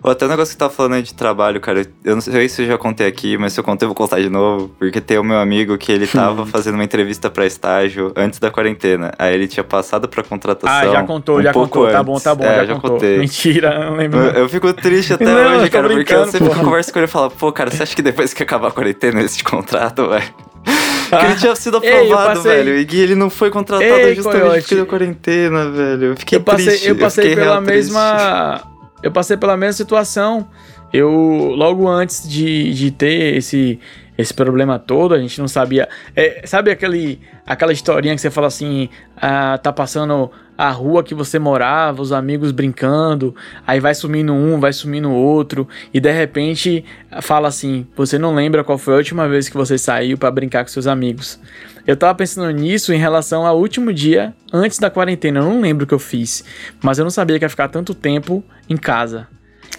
Ou 0.03 0.09
até 0.11 0.25
o 0.25 0.27
negócio 0.29 0.53
que 0.53 0.57
tá 0.57 0.69
falando 0.69 0.93
aí 0.93 1.03
de 1.03 1.13
trabalho, 1.13 1.61
cara. 1.61 1.85
Eu 2.03 2.15
não 2.15 2.21
sei 2.21 2.49
se 2.49 2.63
eu 2.63 2.67
já 2.67 2.77
contei 2.77 3.05
aqui, 3.05 3.37
mas 3.37 3.53
se 3.53 3.59
eu 3.59 3.63
contei, 3.63 3.85
eu 3.85 3.89
vou 3.89 3.95
contar 3.95 4.19
de 4.19 4.29
novo. 4.29 4.71
Porque 4.79 4.99
tem 4.99 5.19
o 5.19 5.23
meu 5.23 5.37
amigo 5.37 5.77
que 5.77 5.91
ele 5.91 6.07
tava 6.07 6.43
fazendo 6.47 6.73
uma 6.73 6.83
entrevista 6.83 7.29
para 7.29 7.45
estágio 7.45 8.11
antes 8.15 8.39
da 8.39 8.49
quarentena. 8.49 9.11
Aí 9.19 9.35
ele 9.35 9.47
tinha 9.47 9.63
passado 9.63 10.07
pra 10.07 10.23
contratação. 10.23 10.75
Ah, 10.75 10.91
já 10.91 11.03
contou, 11.03 11.37
um 11.37 11.43
já 11.43 11.53
contou. 11.53 11.83
Antes. 11.83 11.93
Tá 11.93 12.03
bom, 12.03 12.19
tá 12.19 12.33
bom. 12.33 12.43
É, 12.43 12.55
já, 12.55 12.65
já 12.65 12.75
contou. 12.75 12.91
contei. 12.91 13.19
Mentira, 13.19 13.85
não 13.85 13.95
lembro. 13.95 14.19
Eu, 14.19 14.31
eu 14.31 14.49
fico 14.49 14.73
triste 14.73 15.13
até 15.13 15.25
não, 15.25 15.59
hoje, 15.59 15.69
cara, 15.69 15.87
porque 15.87 16.13
eu 16.13 16.25
sempre 16.25 16.49
porra. 16.49 16.63
converso 16.63 16.91
com 16.91 16.97
ele 16.99 17.05
e 17.05 17.09
falo, 17.09 17.29
pô, 17.29 17.51
cara, 17.51 17.69
você 17.69 17.83
acha 17.83 17.95
que 17.95 18.01
depois 18.01 18.33
que 18.33 18.41
acabar 18.41 18.69
a 18.69 18.71
quarentena 18.71 19.21
esse 19.21 19.43
contrato, 19.43 20.09
velho? 20.09 20.23
Que 20.63 21.25
ele 21.25 21.35
tinha 21.35 21.55
sido 21.55 21.77
aprovado, 21.77 22.39
Ei, 22.39 22.63
velho. 22.63 22.87
E 22.91 22.99
ele 22.99 23.13
não 23.13 23.29
foi 23.29 23.51
contratado 23.51 23.85
Ei, 23.85 24.15
justamente 24.15 24.41
Coyote. 24.41 24.61
porque 24.61 24.75
deu 24.75 24.85
quarentena, 24.87 25.69
velho. 25.69 26.05
Eu 26.05 26.15
fiquei 26.15 26.39
eu 26.39 26.43
passei, 26.43 26.65
triste. 26.65 26.87
Eu 26.87 26.95
passei 26.95 27.31
eu 27.33 27.35
pela 27.35 27.61
mesma 27.61 28.70
eu 29.01 29.11
passei 29.11 29.37
pela 29.37 29.57
mesma 29.57 29.73
situação. 29.73 30.47
Eu, 30.93 31.09
logo 31.55 31.87
antes 31.87 32.27
de, 32.27 32.73
de 32.73 32.91
ter 32.91 33.37
esse, 33.37 33.79
esse 34.17 34.33
problema 34.33 34.77
todo, 34.77 35.13
a 35.13 35.19
gente 35.19 35.39
não 35.39 35.47
sabia. 35.47 35.87
É, 36.15 36.41
sabe 36.45 36.71
aquele, 36.71 37.19
aquela 37.45 37.71
historinha 37.71 38.13
que 38.15 38.21
você 38.21 38.29
fala 38.29 38.47
assim: 38.47 38.89
ah, 39.15 39.57
tá 39.57 39.71
passando 39.71 40.29
a 40.57 40.69
rua 40.69 41.03
que 41.03 41.15
você 41.15 41.39
morava, 41.39 42.01
os 42.01 42.11
amigos 42.11 42.51
brincando, 42.51 43.35
aí 43.65 43.79
vai 43.79 43.95
sumindo 43.95 44.33
um, 44.33 44.59
vai 44.59 44.71
sumindo 44.71 45.09
outro, 45.09 45.67
e 45.93 45.99
de 45.99 46.11
repente 46.11 46.85
fala 47.21 47.47
assim: 47.47 47.87
você 47.95 48.17
não 48.17 48.35
lembra 48.35 48.63
qual 48.63 48.77
foi 48.77 48.93
a 48.93 48.97
última 48.97 49.27
vez 49.27 49.49
que 49.49 49.57
você 49.57 49.77
saiu 49.77 50.17
para 50.17 50.29
brincar 50.29 50.63
com 50.63 50.69
seus 50.69 50.87
amigos. 50.87 51.39
Eu 51.87 51.97
tava 51.97 52.13
pensando 52.13 52.51
nisso 52.51 52.93
em 52.93 52.97
relação 52.97 53.45
ao 53.45 53.57
último 53.57 53.91
dia 53.91 54.35
antes 54.53 54.77
da 54.77 54.89
quarentena. 54.89 55.39
Eu 55.39 55.45
não 55.45 55.61
lembro 55.61 55.85
o 55.85 55.87
que 55.87 55.93
eu 55.93 55.99
fiz, 55.99 56.43
mas 56.81 56.99
eu 56.99 57.03
não 57.03 57.09
sabia 57.09 57.39
que 57.39 57.45
ia 57.45 57.49
ficar 57.49 57.69
tanto 57.69 57.95
tempo 57.95 58.43
em 58.69 58.77
casa. 58.77 59.27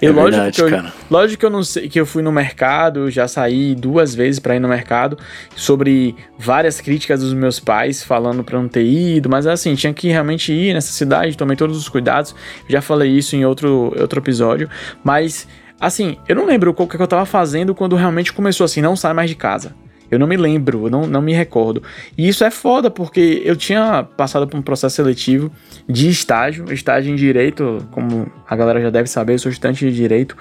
Eu, 0.03 0.11
é 0.11 0.13
lógico, 0.13 0.31
verdade, 0.33 0.57
que 0.57 0.63
eu, 0.63 0.71
cara. 0.71 0.93
lógico 1.09 1.39
que 1.39 1.47
eu 1.47 1.51
não 1.51 1.63
sei 1.63 1.89
que 1.89 2.01
eu 2.01 2.05
fui 2.05 2.23
no 2.25 2.33
mercado, 2.33 3.09
já 3.09 3.29
saí 3.29 3.73
duas 3.73 4.17
vezes 4.17 4.41
para 4.41 4.57
ir 4.57 4.59
no 4.59 4.67
mercado 4.67 5.17
sobre 5.55 6.17
várias 6.37 6.81
críticas 6.81 7.21
dos 7.21 7.33
meus 7.33 7.61
pais 7.61 8.03
falando 8.03 8.43
para 8.43 8.59
não 8.59 8.67
ter 8.67 8.85
ido, 8.85 9.31
mas 9.31 9.47
assim, 9.47 9.77
tinha 9.77 9.95
que 9.95 10.09
realmente 10.09 10.53
ir 10.53 10.75
nessa 10.75 10.93
cidade, 10.93 11.37
tomei 11.37 11.57
todos 11.57 11.77
os 11.77 11.89
cuidados. 11.89 12.35
Já 12.69 12.83
falei 12.83 13.11
isso 13.11 13.37
em 13.37 13.45
outro, 13.45 13.95
outro 13.97 14.19
episódio, 14.19 14.69
mas 15.05 15.47
assim, 15.81 16.17
eu 16.29 16.35
não 16.35 16.47
lembro 16.47 16.75
o 16.77 16.87
que 16.87 16.97
eu 17.01 17.07
tava 17.07 17.25
fazendo 17.25 17.73
quando 17.73 17.95
realmente 17.95 18.33
começou 18.33 18.65
assim, 18.65 18.81
não 18.81 18.97
sai 18.97 19.13
mais 19.13 19.31
de 19.31 19.37
casa. 19.37 19.73
Eu 20.13 20.19
não 20.19 20.27
me 20.27 20.37
lembro, 20.37 20.91
não, 20.91 21.07
não 21.07 21.23
me 21.23 21.33
recordo. 21.33 21.83
E 22.19 22.29
isso 22.29 22.45
é 22.45 22.51
foda, 22.51 22.91
porque 22.91 23.41
eu 23.47 23.57
tinha 23.57 24.03
passado 24.03 24.47
por 24.47 24.59
um 24.59 24.63
processo 24.63 24.97
seletivo 24.97 25.51
de 25.89 26.11
estágio, 26.11 26.71
estágio 26.71 27.11
em 27.11 27.17
direito, 27.17 27.79
como 27.91 28.31
a 28.47 28.55
galera 28.55 28.79
já 28.79 28.91
deve 28.91 29.09
saber, 29.09 29.33
eu 29.33 29.39
sou 29.39 29.51
estudante 29.51 29.89
de 29.89 29.97
direito. 29.97 30.37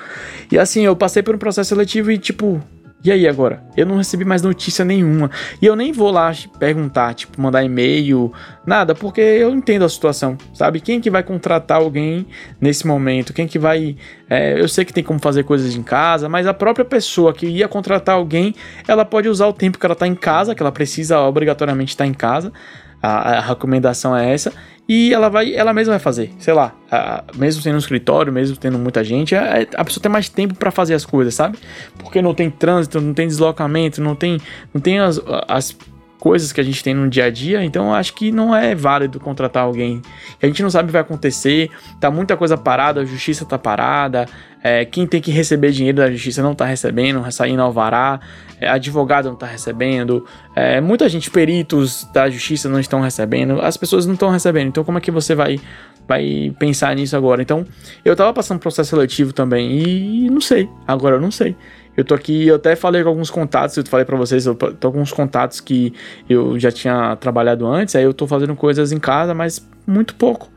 E 0.52 0.60
assim, 0.60 0.82
eu 0.82 0.94
passei 0.94 1.24
por 1.24 1.34
um 1.34 1.38
processo 1.38 1.70
seletivo 1.70 2.12
e, 2.12 2.18
tipo, 2.18 2.62
e 3.04 3.12
aí 3.12 3.28
agora? 3.28 3.64
Eu 3.76 3.86
não 3.86 3.98
recebi 3.98 4.24
mais 4.24 4.44
notícia 4.44 4.86
nenhuma. 4.86 5.32
E 5.60 5.66
eu 5.66 5.76
nem 5.76 5.92
vou 5.92 6.12
lá 6.12 6.32
perguntar, 6.60 7.16
tipo, 7.16 7.42
mandar 7.42 7.64
e-mail, 7.64 8.32
nada, 8.66 8.94
porque 8.94 9.22
eu 9.22 9.50
entendo 9.52 9.86
a 9.86 9.90
situação, 9.90 10.38
sabe? 10.54 10.80
Quem 10.80 11.02
que 11.02 11.10
vai 11.10 11.24
contratar 11.24 11.78
alguém 11.78 12.28
nesse 12.60 12.86
momento? 12.86 13.34
Quem 13.34 13.48
que 13.48 13.58
vai. 13.58 13.96
É, 14.30 14.60
eu 14.60 14.68
sei 14.68 14.86
que 14.86 14.94
tem 14.94 15.04
como 15.04 15.20
fazer 15.20 15.44
coisas 15.44 15.76
em 15.76 15.82
casa, 15.82 16.30
mas 16.30 16.46
a 16.46 16.54
própria 16.54 16.86
pessoa 16.86 17.34
que 17.34 17.48
ia 17.48 17.68
contratar 17.68 18.16
alguém, 18.16 18.54
ela 18.88 19.04
pode 19.04 19.28
usar 19.28 19.48
o 19.48 19.54
tempo 19.54 19.80
que 19.80 19.86
ela 19.86 19.96
tá 19.96 20.06
em 20.06 20.16
casa, 20.16 20.54
que 20.54 20.62
ela 20.62 20.72
precisa 20.72 21.20
obrigatoriamente 21.22 21.94
estar 21.94 22.06
em 22.06 22.14
casa. 22.14 22.54
A, 23.02 23.38
a, 23.38 23.42
recomendação 23.42 24.16
é 24.16 24.32
essa 24.32 24.54
e 24.88 25.14
ela 25.14 25.28
vai, 25.30 25.56
ela 25.56 25.74
mesma 25.74 25.94
vai 25.94 26.00
fazer, 26.00 26.32
sei 26.38 26.54
lá, 26.54 26.74
a, 26.92 27.24
mesmo 27.36 27.64
tendo 27.64 27.76
um 27.76 27.80
escritório, 27.80 28.32
mesmo 28.32 28.56
tendo 28.58 28.78
muita 28.78 29.04
gente, 29.04 29.36
a, 29.36 29.66
a 29.76 29.84
pessoa 29.84 30.02
tem 30.02 30.12
mais 30.12 30.30
tempo 30.30 30.54
para 30.54 30.70
fazer 30.70 30.94
as 30.94 31.06
coisas, 31.06 31.34
sabe? 31.34 31.58
Porque 31.98 32.22
não 32.22 32.34
tem 32.34 32.50
trânsito, 32.50 33.02
não 33.02 33.14
tem 33.14 33.28
deslocamento, 33.28 34.02
não 34.02 34.16
tem, 34.16 34.40
não 34.74 34.80
tem 34.80 35.00
as, 35.00 35.20
as 35.48 35.76
coisas 36.22 36.54
que 36.54 36.62
a 36.62 36.64
gente 36.64 36.84
tem 36.84 36.94
no 36.94 37.10
dia 37.10 37.26
a 37.26 37.30
dia, 37.32 37.66
então 37.66 37.92
acho 37.92 38.14
que 38.14 38.32
não 38.32 38.56
é 38.56 38.76
válido 38.76 39.20
contratar 39.20 39.64
alguém. 39.64 40.04
A 40.40 40.46
gente 40.46 40.62
não 40.62 40.70
sabe 40.70 40.84
o 40.84 40.88
que 40.88 40.94
vai 40.94 41.02
acontecer, 41.02 41.72
tá 42.00 42.12
muita 42.12 42.38
coisa 42.38 42.56
parada, 42.56 43.02
a 43.02 43.06
justiça 43.06 43.44
tá 43.44 43.58
parada, 43.58 44.28
é, 44.64 44.86
quem 44.86 45.08
tem 45.08 45.20
que 45.20 45.32
receber 45.32 45.72
dinheiro 45.72 45.98
da 45.98 46.12
justiça 46.12 46.44
não 46.44 46.54
tá 46.54 46.64
recebendo, 46.64 47.30
saindo 47.32 47.64
alvará, 47.64 48.20
é, 48.51 48.51
advogado 48.68 49.26
não 49.26 49.36
tá 49.36 49.46
recebendo, 49.46 50.26
é, 50.56 50.80
muita 50.82 51.08
gente, 51.10 51.30
peritos 51.30 52.08
da 52.14 52.30
justiça 52.30 52.70
não 52.70 52.80
estão 52.80 53.02
recebendo, 53.02 53.62
as 53.62 53.78
pessoas 53.78 54.06
não 54.06 54.14
estão 54.14 54.30
recebendo, 54.30 54.68
então 54.68 54.84
como 54.84 54.98
é 54.98 55.02
que 55.02 55.12
você 55.12 55.34
vai, 55.34 55.60
vai 56.08 56.54
pensar 56.60 56.96
nisso 56.96 57.16
agora? 57.16 57.42
Então, 57.42 57.66
eu 58.04 58.16
tava 58.16 58.34
passando 58.34 58.60
processo 58.60 58.92
seletivo 58.92 59.34
também 59.34 59.72
e 59.72 60.30
não 60.30 60.42
sei, 60.42 60.70
agora 60.88 61.16
eu 61.16 61.22
não 61.22 61.32
sei. 61.32 61.56
Eu 61.96 62.06
tô 62.06 62.16
aqui, 62.16 62.48
eu 62.48 62.56
até 62.56 62.76
falei 62.76 63.04
com 63.04 63.10
alguns 63.10 63.30
contatos, 63.30 63.76
eu 63.76 63.86
falei 63.86 64.06
para 64.06 64.16
vocês, 64.16 64.46
eu 64.46 64.56
tô 64.56 64.92
com 64.92 65.02
uns 65.02 65.12
contatos 65.12 65.60
que 65.60 65.94
eu 66.30 66.58
já 66.58 66.72
tinha 66.72 67.16
trabalhado 67.18 67.68
antes, 67.68 67.96
aí 67.96 68.04
eu 68.04 68.14
tô 68.14 68.26
fazendo 68.26 68.56
coisas 68.56 68.92
em 68.94 68.98
casa, 68.98 69.34
mas 69.34 69.68
muito 69.86 70.16
pouco. 70.16 70.50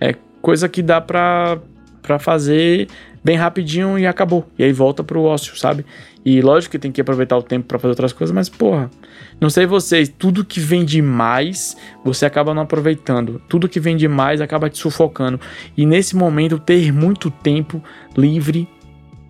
É 0.00 0.14
coisa 0.40 0.68
que 0.68 0.82
dá 0.82 1.00
pra, 1.00 1.58
pra 2.00 2.18
fazer 2.18 2.88
bem 3.28 3.36
rapidinho 3.36 3.98
e 3.98 4.06
acabou. 4.06 4.48
E 4.58 4.64
aí 4.64 4.72
volta 4.72 5.04
pro 5.04 5.22
ócio, 5.22 5.54
sabe? 5.54 5.84
E 6.24 6.40
lógico 6.40 6.72
que 6.72 6.78
tem 6.78 6.90
que 6.90 6.98
aproveitar 6.98 7.36
o 7.36 7.42
tempo 7.42 7.66
para 7.66 7.78
fazer 7.78 7.90
outras 7.90 8.10
coisas, 8.10 8.34
mas 8.34 8.48
porra, 8.48 8.90
não 9.38 9.50
sei 9.50 9.66
vocês, 9.66 10.08
tudo 10.08 10.46
que 10.46 10.58
vem 10.58 10.82
demais, 10.82 11.76
você 12.02 12.24
acaba 12.24 12.54
não 12.54 12.62
aproveitando. 12.62 13.38
Tudo 13.46 13.68
que 13.68 13.78
vem 13.78 13.98
demais 13.98 14.40
acaba 14.40 14.70
te 14.70 14.78
sufocando. 14.78 15.38
E 15.76 15.84
nesse 15.84 16.16
momento 16.16 16.58
ter 16.58 16.90
muito 16.90 17.30
tempo 17.30 17.82
livre 18.16 18.66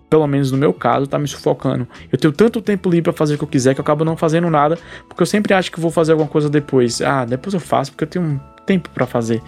pelo 0.09 0.25
menos 0.25 0.51
no 0.51 0.57
meu 0.57 0.73
caso, 0.73 1.05
tá 1.05 1.19
me 1.19 1.27
sufocando. 1.27 1.87
Eu 2.11 2.17
tenho 2.17 2.33
tanto 2.33 2.61
tempo 2.61 2.89
livre 2.89 3.03
para 3.03 3.13
fazer 3.13 3.35
o 3.35 3.37
que 3.37 3.43
eu 3.43 3.47
quiser 3.47 3.75
que 3.75 3.81
eu 3.81 3.83
acabo 3.83 4.03
não 4.03 4.17
fazendo 4.17 4.49
nada, 4.49 4.79
porque 5.07 5.21
eu 5.21 5.27
sempre 5.27 5.53
acho 5.53 5.71
que 5.71 5.79
vou 5.79 5.91
fazer 5.91 6.13
alguma 6.13 6.27
coisa 6.27 6.49
depois. 6.49 6.99
Ah, 7.01 7.25
depois 7.25 7.53
eu 7.53 7.59
faço 7.59 7.91
porque 7.91 8.05
eu 8.05 8.07
tenho 8.07 8.41
tempo 8.65 8.89
para 8.89 9.05
fazer. 9.05 9.39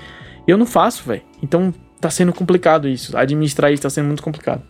E 0.45 0.51
eu 0.51 0.57
não 0.57 0.65
faço, 0.67 1.03
velho. 1.07 1.23
Então 1.41 1.73
tá 2.01 2.09
sendo 2.09 2.33
complicado 2.33 2.87
isso. 2.87 3.15
Administrar 3.15 3.71
isso 3.71 3.83
tá 3.83 3.89
sendo 3.89 4.07
muito 4.07 4.23
complicado. 4.23 4.61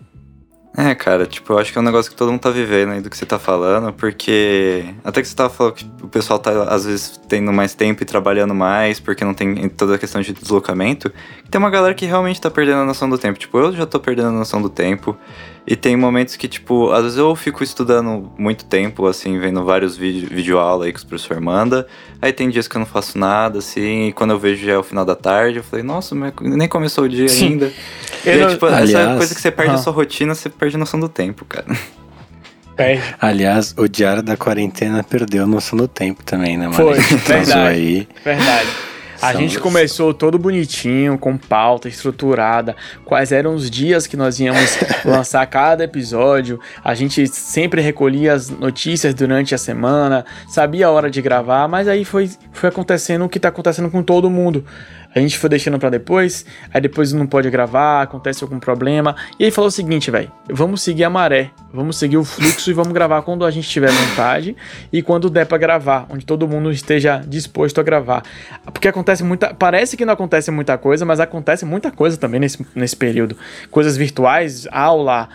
É, 0.78 0.95
cara, 0.95 1.26
tipo, 1.26 1.51
eu 1.51 1.59
acho 1.59 1.72
que 1.72 1.78
é 1.78 1.82
um 1.82 1.84
negócio 1.84 2.09
que 2.09 2.17
todo 2.17 2.32
mundo 2.32 2.39
tá 2.39 2.49
vivendo 2.49 2.91
aí 2.93 3.01
do 3.01 3.09
que 3.09 3.17
você 3.17 3.26
tá 3.26 3.38
falando, 3.38 3.91
porque 3.91 4.86
até 5.03 5.22
que 5.22 5.28
você 5.28 5.36
tava 5.36 5.49
falando 5.49 5.74
que 5.74 5.86
o 6.01 6.07
pessoal 6.07 6.39
tá, 6.39 6.63
às 6.63 6.86
vezes, 6.86 7.19
tendo 7.28 7.51
mais 7.51 7.74
tempo 7.74 8.01
e 8.01 8.05
trabalhando 8.05 8.55
mais, 8.55 8.97
porque 8.97 9.26
não 9.26 9.34
tem 9.34 9.67
toda 9.67 9.95
a 9.95 9.97
questão 9.97 10.22
de 10.22 10.32
deslocamento. 10.32 11.11
Tem 11.49 11.59
uma 11.59 11.69
galera 11.69 11.93
que 11.93 12.05
realmente 12.05 12.39
tá 12.39 12.49
perdendo 12.49 12.80
a 12.80 12.86
noção 12.86 13.09
do 13.09 13.17
tempo. 13.17 13.38
Tipo, 13.38 13.59
eu 13.59 13.74
já 13.74 13.86
tô 13.86 13.99
perdendo 13.99 14.30
a 14.30 14.32
noção 14.32 14.61
do 14.61 14.69
tempo. 14.69 15.17
E 15.67 15.76
tem 15.76 15.95
momentos 15.95 16.36
que, 16.36 16.47
tipo, 16.47 16.91
às 16.91 17.03
vezes 17.03 17.17
eu 17.19 17.36
fico 17.36 17.63
estudando 17.63 18.32
muito 18.38 18.65
tempo, 18.65 19.05
assim, 19.05 19.38
vendo 19.39 19.63
vários 19.63 19.95
vídeos, 19.95 20.32
vídeo 20.32 20.57
aula 20.57 20.86
aí 20.86 20.93
que 20.93 21.03
o 21.03 21.05
professor 21.05 21.39
manda. 21.39 21.86
Aí 22.19 22.34
tem 22.34 22.49
dias 22.49 22.67
que 22.67 22.76
eu 22.76 22.80
não 22.80 22.86
faço 22.86 23.17
nada, 23.17 23.59
assim, 23.59 24.07
e 24.07 24.13
quando 24.13 24.32
eu 24.32 24.39
vejo 24.39 24.65
já 24.65 24.74
é 24.74 24.78
o 24.78 24.84
final 24.84 25.05
da 25.05 25.15
tarde, 25.15 25.57
eu 25.57 25.63
falei, 25.63 25.84
nossa, 25.86 26.15
mas 26.15 26.34
nem 26.41 26.67
começou 26.67 27.03
o 27.03 27.09
dia 27.09 27.28
Sim. 27.28 27.49
ainda. 27.49 27.72
E 28.26 28.30
aí, 28.30 28.47
tipo, 28.47 28.65
Aliás, 28.65 28.93
essa 28.93 29.17
coisa 29.17 29.36
que 29.36 29.41
você 29.41 29.51
perde 29.51 29.72
ah. 29.72 29.76
a 29.76 29.78
sua 29.78 29.93
rotina, 29.93 30.34
você 30.34 30.49
perde 30.62 30.76
a 30.76 30.80
noção 30.80 30.99
do 30.99 31.09
tempo, 31.09 31.43
cara. 31.43 31.66
É. 32.78 33.01
Aliás, 33.20 33.74
o 33.76 33.88
diário 33.88 34.22
da 34.22 34.38
quarentena 34.38 35.03
perdeu 35.03 35.43
a 35.43 35.47
noção 35.47 35.76
do 35.76 35.88
tempo 35.88 36.24
também, 36.24 36.55
né, 36.55 36.68
mano? 36.68 36.76
Foi, 36.76 36.99
verdade. 37.18 37.53
Aí. 37.53 38.07
Verdade. 38.24 38.70
A 39.20 39.34
gente 39.34 39.59
começou 39.59 40.14
todo 40.14 40.38
bonitinho, 40.38 41.18
com 41.18 41.38
pauta 41.38 41.88
estruturada, 41.88 42.76
quais 43.05 43.32
eram 43.32 43.53
os 43.53 43.70
dias 43.70 44.07
que 44.07 44.18
nós 44.18 44.39
íamos 44.39 44.78
lançar 45.05 45.45
cada 45.47 45.84
episódio. 45.84 46.59
A 46.84 46.95
gente 46.95 47.28
sempre 47.28 47.82
recolhia 47.82 48.34
as 48.34 48.49
notícias 48.49 49.14
durante 49.14 49.53
a 49.53 49.59
semana, 49.59 50.26
sabia 50.47 50.88
a 50.88 50.91
hora 50.91 51.09
de 51.09 51.22
gravar, 51.22 51.68
mas 51.68 51.88
aí 51.88 52.05
foi, 52.05 52.30
foi 52.51 52.70
acontecendo 52.70 53.26
o 53.26 53.30
que 53.30 53.39
tá 53.39 53.49
acontecendo 53.49 53.89
com 53.91 54.01
todo 54.01 54.30
mundo 54.30 54.66
a 55.14 55.20
gente 55.20 55.38
foi 55.38 55.49
deixando 55.49 55.78
para 55.78 55.89
depois, 55.89 56.45
aí 56.74 56.80
depois 56.80 57.12
não 57.12 57.28
pode 57.28 57.49
gravar, 57.49 58.01
acontece 58.01 58.43
algum 58.43 58.59
problema. 58.59 59.16
E 59.38 59.45
aí 59.45 59.51
falou 59.51 59.68
o 59.68 59.72
seguinte, 59.72 60.09
velho, 60.09 60.32
vamos 60.49 60.82
seguir 60.82 61.03
a 61.03 61.09
maré, 61.09 61.51
vamos 61.74 61.97
seguir 61.97 62.18
o 62.18 62.24
fluxo 62.24 62.70
e 62.70 62.74
vamos 62.74 62.93
gravar 62.93 63.22
quando 63.22 63.45
a 63.45 63.51
gente 63.51 63.68
tiver 63.68 63.91
vontade 63.91 64.55
e 64.91 65.01
quando 65.01 65.30
der 65.30 65.45
para 65.45 65.57
gravar, 65.57 66.07
onde 66.09 66.26
todo 66.26 66.47
mundo 66.47 66.72
esteja 66.72 67.22
disposto 67.28 67.80
a 67.80 67.84
gravar. 67.84 68.24
Porque 68.72 68.88
acontece 68.88 69.24
muita, 69.24 69.53
parece 69.53 69.97
que 69.97 70.05
não 70.05 70.14
acontece 70.14 70.49
muita 70.49 70.78
coisa, 70.78 71.05
mas 71.05 71.20
acontece 71.20 71.66
muita 71.66 71.91
coisa 71.91 72.16
também 72.18 72.39
nesse, 72.39 72.66
nesse 72.74 72.95
período. 72.95 73.36
Coisas 73.70 73.97
virtuais, 73.97 74.66
aula, 74.72 75.28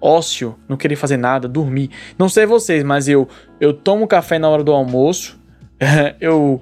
ócio, 0.00 0.56
não 0.68 0.76
querer 0.76 0.96
fazer 0.96 1.16
nada, 1.16 1.48
dormir. 1.48 1.90
Não 2.18 2.28
sei 2.28 2.44
vocês, 2.44 2.82
mas 2.82 3.08
eu 3.08 3.28
eu 3.60 3.72
tomo 3.72 4.06
café 4.06 4.38
na 4.38 4.48
hora 4.48 4.64
do 4.64 4.72
almoço, 4.72 5.38
eu 6.20 6.60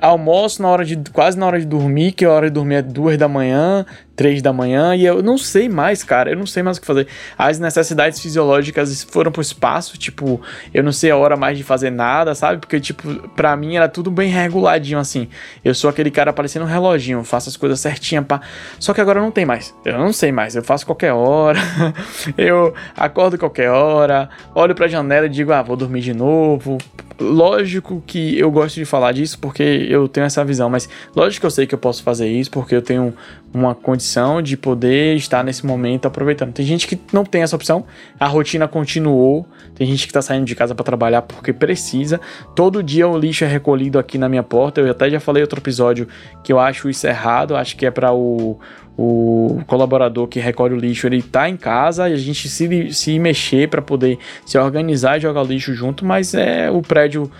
almoço 0.00 0.62
na 0.62 0.68
hora 0.68 0.84
de 0.84 0.96
quase 1.12 1.38
na 1.38 1.46
hora 1.46 1.58
de 1.58 1.66
dormir, 1.66 2.12
que 2.12 2.24
a 2.24 2.30
hora 2.30 2.46
de 2.48 2.54
dormir 2.54 2.76
é 2.76 2.82
duas 2.82 3.16
da 3.16 3.28
manhã, 3.28 3.84
três 4.14 4.42
da 4.42 4.52
manhã, 4.52 4.94
e 4.94 5.04
eu 5.04 5.22
não 5.22 5.38
sei 5.38 5.68
mais, 5.68 6.04
cara, 6.04 6.30
eu 6.30 6.36
não 6.36 6.46
sei 6.46 6.62
mais 6.62 6.76
o 6.76 6.80
que 6.80 6.86
fazer. 6.86 7.06
As 7.36 7.58
necessidades 7.58 8.20
fisiológicas 8.20 9.02
foram 9.04 9.32
pro 9.32 9.40
espaço, 9.40 9.98
tipo, 9.98 10.40
eu 10.72 10.82
não 10.82 10.92
sei 10.92 11.10
a 11.10 11.16
hora 11.16 11.36
mais 11.36 11.56
de 11.56 11.64
fazer 11.64 11.90
nada, 11.90 12.34
sabe? 12.34 12.58
Porque, 12.60 12.78
tipo, 12.78 13.28
pra 13.30 13.56
mim 13.56 13.76
era 13.76 13.88
tudo 13.88 14.10
bem 14.10 14.28
reguladinho, 14.30 14.98
assim. 14.98 15.28
Eu 15.64 15.74
sou 15.74 15.88
aquele 15.88 16.10
cara 16.10 16.32
parecendo 16.32 16.64
um 16.64 16.68
reloginho, 16.68 17.24
faço 17.24 17.48
as 17.48 17.56
coisas 17.56 17.80
certinha, 17.80 18.22
pá. 18.22 18.40
Só 18.78 18.92
que 18.92 19.00
agora 19.00 19.20
não 19.20 19.30
tem 19.30 19.44
mais. 19.44 19.74
Eu 19.84 19.98
não 19.98 20.12
sei 20.12 20.30
mais, 20.30 20.54
eu 20.54 20.62
faço 20.62 20.86
qualquer 20.86 21.12
hora, 21.12 21.58
eu 22.36 22.74
acordo 22.96 23.38
qualquer 23.38 23.70
hora, 23.70 24.28
olho 24.54 24.74
pra 24.74 24.88
janela 24.88 25.26
e 25.26 25.30
digo, 25.30 25.52
ah, 25.52 25.62
vou 25.62 25.76
dormir 25.76 26.00
de 26.00 26.14
novo. 26.14 26.78
Lógico 27.20 28.02
que 28.06 28.38
eu 28.38 28.50
gosto 28.50 28.76
de 28.76 28.84
falar 28.84 29.12
disso 29.12 29.38
porque 29.38 29.62
eu 29.62 30.08
tenho 30.08 30.24
essa 30.24 30.44
visão, 30.44 30.68
mas 30.68 30.88
lógico 31.14 31.40
que 31.40 31.46
eu 31.46 31.50
sei 31.50 31.66
que 31.66 31.74
eu 31.74 31.78
posso 31.78 32.02
fazer 32.02 32.28
isso 32.28 32.50
porque 32.50 32.74
eu 32.74 32.82
tenho 32.82 33.14
uma 33.54 33.74
condição 33.74 34.40
de 34.40 34.56
poder 34.56 35.16
estar 35.16 35.44
nesse 35.44 35.66
momento 35.66 36.06
aproveitando. 36.06 36.52
Tem 36.52 36.64
gente 36.64 36.86
que 36.86 36.98
não 37.12 37.24
tem 37.24 37.42
essa 37.42 37.54
opção, 37.54 37.84
a 38.18 38.26
rotina 38.26 38.66
continuou, 38.66 39.46
tem 39.74 39.86
gente 39.86 40.04
que 40.04 40.10
está 40.10 40.22
saindo 40.22 40.46
de 40.46 40.54
casa 40.54 40.74
para 40.74 40.84
trabalhar 40.84 41.22
porque 41.22 41.52
precisa. 41.52 42.20
Todo 42.56 42.82
dia 42.82 43.06
o 43.06 43.16
lixo 43.16 43.44
é 43.44 43.48
recolhido 43.48 43.98
aqui 43.98 44.16
na 44.16 44.28
minha 44.28 44.42
porta. 44.42 44.80
Eu 44.80 44.90
até 44.90 45.10
já 45.10 45.20
falei 45.20 45.42
outro 45.42 45.60
episódio 45.60 46.08
que 46.42 46.52
eu 46.52 46.58
acho 46.58 46.88
isso 46.88 47.06
errado, 47.06 47.54
acho 47.54 47.76
que 47.76 47.86
é 47.86 47.90
para 47.90 48.12
o 48.12 48.58
o 48.96 49.62
colaborador 49.66 50.28
que 50.28 50.38
recolhe 50.38 50.74
o 50.74 50.76
lixo 50.76 51.06
ele 51.06 51.22
tá 51.22 51.48
em 51.48 51.56
casa 51.56 52.10
e 52.10 52.12
a 52.12 52.16
gente 52.16 52.46
se, 52.46 52.92
se 52.92 53.18
mexer 53.18 53.68
para 53.68 53.80
poder 53.80 54.18
se 54.44 54.58
organizar 54.58 55.16
e 55.16 55.20
jogar 55.20 55.40
o 55.40 55.46
lixo 55.46 55.72
junto, 55.72 56.04
mas 56.04 56.34
é 56.34 56.70
o 56.70 56.82
prédio 56.82 57.30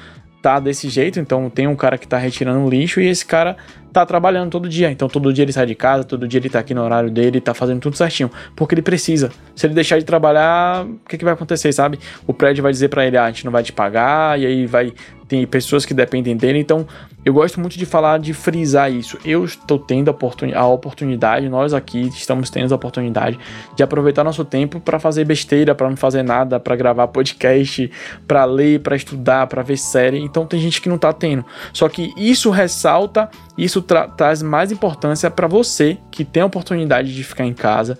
tá 0.40 0.58
desse 0.58 0.88
jeito, 0.88 1.20
então 1.20 1.48
tem 1.48 1.68
um 1.68 1.76
cara 1.76 1.96
que 1.96 2.08
tá 2.08 2.18
retirando 2.18 2.66
o 2.66 2.68
lixo 2.68 3.00
e 3.00 3.06
esse 3.06 3.24
cara 3.24 3.56
tá 3.92 4.06
trabalhando 4.06 4.50
todo 4.50 4.68
dia. 4.68 4.90
Então 4.90 5.08
todo 5.08 5.32
dia 5.32 5.44
ele 5.44 5.52
sai 5.52 5.66
de 5.66 5.74
casa, 5.74 6.04
todo 6.04 6.26
dia 6.26 6.40
ele 6.40 6.48
tá 6.48 6.58
aqui 6.58 6.74
no 6.74 6.82
horário 6.82 7.10
dele, 7.10 7.40
tá 7.40 7.54
fazendo 7.54 7.80
tudo 7.80 7.96
certinho, 7.96 8.30
porque 8.56 8.74
ele 8.74 8.82
precisa. 8.82 9.30
Se 9.54 9.66
ele 9.66 9.74
deixar 9.74 9.98
de 9.98 10.04
trabalhar, 10.04 10.84
o 10.84 11.08
que, 11.08 11.18
que 11.18 11.24
vai 11.24 11.34
acontecer, 11.34 11.72
sabe? 11.72 11.98
O 12.26 12.32
prédio 12.32 12.62
vai 12.62 12.72
dizer 12.72 12.88
para 12.88 13.06
ele, 13.06 13.16
ah, 13.16 13.24
a 13.24 13.28
gente 13.28 13.44
não 13.44 13.52
vai 13.52 13.62
te 13.62 13.72
pagar, 13.72 14.40
e 14.40 14.46
aí 14.46 14.66
vai 14.66 14.92
tem 15.32 15.46
pessoas 15.46 15.86
que 15.86 15.94
dependem 15.94 16.36
dele, 16.36 16.58
então 16.58 16.86
eu 17.24 17.32
gosto 17.32 17.58
muito 17.58 17.78
de 17.78 17.86
falar, 17.86 18.18
de 18.18 18.34
frisar 18.34 18.92
isso. 18.92 19.18
Eu 19.24 19.44
estou 19.44 19.78
tendo 19.78 20.10
a, 20.10 20.58
a 20.58 20.66
oportunidade, 20.66 21.48
nós 21.48 21.72
aqui 21.72 22.08
estamos 22.08 22.50
tendo 22.50 22.70
a 22.70 22.74
oportunidade 22.74 23.38
de 23.74 23.82
aproveitar 23.82 24.24
nosso 24.24 24.44
tempo 24.44 24.78
para 24.78 24.98
fazer 24.98 25.24
besteira, 25.24 25.74
para 25.74 25.88
não 25.88 25.96
fazer 25.96 26.22
nada, 26.22 26.60
para 26.60 26.76
gravar 26.76 27.08
podcast, 27.08 27.90
para 28.28 28.44
ler, 28.44 28.80
para 28.80 28.94
estudar, 28.94 29.46
para 29.46 29.62
ver 29.62 29.78
série. 29.78 30.18
Então 30.18 30.44
tem 30.44 30.60
gente 30.60 30.82
que 30.82 30.88
não 30.88 30.96
está 30.96 31.14
tendo. 31.14 31.44
Só 31.72 31.88
que 31.88 32.12
isso 32.14 32.50
ressalta, 32.50 33.30
isso 33.56 33.80
tra 33.82 34.08
traz 34.08 34.42
mais 34.42 34.72
importância 34.72 35.30
para 35.30 35.46
você 35.46 35.98
que 36.10 36.24
tem 36.24 36.42
a 36.42 36.46
oportunidade 36.46 37.14
de 37.14 37.24
ficar 37.24 37.44
em 37.44 37.54
casa, 37.54 37.98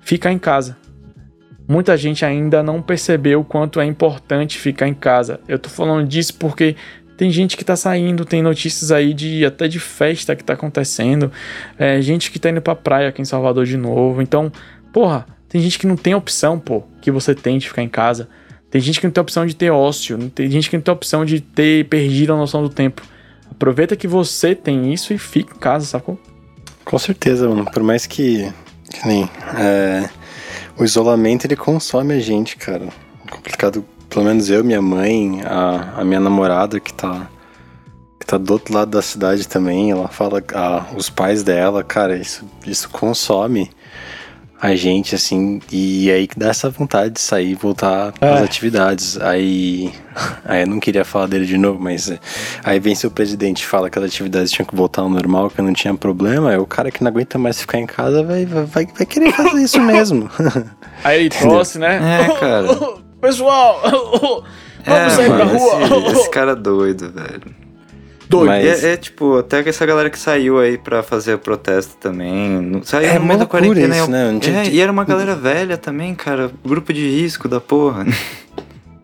ficar 0.00 0.32
em 0.32 0.38
casa 0.38 0.76
muita 1.68 1.94
gente 1.98 2.24
ainda 2.24 2.62
não 2.62 2.80
percebeu 2.80 3.40
o 3.40 3.44
quanto 3.44 3.78
é 3.78 3.84
importante 3.84 4.58
ficar 4.58 4.88
em 4.88 4.94
casa. 4.94 5.38
Eu 5.46 5.58
tô 5.58 5.68
falando 5.68 6.08
disso 6.08 6.34
porque 6.38 6.74
tem 7.16 7.30
gente 7.30 7.56
que 7.56 7.64
tá 7.64 7.76
saindo, 7.76 8.24
tem 8.24 8.40
notícias 8.40 8.90
aí 8.90 9.12
de 9.12 9.44
até 9.44 9.68
de 9.68 9.78
festa 9.78 10.34
que 10.34 10.42
tá 10.42 10.54
acontecendo, 10.54 11.30
é, 11.78 12.00
gente 12.00 12.30
que 12.30 12.38
tá 12.38 12.48
indo 12.48 12.62
pra 12.62 12.74
praia 12.74 13.08
aqui 13.08 13.20
em 13.20 13.26
Salvador 13.26 13.66
de 13.66 13.76
novo. 13.76 14.22
Então, 14.22 14.50
porra, 14.92 15.26
tem 15.48 15.60
gente 15.60 15.78
que 15.78 15.86
não 15.86 15.96
tem 15.96 16.14
opção, 16.14 16.58
pô, 16.58 16.84
que 17.02 17.10
você 17.10 17.34
tem 17.34 17.58
de 17.58 17.68
ficar 17.68 17.82
em 17.82 17.88
casa. 17.88 18.28
Tem 18.70 18.80
gente 18.80 19.00
que 19.00 19.06
não 19.06 19.12
tem 19.12 19.20
opção 19.20 19.46
de 19.46 19.54
ter 19.54 19.70
ócio, 19.70 20.16
tem 20.30 20.50
gente 20.50 20.70
que 20.70 20.76
não 20.76 20.82
tem 20.82 20.92
opção 20.92 21.24
de 21.24 21.40
ter 21.40 21.86
perdido 21.86 22.32
a 22.32 22.36
noção 22.36 22.62
do 22.62 22.68
tempo. 22.68 23.02
Aproveita 23.58 23.96
que 23.96 24.06
você 24.06 24.54
tem 24.54 24.94
isso 24.94 25.12
e 25.12 25.18
fica 25.18 25.52
em 25.52 25.58
casa, 25.58 25.84
sacou? 25.84 26.16
Com 26.84 26.96
certeza, 26.96 27.48
mano. 27.48 27.64
Por 27.64 27.82
mais 27.82 28.06
que, 28.06 28.48
que 28.88 29.04
nem. 29.04 29.28
É, 29.58 30.08
o 30.78 30.84
isolamento 30.84 31.44
ele 31.44 31.56
consome 31.56 32.14
a 32.14 32.20
gente, 32.20 32.56
cara. 32.56 32.86
É 33.26 33.30
complicado, 33.30 33.84
pelo 34.08 34.24
menos 34.24 34.48
eu, 34.48 34.62
minha 34.62 34.80
mãe, 34.80 35.42
a, 35.44 36.00
a 36.00 36.04
minha 36.04 36.20
namorada 36.20 36.78
que 36.78 36.94
tá 36.94 37.28
tá 38.24 38.36
do 38.36 38.52
outro 38.52 38.74
lado 38.74 38.90
da 38.90 39.00
cidade 39.00 39.48
também, 39.48 39.90
ela 39.90 40.06
fala, 40.06 40.44
a, 40.54 40.84
os 40.94 41.08
pais 41.08 41.42
dela, 41.42 41.82
cara, 41.82 42.14
isso, 42.14 42.44
isso 42.66 42.88
consome 42.90 43.70
a 44.60 44.74
gente, 44.74 45.14
assim, 45.14 45.60
e 45.70 46.10
aí 46.10 46.26
que 46.26 46.38
dá 46.38 46.48
essa 46.48 46.68
vontade 46.68 47.14
de 47.14 47.20
sair 47.20 47.50
e 47.50 47.54
voltar 47.54 48.12
é. 48.20 48.28
às 48.28 48.42
atividades. 48.42 49.20
Aí, 49.20 49.92
aí 50.44 50.62
eu 50.62 50.66
não 50.66 50.80
queria 50.80 51.04
falar 51.04 51.28
dele 51.28 51.46
de 51.46 51.56
novo, 51.56 51.80
mas 51.80 52.10
é, 52.10 52.18
aí 52.64 52.80
vem 52.80 52.94
seu 52.94 53.10
presidente 53.10 53.64
fala 53.64 53.88
que 53.88 53.98
as 53.98 54.04
atividades 54.04 54.50
tinham 54.50 54.66
que 54.66 54.74
voltar 54.74 55.02
ao 55.02 55.08
normal, 55.08 55.48
que 55.48 55.62
não 55.62 55.72
tinha 55.72 55.94
problema, 55.94 56.52
é 56.52 56.58
o 56.58 56.66
cara 56.66 56.90
que 56.90 57.02
não 57.02 57.08
aguenta 57.08 57.38
mais 57.38 57.60
ficar 57.60 57.78
em 57.78 57.86
casa 57.86 58.22
vai, 58.24 58.44
vai, 58.44 58.86
vai 58.86 59.06
querer 59.06 59.32
fazer 59.32 59.62
isso 59.62 59.80
mesmo. 59.80 60.28
Aí 61.04 61.20
ele 61.20 61.30
tosse, 61.30 61.78
né? 61.78 62.24
É, 62.24 62.40
cara. 62.40 62.68
Pessoal, 63.20 63.80
vamos 63.82 64.44
é, 64.86 65.10
sair 65.10 65.28
mano, 65.28 65.50
pra 65.50 65.58
rua. 65.58 65.82
Esse, 65.82 66.18
esse 66.18 66.30
cara 66.30 66.52
é 66.52 66.56
doido, 66.56 67.10
velho. 67.10 67.67
Doido. 68.28 68.46
Mas... 68.46 68.84
É, 68.84 68.92
é, 68.92 68.96
tipo, 68.96 69.38
até 69.38 69.62
que 69.62 69.68
essa 69.68 69.86
galera 69.86 70.10
que 70.10 70.18
saiu 70.18 70.58
aí 70.58 70.76
pra 70.76 71.02
fazer 71.02 71.34
o 71.34 71.38
protesto 71.38 71.96
também. 71.96 72.80
Saiu 72.84 73.08
é 73.08 73.18
no 73.18 73.24
meio 73.24 73.38
da 73.38 73.46
quarentena. 73.46 73.96
Isso, 73.96 74.10
né? 74.10 74.38
Tinha... 74.40 74.62
É, 74.62 74.68
e 74.68 74.80
era 74.80 74.92
uma 74.92 75.04
galera 75.04 75.34
velha 75.34 75.76
também, 75.76 76.14
cara. 76.14 76.50
Grupo 76.64 76.92
de 76.92 77.08
risco 77.08 77.48
da 77.48 77.60
porra. 77.60 78.06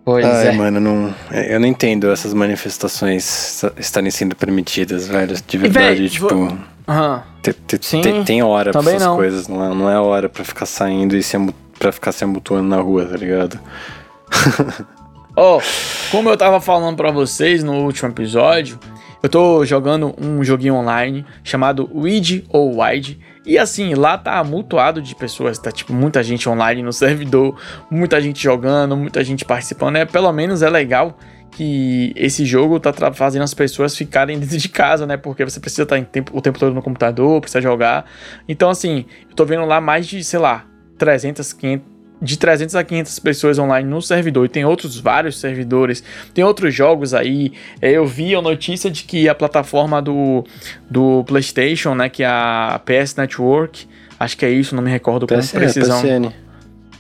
Pois 0.05 0.23
Ai, 0.23 0.49
é. 0.49 0.53
mano, 0.53 0.79
não, 0.79 1.15
eu 1.33 1.59
não 1.59 1.67
entendo 1.67 2.11
essas 2.13 2.35
manifestações 2.35 3.65
estarem 3.79 4.11
sendo 4.11 4.37
permitidas, 4.37 5.09
velho. 5.09 5.35
De 5.47 5.57
verdade, 5.57 5.97
véio, 5.97 6.11
tipo. 6.11 6.29
Vou... 6.29 6.59
Uhum. 6.87 7.21
Te, 7.41 7.55
te, 7.55 7.79
Sim, 7.81 8.03
te, 8.03 8.25
tem 8.25 8.43
hora 8.43 8.71
pra 8.71 8.83
essas 8.83 9.03
não. 9.03 9.17
coisas, 9.17 9.49
não 9.49 9.65
é, 9.65 9.75
não 9.75 9.91
é 9.91 9.99
hora 9.99 10.29
pra 10.29 10.45
ficar 10.45 10.67
saindo 10.67 11.17
e 11.17 11.23
se 11.23 11.39
pra 11.79 11.91
ficar 11.91 12.13
se 12.13 12.23
amutuando 12.23 12.69
na 12.69 12.77
rua, 12.77 13.07
tá 13.07 13.17
ligado? 13.17 13.59
Ó, 15.37 15.57
oh, 15.57 15.63
como 16.11 16.29
eu 16.29 16.37
tava 16.37 16.61
falando 16.61 16.97
pra 16.97 17.11
vocês 17.11 17.65
no 17.65 17.85
último 17.85 18.11
episódio, 18.11 18.79
eu 19.25 19.29
tô 19.31 19.65
jogando 19.65 20.15
um 20.21 20.45
joguinho 20.45 20.75
online 20.75 21.25
chamado 21.43 21.89
Weed 21.95 22.45
ou 22.51 22.83
Wide. 22.83 23.19
E 23.47 23.57
assim, 23.57 23.95
lá 23.95 24.19
tá 24.19 24.39
amutuado 24.39 25.01
de 25.01 25.15
pessoas, 25.15 25.59
tá 25.59 25.73
tipo 25.73 25.95
muita 25.95 26.23
gente 26.23 26.47
online 26.47 26.83
no 26.83 26.93
servidor, 26.95 27.59
muita 27.91 28.21
gente 28.21 28.43
jogando, 28.43 28.95
muita 28.95 29.25
gente 29.25 29.43
participando. 29.43 29.97
É, 29.97 30.05
pelo 30.05 30.31
menos 30.31 30.61
é 30.61 30.69
legal 30.69 31.17
que 31.53 32.13
esse 32.17 32.45
jogo 32.45 32.79
tá 32.79 32.93
fazendo 33.15 33.45
as 33.45 33.55
pessoas 33.55 33.97
ficarem 33.97 34.37
dentro 34.41 34.59
de 34.59 34.69
casa, 34.69 35.07
né? 35.07 35.17
Porque 35.17 35.43
você 35.43 35.59
precisa 35.59 35.85
estar 35.85 35.99
tá 35.99 36.05
tempo, 36.05 36.37
o 36.37 36.43
tempo 36.43 36.59
todo 36.59 36.75
no 36.75 36.83
computador, 36.83 37.41
precisa 37.41 37.63
jogar. 37.63 38.05
Então, 38.47 38.69
assim, 38.69 39.07
eu 39.27 39.35
tô 39.35 39.47
vendo 39.47 39.65
lá 39.65 39.81
mais 39.81 40.07
de, 40.07 40.23
sei 40.23 40.39
lá, 40.39 40.67
300, 40.99 41.51
500, 41.55 41.94
de 42.25 42.39
300 42.39 42.75
a 42.75 42.83
500 42.83 43.19
pessoas 43.19 43.59
online 43.59 43.89
no 43.89 44.01
servidor 44.01 44.47
e 44.47 44.49
tem 44.49 44.65
outros 44.65 44.99
vários 44.99 45.39
servidores, 45.39 46.03
tem 46.33 46.43
outros 46.43 46.75
jogos 46.75 47.15
aí. 47.15 47.53
É, 47.81 47.93
eu 47.93 48.07
vi 48.07 48.35
a 48.35 48.43
notícia 48.43 48.91
de 48.91 49.05
que 49.05 49.29
a 49.29 49.35
plataforma 49.35 50.01
do, 50.01 50.45
do 50.91 51.23
PlayStation, 51.25 51.95
né, 51.95 52.09
que 52.09 52.23
é 52.23 52.27
a 52.27 52.81
PS 52.85 53.15
Network, 53.17 53.87
acho 54.19 54.37
que 54.37 54.45
é 54.45 54.51
isso, 54.51 54.75
não 54.75 54.83
me 54.83 54.91
recordo 54.91 55.27
com 55.27 55.35
precisão. 55.35 56.01
PSN. 56.01 56.33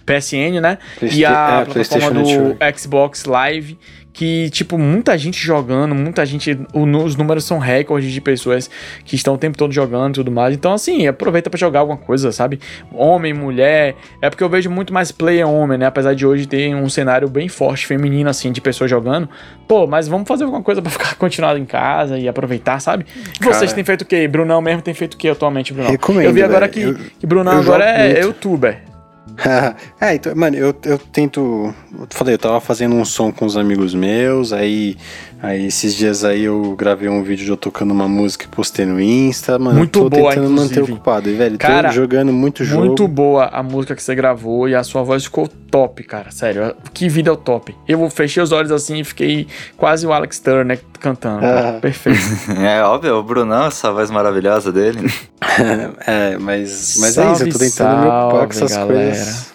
PSN, 0.05 0.61
né? 0.61 0.79
e 1.01 1.25
a 1.25 1.63
é, 1.63 1.73
plataforma 1.73 2.11
do 2.11 2.21
Network. 2.21 2.79
Xbox 2.79 3.25
Live 3.25 3.79
que, 4.15 4.49
tipo, 4.51 4.79
muita 4.79 5.19
gente 5.19 5.45
jogando, 5.45 5.93
muita 5.93 6.25
gente. 6.25 6.57
Os 6.73 7.17
números 7.17 7.45
são 7.45 7.59
recordes 7.59 8.13
de 8.13 8.21
pessoas 8.21 8.71
que 9.05 9.17
estão 9.17 9.35
o 9.35 9.39
tempo 9.39 9.59
todo 9.59 9.73
jogando 9.73 10.13
e 10.13 10.15
tudo 10.15 10.31
mais. 10.31 10.55
Então, 10.55 10.73
assim, 10.73 11.09
aproveita 11.09 11.51
para 11.51 11.59
jogar 11.59 11.81
alguma 11.81 11.99
coisa, 11.99 12.31
sabe? 12.31 12.61
Homem, 12.93 13.35
mulher. 13.35 13.97
É 14.23 14.31
porque 14.31 14.45
eu 14.45 14.49
vejo 14.49 14.71
muito 14.71 14.95
mais 14.95 15.11
player 15.11 15.49
homem, 15.49 15.77
né? 15.77 15.87
Apesar 15.87 16.15
de 16.15 16.25
hoje 16.25 16.47
ter 16.47 16.73
um 16.77 16.89
cenário 16.89 17.29
bem 17.29 17.49
forte, 17.49 17.89
feminino, 17.89 18.31
assim, 18.31 18.53
de 18.53 18.61
pessoas 18.61 18.89
jogando. 18.89 19.29
Pô, 19.67 19.85
mas 19.85 20.07
vamos 20.07 20.29
fazer 20.29 20.45
alguma 20.45 20.63
coisa 20.63 20.81
para 20.81 20.93
ficar 20.93 21.17
continuado 21.19 21.59
em 21.59 21.65
casa 21.65 22.17
e 22.17 22.29
aproveitar, 22.29 22.79
sabe? 22.79 23.05
Cara, 23.41 23.53
Vocês 23.53 23.73
têm 23.73 23.83
feito 23.83 24.03
o 24.03 24.07
quê? 24.07 24.29
Brunão 24.29 24.63
mesmo 24.63 24.81
tem 24.81 24.95
feito 24.95 25.15
o 25.15 25.17
quê 25.17 25.29
atualmente, 25.29 25.73
Brunão? 25.73 25.91
Recomendo, 25.91 26.27
eu 26.27 26.33
vi 26.33 26.43
agora 26.43 26.69
que, 26.69 26.81
eu, 26.81 26.95
que 27.19 27.27
Brunão 27.27 27.59
agora 27.59 27.85
é 27.85 28.13
muito. 28.13 28.27
youtuber. 28.27 28.94
é, 30.01 30.15
então, 30.15 30.35
mano, 30.35 30.57
eu, 30.57 30.75
eu 30.85 30.99
tento. 30.99 31.75
Eu 31.93 32.07
falei, 32.11 32.35
eu 32.35 32.39
tava 32.39 32.61
fazendo 32.61 32.95
um 32.95 33.05
som 33.05 33.33
com 33.33 33.45
os 33.45 33.57
amigos 33.57 33.95
meus, 33.95 34.53
aí, 34.53 34.97
aí 35.45 35.67
esses 35.67 35.95
dias 35.95 36.25
aí 36.25 36.45
eu 36.45 36.75
gravei 36.77 37.09
um 37.09 37.23
vídeo 37.23 37.45
de 37.45 37.51
eu 37.51 37.57
tocando 37.57 37.93
uma 37.93 38.09
música 38.09 38.45
e 38.45 38.49
postei 38.49 38.87
no 38.87 39.01
Insta, 39.01 39.59
mano. 39.59 39.79
Muito 39.79 39.99
eu 39.99 40.11
tô 40.11 40.11
boa, 40.11 40.31
tentando 40.31 40.53
inclusive. 40.53 40.81
manter 40.81 40.93
ocupado. 40.93 41.31
E, 41.31 41.35
velho, 41.35 41.59
cara, 41.59 41.89
tô 41.89 41.95
jogando 41.95 42.33
muito 42.33 42.65
jogo. 42.65 42.87
Muito 42.87 43.07
boa 43.07 43.47
a 43.47 43.63
música 43.63 43.95
que 43.95 44.03
você 44.03 44.15
gravou 44.15 44.69
e 44.69 44.75
a 44.75 44.83
sua 44.83 45.03
voz 45.03 45.25
ficou 45.25 45.47
top, 45.47 46.03
cara. 46.05 46.31
Sério, 46.31 46.75
que 46.93 47.09
vida 47.09 47.31
é 47.31 47.33
o 47.33 47.37
top. 47.37 47.75
Eu 47.87 48.09
fechei 48.11 48.43
os 48.43 48.53
olhos 48.53 48.71
assim 48.71 49.01
e 49.01 49.05
fiquei 49.05 49.47
quase 49.77 50.07
o 50.07 50.13
Alex 50.13 50.39
Turner 50.39 50.81
cantando. 51.01 51.45
Ah. 51.45 51.79
Perfeito. 51.83 52.19
é 52.61 52.83
óbvio, 52.83 53.17
o 53.17 53.23
Brunão, 53.23 53.67
essa 53.67 53.93
voz 53.93 54.11
maravilhosa 54.11 54.73
dele. 54.73 55.01
é, 56.07 56.39
mas, 56.39 56.97
mas 57.01 57.15
salve, 57.15 57.31
é 57.31 57.33
isso, 57.33 57.45
eu 57.45 57.53
tô 57.53 57.59
tentando 57.59 57.71
salve, 57.71 58.01
me 58.01 58.09
ocupar 58.09 58.47
com 58.47 58.53
essas 58.53 58.73
galera. 58.73 59.11
coisas. 59.11 59.55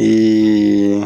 E, 0.00 1.02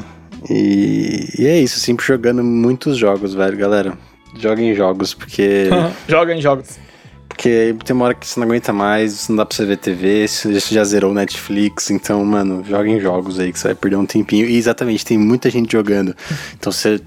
e, 0.49 1.29
e, 1.39 1.47
é 1.47 1.61
isso, 1.61 1.79
sempre 1.81 2.05
jogando 2.05 2.43
muitos 2.43 2.97
jogos, 2.97 3.35
velho, 3.35 3.57
galera. 3.57 3.99
joga 4.37 4.63
em 4.63 4.75
jogos, 4.75 5.15
porque. 5.15 5.69
joga 6.09 6.35
em 6.35 6.41
jogos. 6.41 6.79
Porque 7.29 7.75
tem 7.85 7.97
uma 7.97 8.05
hora 8.05 8.15
que 8.15 8.27
você 8.27 8.39
não 8.39 8.47
aguenta 8.47 8.73
mais, 8.75 9.27
não 9.29 9.37
dá 9.37 9.47
pra 9.47 9.57
você 9.57 9.65
ver 9.65 9.79
TV, 9.79 10.29
você 10.29 10.61
já 10.61 10.85
zerou 10.85 11.11
o 11.11 11.15
Netflix, 11.15 11.91
então, 11.91 12.23
mano, 12.25 12.63
joga 12.63 12.89
em 12.89 13.01
jogos 13.01 13.41
aí 13.41 13.51
que 13.51 13.59
você 13.59 13.69
vai 13.69 13.75
perder 13.75 13.97
um 13.97 14.05
tempinho. 14.05 14.47
E 14.47 14.57
exatamente, 14.57 15.05
tem 15.05 15.17
muita 15.17 15.49
gente 15.49 15.73
jogando. 15.73 16.15
Então 16.55 16.71
você 16.71 17.01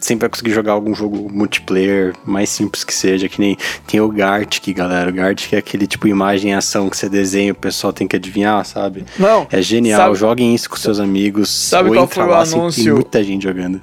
sempre 0.00 0.22
vai 0.22 0.30
conseguir 0.30 0.52
jogar 0.52 0.72
algum 0.72 0.94
jogo 0.94 1.30
multiplayer, 1.32 2.14
mais 2.24 2.48
simples 2.50 2.84
que 2.84 2.92
seja, 2.92 3.28
que 3.28 3.40
nem 3.40 3.56
tem 3.86 4.00
o 4.00 4.08
Gartic, 4.08 4.74
galera. 4.74 5.10
O 5.10 5.12
Gartic 5.12 5.52
é 5.52 5.58
aquele 5.58 5.86
tipo 5.86 6.08
imagem 6.08 6.52
e 6.52 6.54
ação 6.54 6.88
que 6.88 6.96
você 6.96 7.08
desenha, 7.08 7.52
o 7.52 7.56
pessoal 7.56 7.92
tem 7.92 8.06
que 8.06 8.16
adivinhar, 8.16 8.64
sabe? 8.64 9.04
Não. 9.18 9.46
É 9.50 9.60
genial, 9.60 10.00
sabe, 10.00 10.14
joguem 10.16 10.54
isso 10.54 10.68
com 10.68 10.76
seus 10.76 11.00
amigos. 11.00 11.48
Sabe 11.48 11.90
qual 11.90 12.06
foi 12.06 12.24
o 12.24 12.34
anúncio? 12.34 12.84
Tem 12.84 12.92
muita 12.92 13.24
gente 13.24 13.42
jogando. 13.42 13.80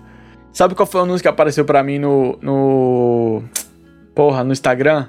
Sabe 0.51 0.73
qual 0.73 0.87
foi 0.87 1.01
o 1.01 1.03
anúncio 1.03 1.21
que 1.21 1.27
apareceu 1.27 1.63
para 1.63 1.83
mim 1.83 1.99
no 1.99 2.37
no 2.41 3.43
porra, 4.15 4.43
no 4.43 4.51
Instagram? 4.51 5.05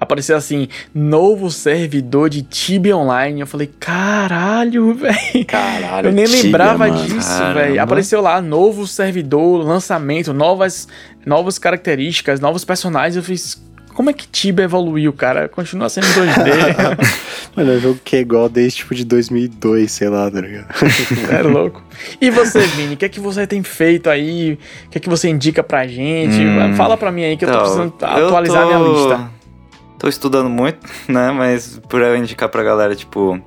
Apareceu 0.00 0.36
assim, 0.36 0.68
novo 0.94 1.50
servidor 1.50 2.28
de 2.28 2.42
Tibia 2.42 2.96
Online. 2.96 3.40
Eu 3.40 3.46
falei, 3.46 3.70
caralho, 3.80 4.92
velho. 4.94 5.44
Caralho, 5.46 6.08
Eu 6.08 6.12
nem 6.12 6.24
Tibia, 6.24 6.42
lembrava 6.42 6.88
mano. 6.88 7.04
disso, 7.04 7.54
velho. 7.54 7.80
Apareceu 7.82 8.20
lá, 8.20 8.40
novo 8.40 8.86
servidor, 8.86 9.64
lançamento, 9.64 10.32
novas, 10.32 10.86
novas 11.24 11.58
características, 11.58 12.40
novos 12.40 12.64
personagens. 12.64 13.16
Eu 13.16 13.22
fiz, 13.22 13.60
como 13.94 14.10
é 14.10 14.12
que 14.12 14.28
Tibia 14.28 14.64
evoluiu, 14.64 15.12
cara? 15.12 15.48
Continua 15.48 15.88
sendo 15.88 16.06
2D. 16.08 17.16
Mano, 17.56 17.72
é 17.72 17.76
um 17.76 17.80
jogo 17.80 18.00
que 18.04 18.16
é 18.16 18.20
igual 18.20 18.50
desde 18.50 18.78
tipo 18.80 18.94
de 18.94 19.02
2002, 19.02 19.90
sei 19.90 20.10
lá, 20.10 20.30
tá 20.30 20.42
ligado? 20.42 20.66
é 21.32 21.42
louco. 21.42 21.82
E 22.20 22.30
você, 22.30 22.60
Vini, 22.60 22.92
o 22.92 22.96
que 22.98 23.06
é 23.06 23.08
que 23.08 23.18
você 23.18 23.46
tem 23.46 23.62
feito 23.62 24.10
aí? 24.10 24.58
O 24.86 24.90
que 24.90 24.98
é 24.98 25.00
que 25.00 25.08
você 25.08 25.30
indica 25.30 25.62
pra 25.62 25.86
gente? 25.86 26.36
Hum, 26.36 26.74
Fala 26.74 26.98
pra 26.98 27.10
mim 27.10 27.24
aí 27.24 27.36
que 27.38 27.46
eu 27.46 27.48
tô 27.48 27.54
então, 27.54 27.64
precisando 27.64 27.94
atualizar 28.02 28.62
eu 28.64 28.68
tô... 28.68 28.78
minha 28.78 28.92
lista 28.92 29.35
tô 30.06 30.10
estudando 30.10 30.48
muito, 30.48 30.78
né? 31.08 31.32
Mas 31.32 31.80
por 31.88 32.00
eu 32.00 32.16
indicar 32.16 32.48
pra 32.48 32.62
galera, 32.62 32.94
tipo, 32.94 33.40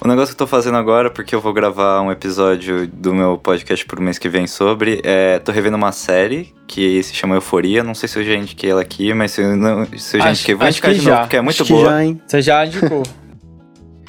o 0.00 0.06
negócio 0.08 0.34
que 0.36 0.40
eu 0.40 0.46
tô 0.46 0.50
fazendo 0.50 0.76
agora, 0.76 1.10
porque 1.10 1.34
eu 1.34 1.40
vou 1.40 1.52
gravar 1.52 2.00
um 2.00 2.12
episódio 2.12 2.86
do 2.86 3.12
meu 3.12 3.36
podcast 3.36 3.84
pro 3.84 4.00
mês 4.00 4.16
que 4.18 4.28
vem 4.28 4.46
sobre, 4.46 5.00
é, 5.04 5.38
tô 5.40 5.50
revendo 5.50 5.76
uma 5.76 5.90
série 5.90 6.54
que 6.66 7.02
se 7.02 7.12
chama 7.14 7.34
Euforia. 7.34 7.82
Não 7.82 7.94
sei 7.94 8.08
se 8.08 8.18
eu 8.18 8.24
já 8.24 8.34
indiquei 8.34 8.70
ela 8.70 8.82
aqui, 8.82 9.12
mas 9.12 9.32
se 9.32 9.42
eu, 9.42 9.56
não, 9.56 9.84
se 9.96 10.16
eu 10.16 10.20
já 10.20 10.28
Acho- 10.30 10.40
indiquei, 10.42 10.54
vou 10.54 10.68
indicar 10.68 10.94
de 10.94 11.00
já. 11.00 11.10
novo, 11.10 11.22
porque 11.22 11.36
é 11.36 11.40
muito 11.40 11.54
Acho 11.62 11.64
que 11.64 11.72
boa. 11.72 11.90
já, 11.90 12.04
hein? 12.04 12.20
Você 12.26 12.42
já 12.42 12.66
indicou. 12.66 13.02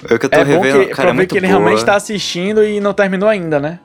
É 0.09 0.13
o 0.13 0.19
que 0.19 0.25
eu 0.27 0.29
tô 0.29 0.37
é 0.37 0.45
bom 0.45 0.51
revendo, 0.61 0.79
que, 0.81 0.85
cara, 0.87 0.95
pra 0.95 1.03
é 1.03 1.07
ver 1.07 1.13
muito 1.13 1.31
que 1.31 1.37
ele 1.39 1.47
boa. 1.47 1.59
realmente 1.59 1.83
tá 1.83 1.95
assistindo 1.95 2.63
e 2.63 2.79
não 2.79 2.93
terminou 2.93 3.27
ainda, 3.27 3.59
né? 3.59 3.79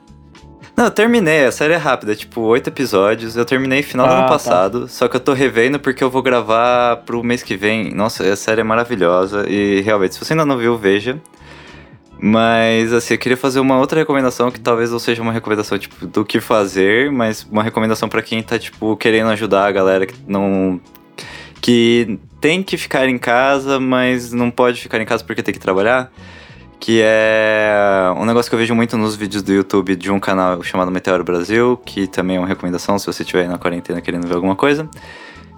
Não, 0.75 0.85
eu 0.85 0.91
terminei, 0.91 1.45
a 1.45 1.51
série 1.51 1.73
é 1.73 1.77
rápida, 1.77 2.15
tipo, 2.15 2.41
oito 2.41 2.67
episódios. 2.69 3.35
Eu 3.37 3.45
terminei 3.45 3.83
final 3.83 4.07
do 4.07 4.13
Ah, 4.13 4.17
ano 4.17 4.23
tá. 4.25 4.29
passado, 4.33 4.87
só 4.87 5.07
que 5.07 5.15
eu 5.15 5.19
tô 5.19 5.31
revendo 5.33 5.79
porque 5.79 6.03
eu 6.03 6.09
vou 6.09 6.23
gravar 6.23 6.97
pro 7.05 7.23
mês 7.23 7.43
que 7.43 7.55
vem. 7.55 7.93
Nossa, 7.93 8.23
a 8.23 8.35
série 8.35 8.61
é 8.61 8.63
maravilhosa 8.63 9.45
e 9.47 9.81
realmente, 9.81 10.15
se 10.15 10.19
você 10.25 10.33
ainda 10.33 10.45
não 10.45 10.57
viu, 10.57 10.75
veja. 10.77 11.19
Mas, 12.19 12.91
assim, 12.93 13.15
eu 13.15 13.17
queria 13.19 13.35
fazer 13.37 13.59
uma 13.59 13.77
outra 13.77 13.99
recomendação 13.99 14.49
que 14.49 14.59
talvez 14.59 14.89
não 14.89 14.97
seja 14.99 15.21
uma 15.21 15.33
recomendação, 15.33 15.77
tipo, 15.77 16.07
do 16.07 16.23
que 16.23 16.39
fazer, 16.39 17.11
mas 17.11 17.45
uma 17.51 17.61
recomendação 17.61 18.07
pra 18.07 18.21
quem 18.21 18.41
tá, 18.41 18.57
tipo, 18.57 18.95
querendo 18.95 19.29
ajudar 19.31 19.67
a 19.67 19.71
galera 19.71 20.05
que 20.07 20.15
não. 20.27 20.79
que 21.61 22.17
tem 22.41 22.63
que 22.63 22.77
ficar 22.77 23.07
em 23.07 23.17
casa, 23.17 23.79
mas 23.79 24.31
não 24.33 24.49
pode 24.49 24.81
ficar 24.81 24.99
em 25.01 25.05
casa 25.05 25.23
porque 25.23 25.43
tem 25.43 25.53
que 25.53 25.59
trabalhar 25.59 26.11
que 26.83 26.99
é 27.01 28.13
um 28.17 28.25
negócio 28.25 28.49
que 28.51 28.55
eu 28.55 28.59
vejo 28.59 28.75
muito 28.75 28.97
nos 28.97 29.15
vídeos 29.15 29.41
do 29.41 29.53
YouTube 29.53 29.95
de 29.95 30.11
um 30.11 30.19
canal 30.19 30.61
chamado 30.63 30.91
Meteoro 30.91 31.23
Brasil, 31.23 31.79
que 31.85 32.07
também 32.07 32.35
é 32.35 32.39
uma 32.39 32.47
recomendação 32.47 32.99
se 32.99 33.05
você 33.05 33.23
estiver 33.23 33.47
na 33.47 33.57
quarentena 33.57 34.01
querendo 34.01 34.27
ver 34.27 34.35
alguma 34.35 34.53
coisa, 34.53 34.89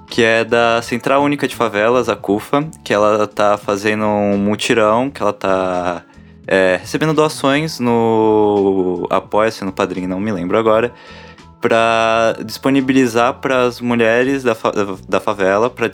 que 0.07 0.21
é 0.21 0.45
da 0.45 0.83
Central 0.83 1.23
Única 1.23 1.47
de 1.47 1.55
Favelas, 1.55 2.09
a 2.09 2.15
CUFA, 2.15 2.69
que 2.83 2.93
ela 2.93 3.25
tá 3.25 3.57
fazendo 3.57 4.05
um 4.05 4.37
mutirão, 4.37 5.09
que 5.09 5.19
ela 5.19 5.33
tá 5.33 6.03
é, 6.45 6.77
recebendo 6.79 7.11
doações 7.11 7.79
no 7.79 9.07
Apoia-se, 9.09 9.65
no 9.65 9.71
Padrinho, 9.71 10.07
não 10.07 10.19
me 10.19 10.31
lembro 10.31 10.59
agora, 10.59 10.93
para 11.59 12.35
disponibilizar 12.45 13.33
para 13.41 13.63
as 13.63 13.81
mulheres 13.81 14.43
da, 14.43 14.53
fa- 14.53 14.73
da 15.09 15.19
favela, 15.19 15.71
para 15.71 15.89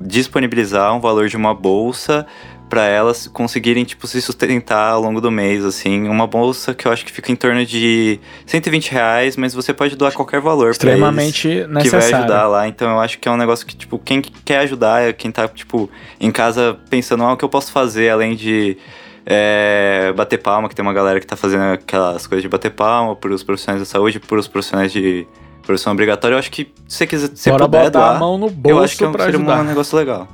disponibilizar 0.00 0.94
um 0.94 1.00
valor 1.00 1.26
de 1.26 1.36
uma 1.36 1.52
bolsa 1.52 2.24
para 2.68 2.84
elas 2.84 3.28
conseguirem 3.28 3.84
tipo 3.84 4.06
se 4.08 4.20
sustentar 4.20 4.90
ao 4.92 5.00
longo 5.00 5.20
do 5.20 5.30
mês 5.30 5.64
assim 5.64 6.08
uma 6.08 6.26
bolsa 6.26 6.74
que 6.74 6.86
eu 6.88 6.92
acho 6.92 7.04
que 7.04 7.12
fica 7.12 7.30
em 7.30 7.36
torno 7.36 7.64
de 7.64 8.18
120 8.44 8.90
reais 8.90 9.36
mas 9.36 9.54
você 9.54 9.72
pode 9.72 9.94
doar 9.94 10.12
qualquer 10.12 10.40
valor 10.40 10.76
pra 10.76 10.90
eles 10.90 10.98
Extremamente 10.98 11.48
que 11.48 11.60
vai 11.64 11.82
necessário. 11.84 12.16
ajudar 12.16 12.46
lá 12.48 12.66
então 12.66 12.90
eu 12.90 12.98
acho 13.00 13.18
que 13.20 13.28
é 13.28 13.30
um 13.30 13.36
negócio 13.36 13.64
que 13.64 13.76
tipo 13.76 13.98
quem 14.00 14.20
quer 14.20 14.58
ajudar 14.58 15.02
é 15.02 15.12
quem 15.12 15.30
tá 15.30 15.46
tipo 15.46 15.88
em 16.18 16.30
casa 16.32 16.76
pensando 16.90 17.22
ah, 17.22 17.34
o 17.34 17.36
que 17.36 17.44
eu 17.44 17.48
posso 17.48 17.70
fazer 17.70 18.10
além 18.10 18.34
de 18.34 18.76
é, 19.24 20.12
bater 20.16 20.38
palma 20.38 20.68
que 20.68 20.74
tem 20.74 20.82
uma 20.84 20.92
galera 20.92 21.20
que 21.20 21.26
tá 21.26 21.36
fazendo 21.36 21.62
aquelas 21.72 22.26
coisas 22.26 22.42
de 22.42 22.48
bater 22.48 22.70
palma 22.72 23.14
pros 23.14 23.42
profissionais 23.44 23.80
da 23.80 23.86
saúde 23.86 24.18
pros 24.20 24.48
profissionais 24.48 24.92
de 24.92 25.26
profissão 25.64 25.92
obrigatória 25.92 26.34
eu 26.34 26.38
acho 26.38 26.50
que 26.50 26.64
se 26.88 26.98
você 26.98 27.06
quiser 27.06 27.30
se 27.34 27.48
Bora 27.50 27.64
puder 27.64 27.84
botar 27.84 27.98
doar 27.98 28.16
a 28.16 28.18
mão 28.18 28.36
no 28.38 28.52
eu 28.64 28.78
acho 28.80 28.96
que 28.96 29.04
é 29.04 29.06
bolso 29.06 29.08
um, 29.08 29.12
pra 29.12 29.24
seria 29.24 29.38
ajudar. 29.38 29.60
um 29.60 29.64
negócio 29.64 29.96
legal 29.96 30.28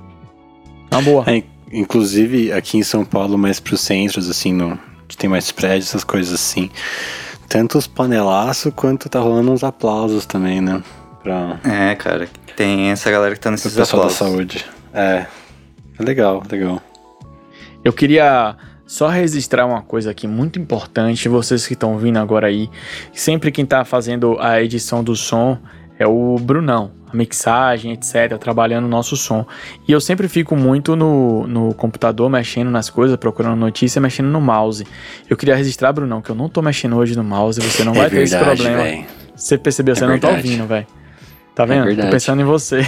Uma 0.91 1.03
boa. 1.03 1.25
É, 1.27 1.43
inclusive 1.73 2.53
aqui 2.53 2.79
em 2.79 2.83
São 2.83 3.05
Paulo, 3.05 3.39
mais 3.39 3.59
pros 3.59 3.81
centros, 3.81 4.29
assim, 4.29 4.53
no, 4.53 4.79
tem 5.17 5.29
mais 5.29 5.51
prédios, 5.53 5.89
essas 5.89 6.05
coisas 6.05 6.33
assim. 6.35 6.71
Tanto 7.49 7.77
os 7.79 7.87
panelaços 7.87 8.73
quanto 8.75 9.09
tá 9.09 9.19
rolando 9.21 9.53
uns 9.53 9.63
aplausos 9.65 10.25
também, 10.27 10.61
né? 10.61 10.83
Pra, 11.23 11.61
É, 11.65 11.95
cara, 11.95 12.29
tem 12.57 12.91
essa 12.91 13.11
galera 13.11 13.35
que 13.35 13.41
tá 13.41 13.51
nesses 13.51 13.75
pessoal 13.75 14.07
da 14.07 14.13
aplausos. 14.13 14.17
saúde. 14.37 14.65
É. 14.93 15.27
É 15.99 16.03
legal, 16.03 16.43
legal. 16.51 16.81
Eu 17.85 17.93
queria 17.93 18.57
só 18.87 19.09
registrar 19.09 19.67
uma 19.67 19.83
coisa 19.83 20.11
aqui 20.11 20.27
muito 20.27 20.59
importante, 20.59 21.29
vocês 21.29 21.67
que 21.67 21.75
estão 21.75 21.99
vindo 21.99 22.19
agora 22.19 22.47
aí. 22.47 22.71
Sempre 23.13 23.51
quem 23.53 23.67
tá 23.67 23.85
fazendo 23.85 24.37
a 24.41 24.63
edição 24.63 25.03
do 25.05 25.15
som 25.15 25.59
é 25.99 26.07
o 26.07 26.37
Brunão, 26.37 26.93
a 27.13 27.17
mixagem, 27.17 27.93
etc, 27.93 28.39
trabalhando 28.39 28.85
o 28.85 28.89
nosso 28.89 29.17
som. 29.17 29.45
E 29.87 29.93
eu 29.93 30.01
sempre 30.01 30.29
fico 30.29 30.57
muito 30.57 30.97
no, 30.97 31.47
no 31.47 31.75
computador 31.75 32.31
mexendo 32.31 32.71
nas 32.71 32.89
coisas, 32.89 33.17
procurando 33.17 33.57
notícia, 33.57 34.01
mexendo 34.01 34.27
no 34.29 34.41
mouse. 34.41 34.87
Eu 35.29 35.37
queria 35.37 35.55
registrar, 35.55 35.93
Brunão, 35.93 36.21
que 36.23 36.31
eu 36.31 36.35
não 36.35 36.49
tô 36.49 36.63
mexendo 36.63 36.97
hoje 36.97 37.17
no 37.17 37.25
mouse, 37.25 37.61
você 37.61 37.85
não 37.85 37.93
vai 37.93 38.07
é 38.07 38.11
ter 38.11 38.23
esse 38.23 38.35
verdade, 38.37 38.63
problema. 38.63 38.83
velho. 38.85 39.05
Você 39.35 39.59
percebeu, 39.59 39.97
você 39.97 40.05
É 40.05 40.07
não 40.09 40.19
tá 40.19 40.29
verdade. 40.29 40.49
ouvindo, 40.49 40.67
velho. 40.69 40.87
Tá 41.55 41.67
vendo? 41.67 41.81
Tô 41.81 41.87
verdade. 41.89 42.11
pensando 42.11 42.41
em 42.41 42.45
você. 42.45 42.81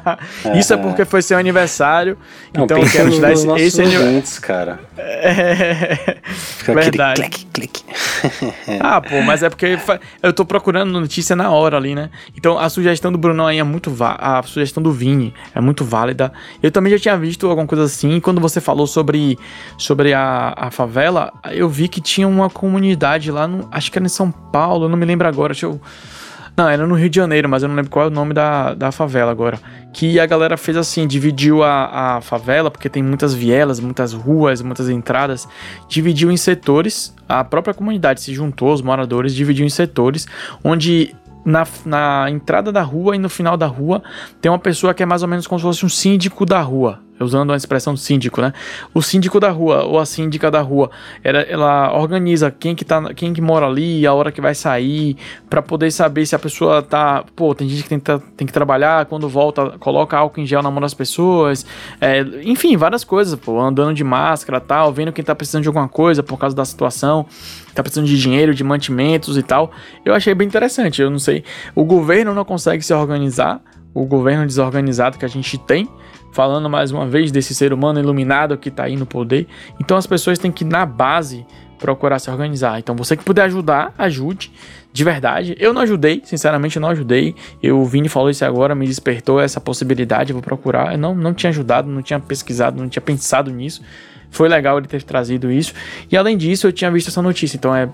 Isso 0.54 0.74
é 0.74 0.76
porque 0.76 1.04
foi 1.06 1.22
seu 1.22 1.38
aniversário. 1.38 2.18
Não, 2.54 2.64
então 2.64 2.76
eu 2.76 2.86
quero 2.90 3.10
te 3.10 3.18
dar 3.18 3.32
esse, 3.32 3.48
esse 3.52 3.80
aniversário. 3.80 4.40
cara. 4.42 4.80
É... 5.24 6.18
Fica 6.24 6.74
Verdade. 6.74 7.22
clique, 7.22 7.46
clique. 7.46 7.82
Ah, 8.80 9.00
pô, 9.00 9.20
mas 9.22 9.42
é 9.42 9.48
porque 9.48 9.78
eu 10.22 10.32
tô 10.32 10.44
procurando 10.44 10.92
notícia 10.92 11.34
na 11.34 11.50
hora 11.50 11.76
ali, 11.76 11.94
né? 11.94 12.10
Então 12.36 12.58
a 12.58 12.68
sugestão 12.68 13.10
do 13.10 13.18
Brunão 13.18 13.46
aí 13.46 13.58
é 13.58 13.62
muito 13.62 13.90
va- 13.90 14.16
a 14.20 14.42
sugestão 14.42 14.82
do 14.82 14.92
Vini 14.92 15.32
é 15.54 15.60
muito 15.60 15.84
válida. 15.84 16.32
Eu 16.62 16.70
também 16.70 16.92
já 16.92 16.98
tinha 16.98 17.16
visto 17.16 17.48
alguma 17.48 17.66
coisa 17.66 17.84
assim. 17.84 18.20
Quando 18.20 18.40
você 18.40 18.60
falou 18.60 18.86
sobre, 18.86 19.38
sobre 19.78 20.12
a, 20.12 20.52
a 20.56 20.70
favela, 20.70 21.32
eu 21.50 21.68
vi 21.68 21.88
que 21.88 22.00
tinha 22.00 22.28
uma 22.28 22.50
comunidade 22.50 23.30
lá 23.30 23.46
no. 23.48 23.66
Acho 23.72 23.90
que 23.90 23.98
era 23.98 24.04
em 24.04 24.08
São 24.08 24.30
Paulo, 24.30 24.84
eu 24.84 24.88
não 24.88 24.96
me 24.96 25.06
lembro 25.06 25.26
agora. 25.26 25.52
Deixa 25.52 25.66
eu. 25.66 25.80
Não, 26.56 26.68
era 26.68 26.86
no 26.86 26.94
Rio 26.94 27.08
de 27.08 27.16
Janeiro, 27.16 27.48
mas 27.48 27.62
eu 27.62 27.68
não 27.68 27.76
lembro 27.76 27.90
qual 27.90 28.04
é 28.04 28.08
o 28.08 28.10
nome 28.10 28.34
da, 28.34 28.74
da 28.74 28.92
favela 28.92 29.30
agora. 29.30 29.58
Que 29.92 30.20
a 30.20 30.26
galera 30.26 30.56
fez 30.56 30.76
assim, 30.76 31.06
dividiu 31.06 31.62
a, 31.62 32.16
a 32.16 32.20
favela, 32.20 32.70
porque 32.70 32.90
tem 32.90 33.02
muitas 33.02 33.32
vielas, 33.32 33.80
muitas 33.80 34.12
ruas, 34.12 34.60
muitas 34.60 34.90
entradas, 34.90 35.48
dividiu 35.88 36.30
em 36.30 36.36
setores. 36.36 37.14
A 37.26 37.42
própria 37.42 37.72
comunidade 37.72 38.20
se 38.20 38.34
juntou, 38.34 38.72
os 38.72 38.82
moradores 38.82 39.34
dividiu 39.34 39.64
em 39.64 39.70
setores, 39.70 40.28
onde 40.62 41.14
na, 41.44 41.66
na 41.86 42.30
entrada 42.30 42.70
da 42.70 42.82
rua 42.82 43.16
e 43.16 43.18
no 43.18 43.28
final 43.28 43.56
da 43.56 43.66
rua 43.66 44.02
tem 44.40 44.50
uma 44.50 44.58
pessoa 44.58 44.92
que 44.94 45.02
é 45.02 45.06
mais 45.06 45.22
ou 45.22 45.28
menos 45.28 45.46
como 45.46 45.58
se 45.58 45.62
fosse 45.62 45.86
um 45.86 45.88
síndico 45.88 46.44
da 46.44 46.60
rua. 46.60 47.00
Usando 47.22 47.52
a 47.52 47.56
expressão 47.56 47.96
síndico, 47.96 48.40
né? 48.40 48.52
O 48.92 49.00
síndico 49.00 49.38
da 49.40 49.50
rua 49.50 49.84
ou 49.84 49.98
a 49.98 50.04
síndica 50.06 50.50
da 50.50 50.60
rua, 50.60 50.90
ela, 51.22 51.40
ela 51.40 51.96
organiza 51.96 52.50
quem 52.50 52.74
que, 52.74 52.84
tá, 52.84 53.14
quem 53.14 53.32
que 53.32 53.40
mora 53.40 53.66
ali, 53.66 54.06
a 54.06 54.12
hora 54.12 54.30
que 54.32 54.40
vai 54.40 54.54
sair, 54.54 55.16
pra 55.48 55.62
poder 55.62 55.90
saber 55.90 56.26
se 56.26 56.34
a 56.34 56.38
pessoa 56.38 56.82
tá. 56.82 57.24
Pô, 57.34 57.54
tem 57.54 57.68
gente 57.68 57.82
que 57.84 57.88
tem, 57.88 57.98
que 57.98 58.04
tá- 58.04 58.20
tem 58.36 58.46
que 58.46 58.52
trabalhar, 58.52 59.06
quando 59.06 59.28
volta, 59.28 59.70
coloca 59.78 60.16
álcool 60.16 60.40
em 60.40 60.46
gel 60.46 60.62
na 60.62 60.70
mão 60.70 60.80
das 60.80 60.94
pessoas. 60.94 61.64
é, 62.00 62.20
enfim, 62.42 62.76
várias 62.76 63.04
coisas, 63.04 63.34
pô, 63.38 63.60
andando 63.60 63.94
de 63.94 64.04
máscara 64.04 64.60
tal, 64.60 64.92
vendo 64.92 65.12
quem 65.12 65.24
tá 65.24 65.34
precisando 65.34 65.62
de 65.62 65.68
alguma 65.68 65.88
coisa 65.88 66.22
por 66.22 66.38
causa 66.38 66.54
da 66.56 66.64
situação, 66.64 67.26
tá 67.74 67.82
precisando 67.82 68.06
de 68.06 68.18
dinheiro, 68.18 68.54
de 68.54 68.64
mantimentos 68.64 69.36
e 69.36 69.42
tal. 69.42 69.70
Eu 70.04 70.14
achei 70.14 70.34
bem 70.34 70.46
interessante, 70.48 71.00
eu 71.00 71.10
não 71.10 71.18
sei. 71.18 71.44
O 71.74 71.84
governo 71.84 72.34
não 72.34 72.44
consegue 72.44 72.82
se 72.82 72.92
organizar, 72.92 73.60
o 73.94 74.04
governo 74.04 74.46
desorganizado 74.46 75.18
que 75.18 75.24
a 75.24 75.28
gente 75.28 75.58
tem, 75.58 75.88
falando 76.32 76.68
mais 76.68 76.90
uma 76.90 77.06
vez 77.06 77.30
desse 77.30 77.54
ser 77.54 77.72
humano 77.72 78.00
iluminado 78.00 78.56
que 78.56 78.70
tá 78.70 78.84
aí 78.84 78.96
no 78.96 79.06
poder. 79.06 79.46
Então 79.80 79.96
as 79.96 80.06
pessoas 80.06 80.38
têm 80.38 80.50
que, 80.50 80.64
na 80.64 80.86
base, 80.86 81.46
procurar 81.82 82.20
se 82.20 82.30
organizar. 82.30 82.78
Então, 82.78 82.94
você 82.94 83.16
que 83.16 83.24
puder 83.24 83.42
ajudar, 83.42 83.92
ajude 83.98 84.52
de 84.92 85.02
verdade. 85.02 85.56
Eu 85.58 85.72
não 85.72 85.82
ajudei, 85.82 86.22
sinceramente, 86.24 86.78
não 86.78 86.88
ajudei. 86.88 87.34
Eu, 87.60 87.80
o 87.80 87.84
Vini 87.84 88.08
falou 88.08 88.30
isso 88.30 88.44
agora, 88.44 88.72
me 88.72 88.86
despertou 88.86 89.40
essa 89.40 89.60
possibilidade, 89.60 90.32
vou 90.32 90.40
procurar. 90.40 90.92
Eu 90.92 90.98
não, 90.98 91.12
não 91.12 91.34
tinha 91.34 91.50
ajudado, 91.50 91.90
não 91.90 92.00
tinha 92.00 92.20
pesquisado, 92.20 92.80
não 92.80 92.88
tinha 92.88 93.02
pensado 93.02 93.50
nisso. 93.50 93.82
Foi 94.30 94.48
legal 94.48 94.78
ele 94.78 94.86
ter 94.86 95.02
trazido 95.02 95.50
isso. 95.50 95.74
E 96.10 96.16
além 96.16 96.36
disso, 96.36 96.68
eu 96.68 96.72
tinha 96.72 96.90
visto 96.90 97.08
essa 97.08 97.20
notícia. 97.20 97.56
Então 97.56 97.74
é 97.74 97.88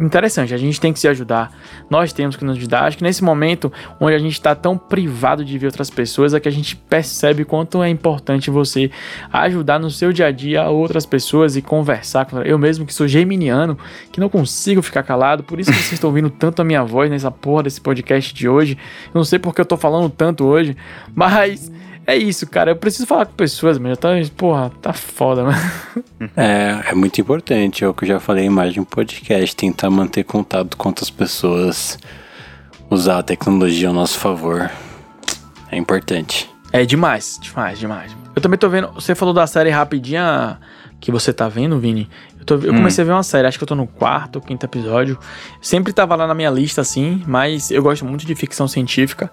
interessante, 0.00 0.54
a 0.54 0.56
gente 0.56 0.80
tem 0.80 0.92
que 0.92 0.98
se 0.98 1.06
ajudar, 1.06 1.52
nós 1.90 2.12
temos 2.12 2.36
que 2.36 2.44
nos 2.44 2.56
ajudar. 2.56 2.84
Acho 2.84 2.98
que 2.98 3.04
nesse 3.04 3.22
momento 3.22 3.72
onde 4.00 4.14
a 4.14 4.18
gente 4.18 4.32
está 4.32 4.54
tão 4.54 4.78
privado 4.78 5.44
de 5.44 5.58
ver 5.58 5.66
outras 5.66 5.90
pessoas, 5.90 6.34
é 6.34 6.40
que 6.40 6.48
a 6.48 6.52
gente 6.52 6.74
percebe 6.74 7.44
quanto 7.44 7.82
é 7.82 7.88
importante 7.88 8.50
você 8.50 8.90
ajudar 9.32 9.78
no 9.78 9.90
seu 9.90 10.12
dia 10.12 10.26
a 10.26 10.30
dia 10.30 10.68
outras 10.68 11.04
pessoas 11.04 11.56
e 11.56 11.62
conversar. 11.62 12.26
Eu 12.44 12.58
mesmo 12.58 12.86
que 12.86 12.94
sou 12.94 13.06
geminiano, 13.06 13.78
que 14.10 14.20
não 14.20 14.28
consigo 14.28 14.82
ficar 14.82 15.02
calado, 15.02 15.42
por 15.42 15.60
isso 15.60 15.70
que 15.70 15.76
vocês 15.76 15.92
estão 15.92 16.10
ouvindo 16.10 16.30
tanto 16.30 16.62
a 16.62 16.64
minha 16.64 16.82
voz 16.82 17.10
nessa 17.10 17.30
porra 17.30 17.64
desse 17.64 17.80
podcast 17.80 18.34
de 18.34 18.48
hoje. 18.48 18.78
Não 19.12 19.24
sei 19.24 19.38
porque 19.38 19.60
eu 19.60 19.66
tô 19.66 19.76
falando 19.76 20.08
tanto 20.08 20.44
hoje, 20.44 20.76
mas 21.14 21.70
é 22.06 22.16
isso, 22.16 22.46
cara. 22.46 22.72
Eu 22.72 22.76
preciso 22.76 23.06
falar 23.06 23.26
com 23.26 23.32
pessoas, 23.32 23.78
mas 23.78 23.90
já 23.90 23.96
tá, 23.96 24.08
porra, 24.36 24.70
tá 24.82 24.92
foda, 24.92 25.44
mano. 25.44 25.58
É, 26.36 26.90
é 26.90 26.94
muito 26.94 27.20
importante, 27.20 27.84
é 27.84 27.88
o 27.88 27.92
que 27.92 28.04
eu 28.04 28.08
já 28.08 28.20
falei 28.20 28.48
mais 28.48 28.72
de 28.72 28.80
um 28.80 28.84
podcast, 28.84 29.54
tentar 29.54 29.90
manter 29.90 30.24
contato 30.24 30.74
com 30.76 30.88
outras 30.88 31.10
pessoas, 31.10 31.98
usar 32.88 33.18
a 33.18 33.22
tecnologia 33.22 33.88
ao 33.88 33.94
nosso 33.94 34.18
favor. 34.18 34.70
É 35.70 35.76
importante. 35.76 36.50
É 36.72 36.84
demais, 36.84 37.38
demais, 37.42 37.78
demais. 37.78 38.16
Eu 38.34 38.40
também 38.40 38.58
tô 38.58 38.68
vendo. 38.68 38.90
Você 38.92 39.14
falou 39.14 39.34
da 39.34 39.46
série 39.46 39.70
rapidinha 39.70 40.58
que 40.98 41.12
você 41.12 41.32
tá 41.32 41.48
vendo, 41.48 41.78
Vini. 41.78 42.08
Eu, 42.44 42.58
tô, 42.58 42.66
eu 42.66 42.72
hum. 42.72 42.76
comecei 42.76 43.02
a 43.02 43.06
ver 43.06 43.12
uma 43.12 43.22
série, 43.22 43.48
acho 43.48 43.58
que 43.58 43.64
eu 43.64 43.68
tô 43.68 43.74
no 43.74 43.86
quarto 43.86 44.36
ou 44.36 44.42
quinto 44.42 44.66
episódio. 44.66 45.18
Sempre 45.60 45.92
tava 45.92 46.14
lá 46.14 46.26
na 46.26 46.34
minha 46.34 46.50
lista, 46.50 46.82
assim, 46.82 47.22
mas 47.26 47.70
eu 47.70 47.82
gosto 47.82 48.04
muito 48.04 48.26
de 48.26 48.34
ficção 48.34 48.68
científica. 48.68 49.30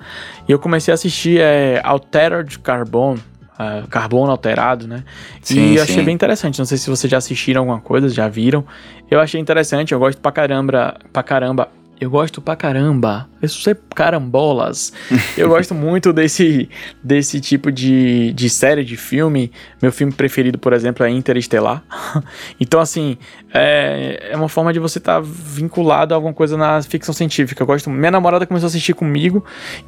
E 0.47 0.51
eu 0.51 0.57
comecei 0.57 0.91
a 0.91 0.95
assistir 0.95 1.39
é, 1.39 1.81
Altered 1.83 2.57
Carbon. 2.59 3.17
Uh, 3.51 3.87
carbono 3.89 4.31
alterado, 4.31 4.87
né? 4.87 5.03
Sim, 5.39 5.73
e 5.73 5.75
eu 5.75 5.83
achei 5.83 6.01
bem 6.01 6.15
interessante. 6.15 6.57
Não 6.57 6.65
sei 6.65 6.79
se 6.79 6.89
vocês 6.89 7.11
já 7.11 7.19
assistiram 7.19 7.61
alguma 7.61 7.79
coisa, 7.79 8.09
já 8.09 8.27
viram. 8.27 8.65
Eu 9.09 9.19
achei 9.19 9.39
interessante, 9.39 9.91
eu 9.91 9.99
gosto 9.99 10.19
pra 10.19 10.31
caramba, 10.31 10.97
pra 11.13 11.21
caramba 11.21 11.69
eu 12.01 12.09
gosto 12.09 12.41
pra 12.41 12.55
caramba. 12.55 13.29
Eu 13.39 13.47
sei 13.47 13.75
carambolas. 13.93 14.91
eu 15.37 15.47
gosto 15.49 15.75
muito 15.75 16.11
desse, 16.11 16.67
desse 17.03 17.39
tipo 17.39 17.71
de, 17.71 18.33
de 18.33 18.49
série, 18.49 18.83
de 18.83 18.97
filme. 18.97 19.51
Meu 19.79 19.91
filme 19.91 20.11
preferido, 20.11 20.57
por 20.57 20.73
exemplo, 20.73 21.05
é 21.05 21.11
Interestelar. 21.11 21.83
então, 22.59 22.79
assim, 22.79 23.19
é, 23.53 24.29
é 24.31 24.37
uma 24.37 24.47
forma 24.47 24.71
de 24.71 24.79
você 24.79 24.97
estar 24.97 25.15
tá 25.15 25.21
vinculado 25.21 26.13
a 26.13 26.17
alguma 26.17 26.33
coisa 26.33 26.55
na 26.55 26.81
ficção 26.81 27.13
científica. 27.13 27.61
Eu 27.61 27.67
gosto. 27.67 27.89
Minha 27.89 28.11
namorada 28.11 28.45
começou 28.45 28.67
a 28.67 28.69
assistir 28.69 28.93
comigo 28.93 29.43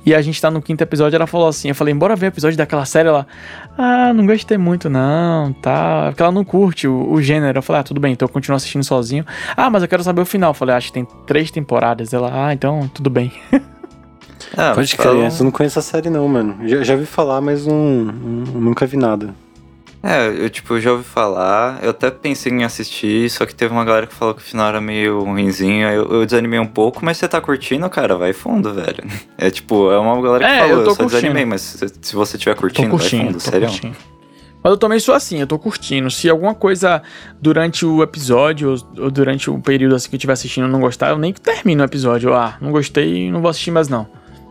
e 0.05 0.14
a 0.14 0.22
gente 0.22 0.41
tá 0.41 0.51
no 0.51 0.61
quinto 0.61 0.84
episódio. 0.84 1.16
Ela 1.16 1.28
falou 1.28 1.47
assim: 1.47 1.70
Eu 1.70 1.76
falei, 1.76 1.93
bora 1.93 2.16
ver 2.16 2.28
o 2.28 2.30
episódio 2.30 2.57
daquela 2.57 2.86
série. 2.86 3.07
Ela, 3.07 3.26
ah, 3.78 4.14
não 4.14 4.26
gostei 4.26 4.57
muito, 4.57 4.89
não, 4.89 5.53
tá. 5.53 6.07
Porque 6.09 6.22
ela 6.22 6.32
não 6.32 6.43
curte 6.43 6.88
o, 6.88 7.11
o 7.11 7.22
gênero. 7.22 7.57
Eu 7.57 7.64
falei, 7.64 7.80
ah, 7.80 7.84
tudo 7.84 7.99
bem, 8.01 8.14
então 8.14 8.26
eu 8.28 8.32
continuo 8.32 8.57
assistindo 8.57 8.84
sozinho. 8.84 9.26
Ah, 9.55 9.70
mas 9.70 9.82
eu 9.82 9.88
quero 9.88 10.03
saber 10.03 10.22
o 10.22 10.26
final. 10.26 10.51
Eu 10.51 10.55
falei, 10.55 10.76
acho 10.76 10.88
que 10.88 10.93
tem 10.93 11.07
três 11.26 11.49
temporadas. 11.49 12.14
Ela, 12.14 12.47
ah, 12.47 12.53
então 12.53 12.89
tudo 12.93 13.09
bem. 13.09 13.32
Ah, 14.57 14.74
Pode 14.76 14.95
crer, 14.95 15.14
eu 15.14 15.43
não 15.43 15.51
conheço 15.51 15.80
a 15.80 15.82
série 15.82 16.09
não, 16.09 16.28
mano. 16.28 16.57
Já, 16.68 16.84
já 16.84 16.93
ouvi 16.93 17.05
falar, 17.05 17.41
mas 17.41 17.66
não, 17.66 17.76
nunca 17.76 18.86
vi 18.86 18.97
nada. 18.97 19.34
É, 20.06 20.28
eu 20.28 20.49
tipo, 20.49 20.78
já 20.82 20.91
ouvi 20.91 21.06
falar, 21.06 21.80
eu 21.82 21.91
até 21.91 22.12
pensei 22.12 22.51
em 22.51 22.66
assistir, 22.66 23.30
só 23.30 23.45
que 23.45 23.56
teve 23.56 23.74
uma 23.74 23.86
galera 23.86 24.06
que 24.06 24.14
falou 24.14 24.34
que 24.36 24.41
o 24.41 24.43
final 24.43 24.68
era 24.68 24.82
meio 24.82 25.24
ruimzinho, 25.24 25.88
eu, 25.88 26.12
eu 26.12 26.26
desanimei 26.26 26.60
um 26.60 26.68
pouco, 26.68 27.06
mas 27.06 27.16
você 27.16 27.26
tá 27.26 27.39
curtindo, 27.39 27.89
cara, 27.89 28.18
vai 28.18 28.34
fundo, 28.34 28.74
velho. 28.74 29.01
É 29.38 29.49
tipo, 29.49 29.91
é 29.91 29.97
uma 29.97 30.22
galera 30.22 30.45
que 30.45 30.51
é, 30.51 30.60
falou, 30.60 30.72
eu, 30.72 30.80
eu 30.80 30.86
só 30.86 30.95
curtindo. 30.95 31.22
desanimei, 31.22 31.45
mas 31.45 31.62
se, 31.62 31.88
se 32.01 32.16
você 32.16 32.38
tiver 32.38 32.56
curtindo, 32.56 32.89
curtindo 32.89 33.24
vai 33.24 33.32
fundo, 33.32 33.39
sério. 33.39 33.68
Curtindo. 33.70 33.97
Mas 34.64 34.72
eu 34.72 34.78
também 34.78 34.99
sou 34.99 35.14
assim, 35.14 35.39
eu 35.39 35.47
tô 35.47 35.60
curtindo. 35.60 36.10
Se 36.10 36.30
alguma 36.30 36.56
coisa 36.56 37.04
durante 37.41 37.86
o 37.86 38.01
episódio 38.01 38.76
ou, 38.97 39.12
durante 39.12 39.49
o 39.49 39.60
período 39.60 39.95
assim 39.95 40.10
que 40.10 40.16
eu 40.16 40.18
estiver 40.18 40.34
assistindo 40.34 40.68
não 40.70 40.80
gostar, 40.80 41.10
eu 41.10 41.18
nem 41.18 41.34
termino 41.34 41.82
o 41.82 41.86
episódio. 41.86 42.34
ah, 42.34 42.58
não 42.62 42.72
gostei, 42.72 43.30
não 43.30 43.41
vou 43.41 43.49
assistir 43.49 43.72
mais 43.72 43.89
não. 43.89 44.08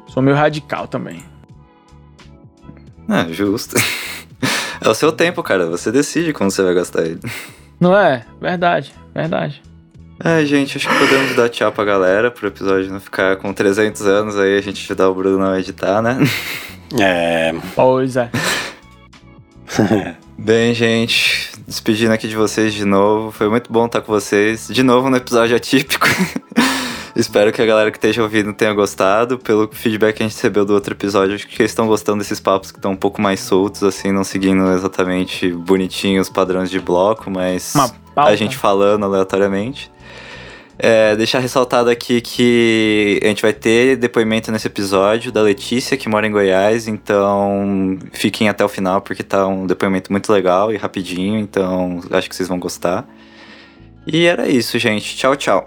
Sou 0.08 0.22
meio 0.22 0.36
radical 0.36 0.86
também. 0.86 1.24
É, 3.08 3.32
justo. 3.32 3.76
É 4.84 4.88
o 4.88 4.94
seu 4.94 5.12
tempo, 5.12 5.42
cara. 5.42 5.66
Você 5.66 5.90
decide 5.92 6.32
quando 6.32 6.50
você 6.50 6.62
vai 6.62 6.74
gastar 6.74 7.02
ele. 7.02 7.20
Não 7.80 7.96
é? 7.96 8.24
Verdade, 8.40 8.92
verdade. 9.14 9.62
É, 10.24 10.44
gente, 10.44 10.76
acho 10.76 10.88
que 10.88 10.98
podemos 10.98 11.34
dar 11.34 11.48
tchau 11.48 11.72
pra 11.72 11.84
galera 11.84 12.30
pro 12.30 12.46
episódio 12.46 12.92
não 12.92 13.00
ficar 13.00 13.36
com 13.36 13.52
300 13.52 14.06
anos 14.06 14.38
aí 14.38 14.56
a 14.56 14.60
gente 14.60 14.84
ajudar 14.84 15.08
o 15.08 15.14
Bruno 15.14 15.44
a 15.44 15.58
editar, 15.58 16.00
né? 16.00 16.18
É. 17.00 17.52
Pois 17.74 18.16
é. 18.16 18.30
Bem, 20.38 20.74
gente, 20.74 21.50
despedindo 21.66 22.12
aqui 22.12 22.28
de 22.28 22.36
vocês 22.36 22.72
de 22.72 22.84
novo. 22.84 23.32
Foi 23.32 23.48
muito 23.48 23.72
bom 23.72 23.86
estar 23.86 24.00
com 24.00 24.12
vocês. 24.12 24.68
De 24.68 24.82
novo 24.82 25.10
no 25.10 25.16
episódio 25.16 25.56
atípico. 25.56 26.06
Espero 27.14 27.52
que 27.52 27.60
a 27.60 27.66
galera 27.66 27.90
que 27.90 27.98
esteja 27.98 28.22
ouvindo 28.22 28.52
tenha 28.52 28.72
gostado. 28.72 29.38
Pelo 29.38 29.68
feedback 29.70 30.16
que 30.16 30.22
a 30.22 30.26
gente 30.26 30.34
recebeu 30.34 30.64
do 30.64 30.72
outro 30.72 30.94
episódio, 30.94 31.34
acho 31.34 31.46
que 31.46 31.60
eles 31.60 31.70
estão 31.70 31.86
gostando 31.86 32.18
desses 32.18 32.40
papos 32.40 32.70
que 32.70 32.78
estão 32.78 32.92
um 32.92 32.96
pouco 32.96 33.20
mais 33.20 33.40
soltos, 33.40 33.82
assim, 33.82 34.10
não 34.10 34.24
seguindo 34.24 34.70
exatamente 34.72 35.50
bonitinhos 35.50 36.28
os 36.28 36.32
padrões 36.32 36.70
de 36.70 36.80
bloco, 36.80 37.30
mas 37.30 37.74
a 38.16 38.34
gente 38.34 38.56
falando 38.56 39.04
aleatoriamente. 39.04 39.90
É, 40.78 41.14
deixar 41.14 41.38
ressaltado 41.38 41.90
aqui 41.90 42.20
que 42.20 43.20
a 43.22 43.26
gente 43.26 43.42
vai 43.42 43.52
ter 43.52 43.94
depoimento 43.96 44.50
nesse 44.50 44.66
episódio 44.66 45.30
da 45.30 45.42
Letícia, 45.42 45.96
que 45.96 46.08
mora 46.08 46.26
em 46.26 46.32
Goiás, 46.32 46.88
então 46.88 47.98
fiquem 48.12 48.48
até 48.48 48.64
o 48.64 48.68
final, 48.68 49.00
porque 49.02 49.22
tá 49.22 49.46
um 49.46 49.66
depoimento 49.66 50.10
muito 50.10 50.32
legal 50.32 50.72
e 50.72 50.76
rapidinho, 50.76 51.38
então 51.38 52.00
acho 52.10 52.28
que 52.28 52.34
vocês 52.34 52.48
vão 52.48 52.58
gostar. 52.58 53.06
E 54.06 54.26
era 54.26 54.48
isso, 54.48 54.78
gente. 54.78 55.14
Tchau, 55.14 55.36
tchau. 55.36 55.64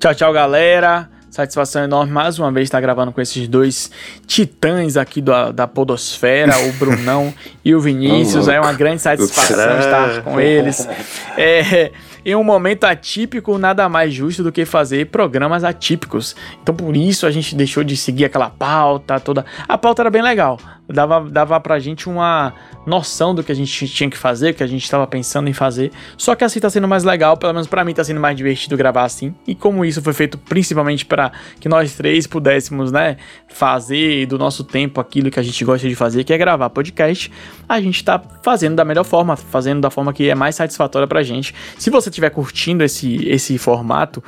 Tchau, 0.00 0.14
tchau, 0.14 0.32
galera. 0.32 1.10
Satisfação 1.30 1.84
enorme 1.84 2.10
mais 2.10 2.38
uma 2.38 2.50
vez 2.50 2.68
estar 2.68 2.80
gravando 2.80 3.12
com 3.12 3.20
esses 3.20 3.46
dois 3.46 3.90
titãs 4.26 4.96
aqui 4.96 5.20
do, 5.20 5.52
da 5.52 5.66
Podosfera, 5.66 6.58
o 6.58 6.72
Brunão 6.72 7.34
e 7.62 7.74
o 7.74 7.80
Vinícius. 7.82 8.48
É 8.48 8.58
uma 8.58 8.72
grande 8.72 9.02
satisfação 9.02 9.78
estar 9.78 10.22
com 10.22 10.40
eles. 10.40 10.88
É, 11.36 11.92
em 12.24 12.34
um 12.34 12.42
momento 12.42 12.84
atípico, 12.84 13.58
nada 13.58 13.90
mais 13.90 14.14
justo 14.14 14.42
do 14.42 14.50
que 14.50 14.64
fazer 14.64 15.08
programas 15.08 15.64
atípicos. 15.64 16.34
Então 16.62 16.74
por 16.74 16.96
isso 16.96 17.26
a 17.26 17.30
gente 17.30 17.54
deixou 17.54 17.84
de 17.84 17.94
seguir 17.94 18.24
aquela 18.24 18.48
pauta 18.48 19.20
toda. 19.20 19.44
A 19.68 19.76
pauta 19.76 20.00
era 20.00 20.10
bem 20.10 20.22
legal, 20.22 20.58
dava, 20.92 21.28
dava 21.28 21.60
pra 21.60 21.78
gente 21.78 22.08
uma 22.08 22.52
noção 22.86 23.34
do 23.34 23.42
que 23.42 23.52
a 23.52 23.54
gente 23.54 23.88
tinha 23.88 24.08
que 24.08 24.16
fazer, 24.16 24.54
que 24.54 24.62
a 24.62 24.66
gente 24.66 24.82
estava 24.82 25.06
pensando 25.06 25.48
em 25.48 25.52
fazer. 25.52 25.90
Só 26.16 26.34
que 26.34 26.44
assim 26.44 26.60
tá 26.60 26.70
sendo 26.70 26.88
mais 26.88 27.04
legal, 27.04 27.36
pelo 27.36 27.52
menos 27.52 27.66
para 27.66 27.84
mim 27.84 27.92
tá 27.92 28.02
sendo 28.02 28.20
mais 28.20 28.36
divertido 28.36 28.76
gravar 28.76 29.04
assim. 29.04 29.34
E 29.46 29.54
como 29.54 29.84
isso 29.84 30.02
foi 30.02 30.12
feito 30.12 30.38
principalmente 30.38 31.04
para 31.04 31.32
que 31.60 31.68
nós 31.68 31.94
três 31.94 32.26
pudéssemos, 32.26 32.90
né, 32.90 33.16
fazer 33.48 34.26
do 34.26 34.38
nosso 34.38 34.64
tempo 34.64 35.00
aquilo 35.00 35.30
que 35.30 35.38
a 35.38 35.42
gente 35.42 35.64
gosta 35.64 35.88
de 35.88 35.94
fazer, 35.94 36.24
que 36.24 36.32
é 36.32 36.38
gravar 36.38 36.70
podcast, 36.70 37.30
a 37.68 37.80
gente 37.80 38.02
tá 38.04 38.20
fazendo 38.42 38.76
da 38.76 38.84
melhor 38.84 39.04
forma, 39.04 39.36
fazendo 39.36 39.80
da 39.80 39.90
forma 39.90 40.12
que 40.12 40.28
é 40.28 40.34
mais 40.34 40.54
satisfatória 40.54 41.06
pra 41.06 41.22
gente. 41.22 41.54
Se 41.78 41.90
você 41.90 42.08
estiver 42.08 42.30
curtindo 42.30 42.82
esse, 42.82 43.28
esse 43.28 43.58
formato, 43.58 44.22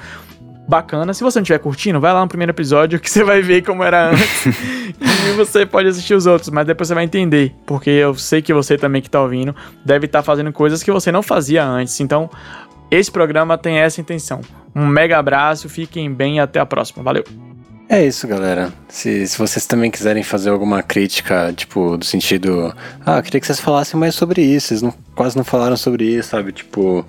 bacana. 0.68 1.12
Se 1.12 1.22
você 1.22 1.38
não 1.38 1.42
estiver 1.42 1.58
curtindo, 1.58 2.00
vai 2.00 2.12
lá 2.12 2.20
no 2.20 2.28
primeiro 2.28 2.52
episódio 2.52 2.98
que 3.00 3.08
você 3.10 3.24
vai 3.24 3.42
ver 3.42 3.62
como 3.62 3.82
era 3.82 4.10
antes. 4.10 4.46
e 4.46 5.32
você 5.36 5.66
pode 5.66 5.88
assistir 5.88 6.14
os 6.14 6.26
outros, 6.26 6.50
mas 6.50 6.66
depois 6.66 6.88
você 6.88 6.94
vai 6.94 7.04
entender. 7.04 7.54
Porque 7.66 7.90
eu 7.90 8.14
sei 8.14 8.42
que 8.42 8.52
você 8.52 8.76
também 8.76 9.02
que 9.02 9.08
está 9.08 9.20
ouvindo 9.20 9.54
deve 9.84 10.06
estar 10.06 10.20
tá 10.20 10.22
fazendo 10.22 10.52
coisas 10.52 10.82
que 10.82 10.90
você 10.90 11.10
não 11.12 11.22
fazia 11.22 11.64
antes. 11.64 11.98
Então, 12.00 12.30
esse 12.90 13.10
programa 13.10 13.56
tem 13.56 13.78
essa 13.78 14.00
intenção. 14.00 14.40
Um 14.74 14.86
mega 14.86 15.18
abraço, 15.18 15.68
fiquem 15.68 16.12
bem 16.12 16.36
e 16.36 16.40
até 16.40 16.60
a 16.60 16.66
próxima. 16.66 17.02
Valeu! 17.02 17.24
É 17.88 18.06
isso, 18.06 18.26
galera. 18.26 18.72
Se, 18.88 19.26
se 19.26 19.36
vocês 19.36 19.66
também 19.66 19.90
quiserem 19.90 20.22
fazer 20.22 20.48
alguma 20.48 20.82
crítica, 20.82 21.52
tipo, 21.54 21.98
do 21.98 22.04
sentido. 22.06 22.74
Ah, 23.04 23.18
eu 23.18 23.22
queria 23.22 23.38
que 23.38 23.46
vocês 23.46 23.60
falassem 23.60 24.00
mais 24.00 24.14
sobre 24.14 24.40
isso. 24.40 24.68
Vocês 24.68 24.80
não, 24.80 24.94
quase 25.14 25.36
não 25.36 25.44
falaram 25.44 25.76
sobre 25.76 26.04
isso, 26.06 26.30
sabe? 26.30 26.52
Tipo. 26.52 27.06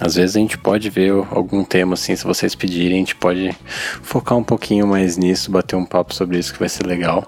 Às 0.00 0.14
vezes 0.14 0.36
a 0.36 0.38
gente 0.38 0.58
pode 0.58 0.90
ver 0.90 1.10
algum 1.30 1.64
tema 1.64 1.94
assim, 1.94 2.14
se 2.14 2.24
vocês 2.24 2.54
pedirem, 2.54 2.96
a 2.96 2.98
gente 2.98 3.16
pode 3.16 3.50
focar 4.02 4.36
um 4.36 4.44
pouquinho 4.44 4.86
mais 4.86 5.16
nisso, 5.16 5.50
bater 5.50 5.76
um 5.76 5.86
papo 5.86 6.14
sobre 6.14 6.38
isso 6.38 6.52
que 6.52 6.58
vai 6.58 6.68
ser 6.68 6.86
legal. 6.86 7.24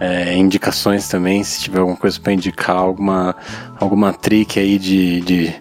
É, 0.00 0.36
indicações 0.36 1.08
também, 1.08 1.42
se 1.42 1.60
tiver 1.60 1.80
alguma 1.80 1.96
coisa 1.96 2.18
para 2.20 2.32
indicar, 2.32 2.76
alguma, 2.76 3.34
alguma 3.78 4.12
trick 4.12 4.58
aí 4.58 4.78
de, 4.78 5.20
de, 5.20 5.54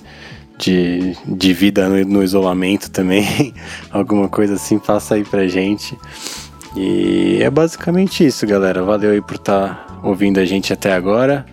de, 0.57 1.17
de 1.25 1.53
vida 1.53 1.87
no, 1.87 2.03
no 2.05 2.23
isolamento 2.23 2.89
também, 2.89 3.53
alguma 3.91 4.27
coisa 4.27 4.55
assim, 4.55 4.79
faça 4.79 5.15
aí 5.15 5.23
pra 5.23 5.47
gente. 5.47 5.97
E 6.75 7.39
é 7.41 7.49
basicamente 7.49 8.25
isso, 8.25 8.45
galera. 8.45 8.83
Valeu 8.83 9.11
aí 9.11 9.21
por 9.21 9.35
estar 9.35 9.87
tá 9.87 9.99
ouvindo 10.03 10.39
a 10.39 10.45
gente 10.45 10.71
até 10.71 10.93
agora. 10.93 11.45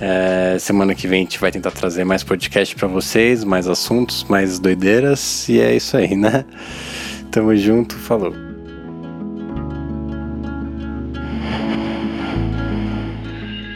É, 0.00 0.58
semana 0.58 0.94
que 0.94 1.06
vem 1.06 1.20
a 1.20 1.22
gente 1.22 1.38
vai 1.38 1.52
tentar 1.52 1.70
trazer 1.70 2.04
mais 2.04 2.24
podcast 2.24 2.74
para 2.74 2.88
vocês, 2.88 3.44
mais 3.44 3.68
assuntos, 3.68 4.24
mais 4.24 4.58
doideiras. 4.58 5.48
E 5.48 5.60
é 5.60 5.74
isso 5.74 5.96
aí, 5.96 6.16
né? 6.16 6.44
Tamo 7.30 7.54
junto, 7.56 7.94
falou. 7.94 8.34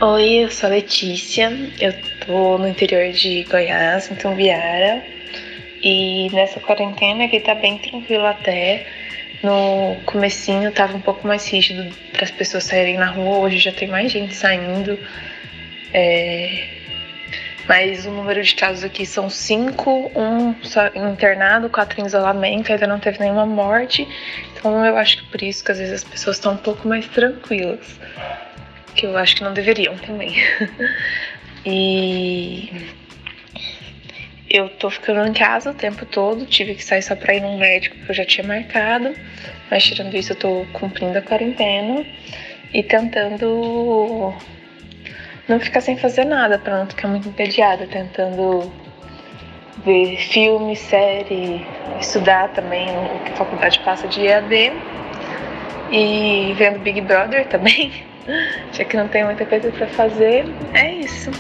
Oi, 0.01 0.45
eu 0.45 0.51
sou 0.51 0.69
a 0.69 0.71
Letícia, 0.71 1.51
eu 1.81 1.93
tô 2.25 2.57
no 2.57 2.69
interior 2.69 3.13
de 3.13 3.43
Goiás, 3.51 4.09
em 4.09 4.15
Tumbiara, 4.15 5.03
e 5.83 6.29
nessa 6.33 6.61
quarentena 6.61 7.25
aqui 7.25 7.41
tá 7.41 7.55
bem 7.57 7.79
tranquilo 7.79 8.25
até. 8.25 8.87
No 9.43 9.97
comecinho 10.07 10.71
tava 10.71 10.97
um 10.97 11.01
pouco 11.01 11.27
mais 11.27 11.49
rígido 11.49 11.93
para 12.13 12.25
as 12.25 12.31
pessoas 12.31 12.65
saírem 12.65 12.97
na 12.97 13.11
rua, 13.11 13.39
hoje 13.39 13.59
já 13.59 13.73
tem 13.73 13.89
mais 13.89 14.13
gente 14.13 14.35
saindo. 14.37 14.97
É... 15.93 16.77
Mas 17.69 18.07
o 18.07 18.11
número 18.11 18.43
de 18.43 18.55
casos 18.55 18.83
aqui 18.83 19.05
são 19.05 19.29
cinco, 19.29 20.11
um 20.17 20.55
internado, 21.13 21.69
quatro 21.69 22.01
em 22.01 22.07
isolamento, 22.07 22.73
ainda 22.73 22.87
não 22.87 22.99
teve 22.99 23.19
nenhuma 23.21 23.45
morte. 23.45 24.09
Então 24.55 24.85
eu 24.87 24.97
acho 24.97 25.19
que 25.19 25.31
por 25.31 25.43
isso 25.43 25.63
que 25.63 25.73
às 25.73 25.79
vezes 25.79 25.95
as 25.95 26.05
pessoas 26.05 26.37
estão 26.37 26.55
um 26.55 26.57
pouco 26.57 26.89
mais 26.89 27.07
tranquilas 27.09 27.99
que 28.99 29.07
eu 29.07 29.17
acho 29.17 29.37
que 29.37 29.45
não 29.45 29.55
deveriam 29.55 29.97
também. 29.97 30.35
e 31.65 32.69
eu 34.51 34.69
tô 34.71 34.91
ficando 34.91 35.25
em 35.27 35.33
casa 35.33 35.71
o 35.71 35.75
tempo 35.75 36.05
todo, 36.05 36.45
tive 36.45 36.75
que 36.75 36.85
sair 36.85 37.03
só 37.03 37.15
pra 37.15 37.35
ir 37.35 37.41
num 37.41 37.57
médico 37.57 37.97
que 37.97 38.11
eu 38.11 38.15
já 38.15 38.25
tinha 38.25 38.47
marcado, 38.47 39.15
mas 39.71 39.85
tirando 39.85 40.15
isso 40.17 40.33
eu 40.33 40.37
tô 40.37 40.67
cumprindo 40.73 41.17
a 41.17 41.23
quarentena 41.23 42.05
e 42.75 42.83
tentando 42.83 44.35
não 45.49 45.59
ficar 45.59 45.81
sem 45.81 45.97
fazer 45.97 46.25
nada, 46.25 46.59
pra 46.59 46.81
não 46.81 46.87
ficar 46.87 47.09
muito 47.09 47.29
entediada, 47.29 47.87
tentando 47.87 48.71
ver 49.85 50.17
filme, 50.19 50.77
série, 50.77 51.67
estudar 52.01 52.49
também 52.49 52.89
o 52.89 53.25
que 53.25 53.33
a 53.33 53.37
faculdade 53.37 53.81
passa 53.81 54.07
de 54.07 54.27
EAD 54.27 54.73
e 55.91 56.55
vendo 56.57 56.79
Big 56.81 57.01
Brother 57.01 57.47
também. 57.49 57.93
Já 58.73 58.85
que 58.85 58.97
não 58.97 59.09
tem 59.09 59.25
muita 59.25 59.47
coisa 59.47 59.71
para 59.73 59.87
fazer, 59.89 60.45
é 60.75 60.93
isso. 60.97 61.31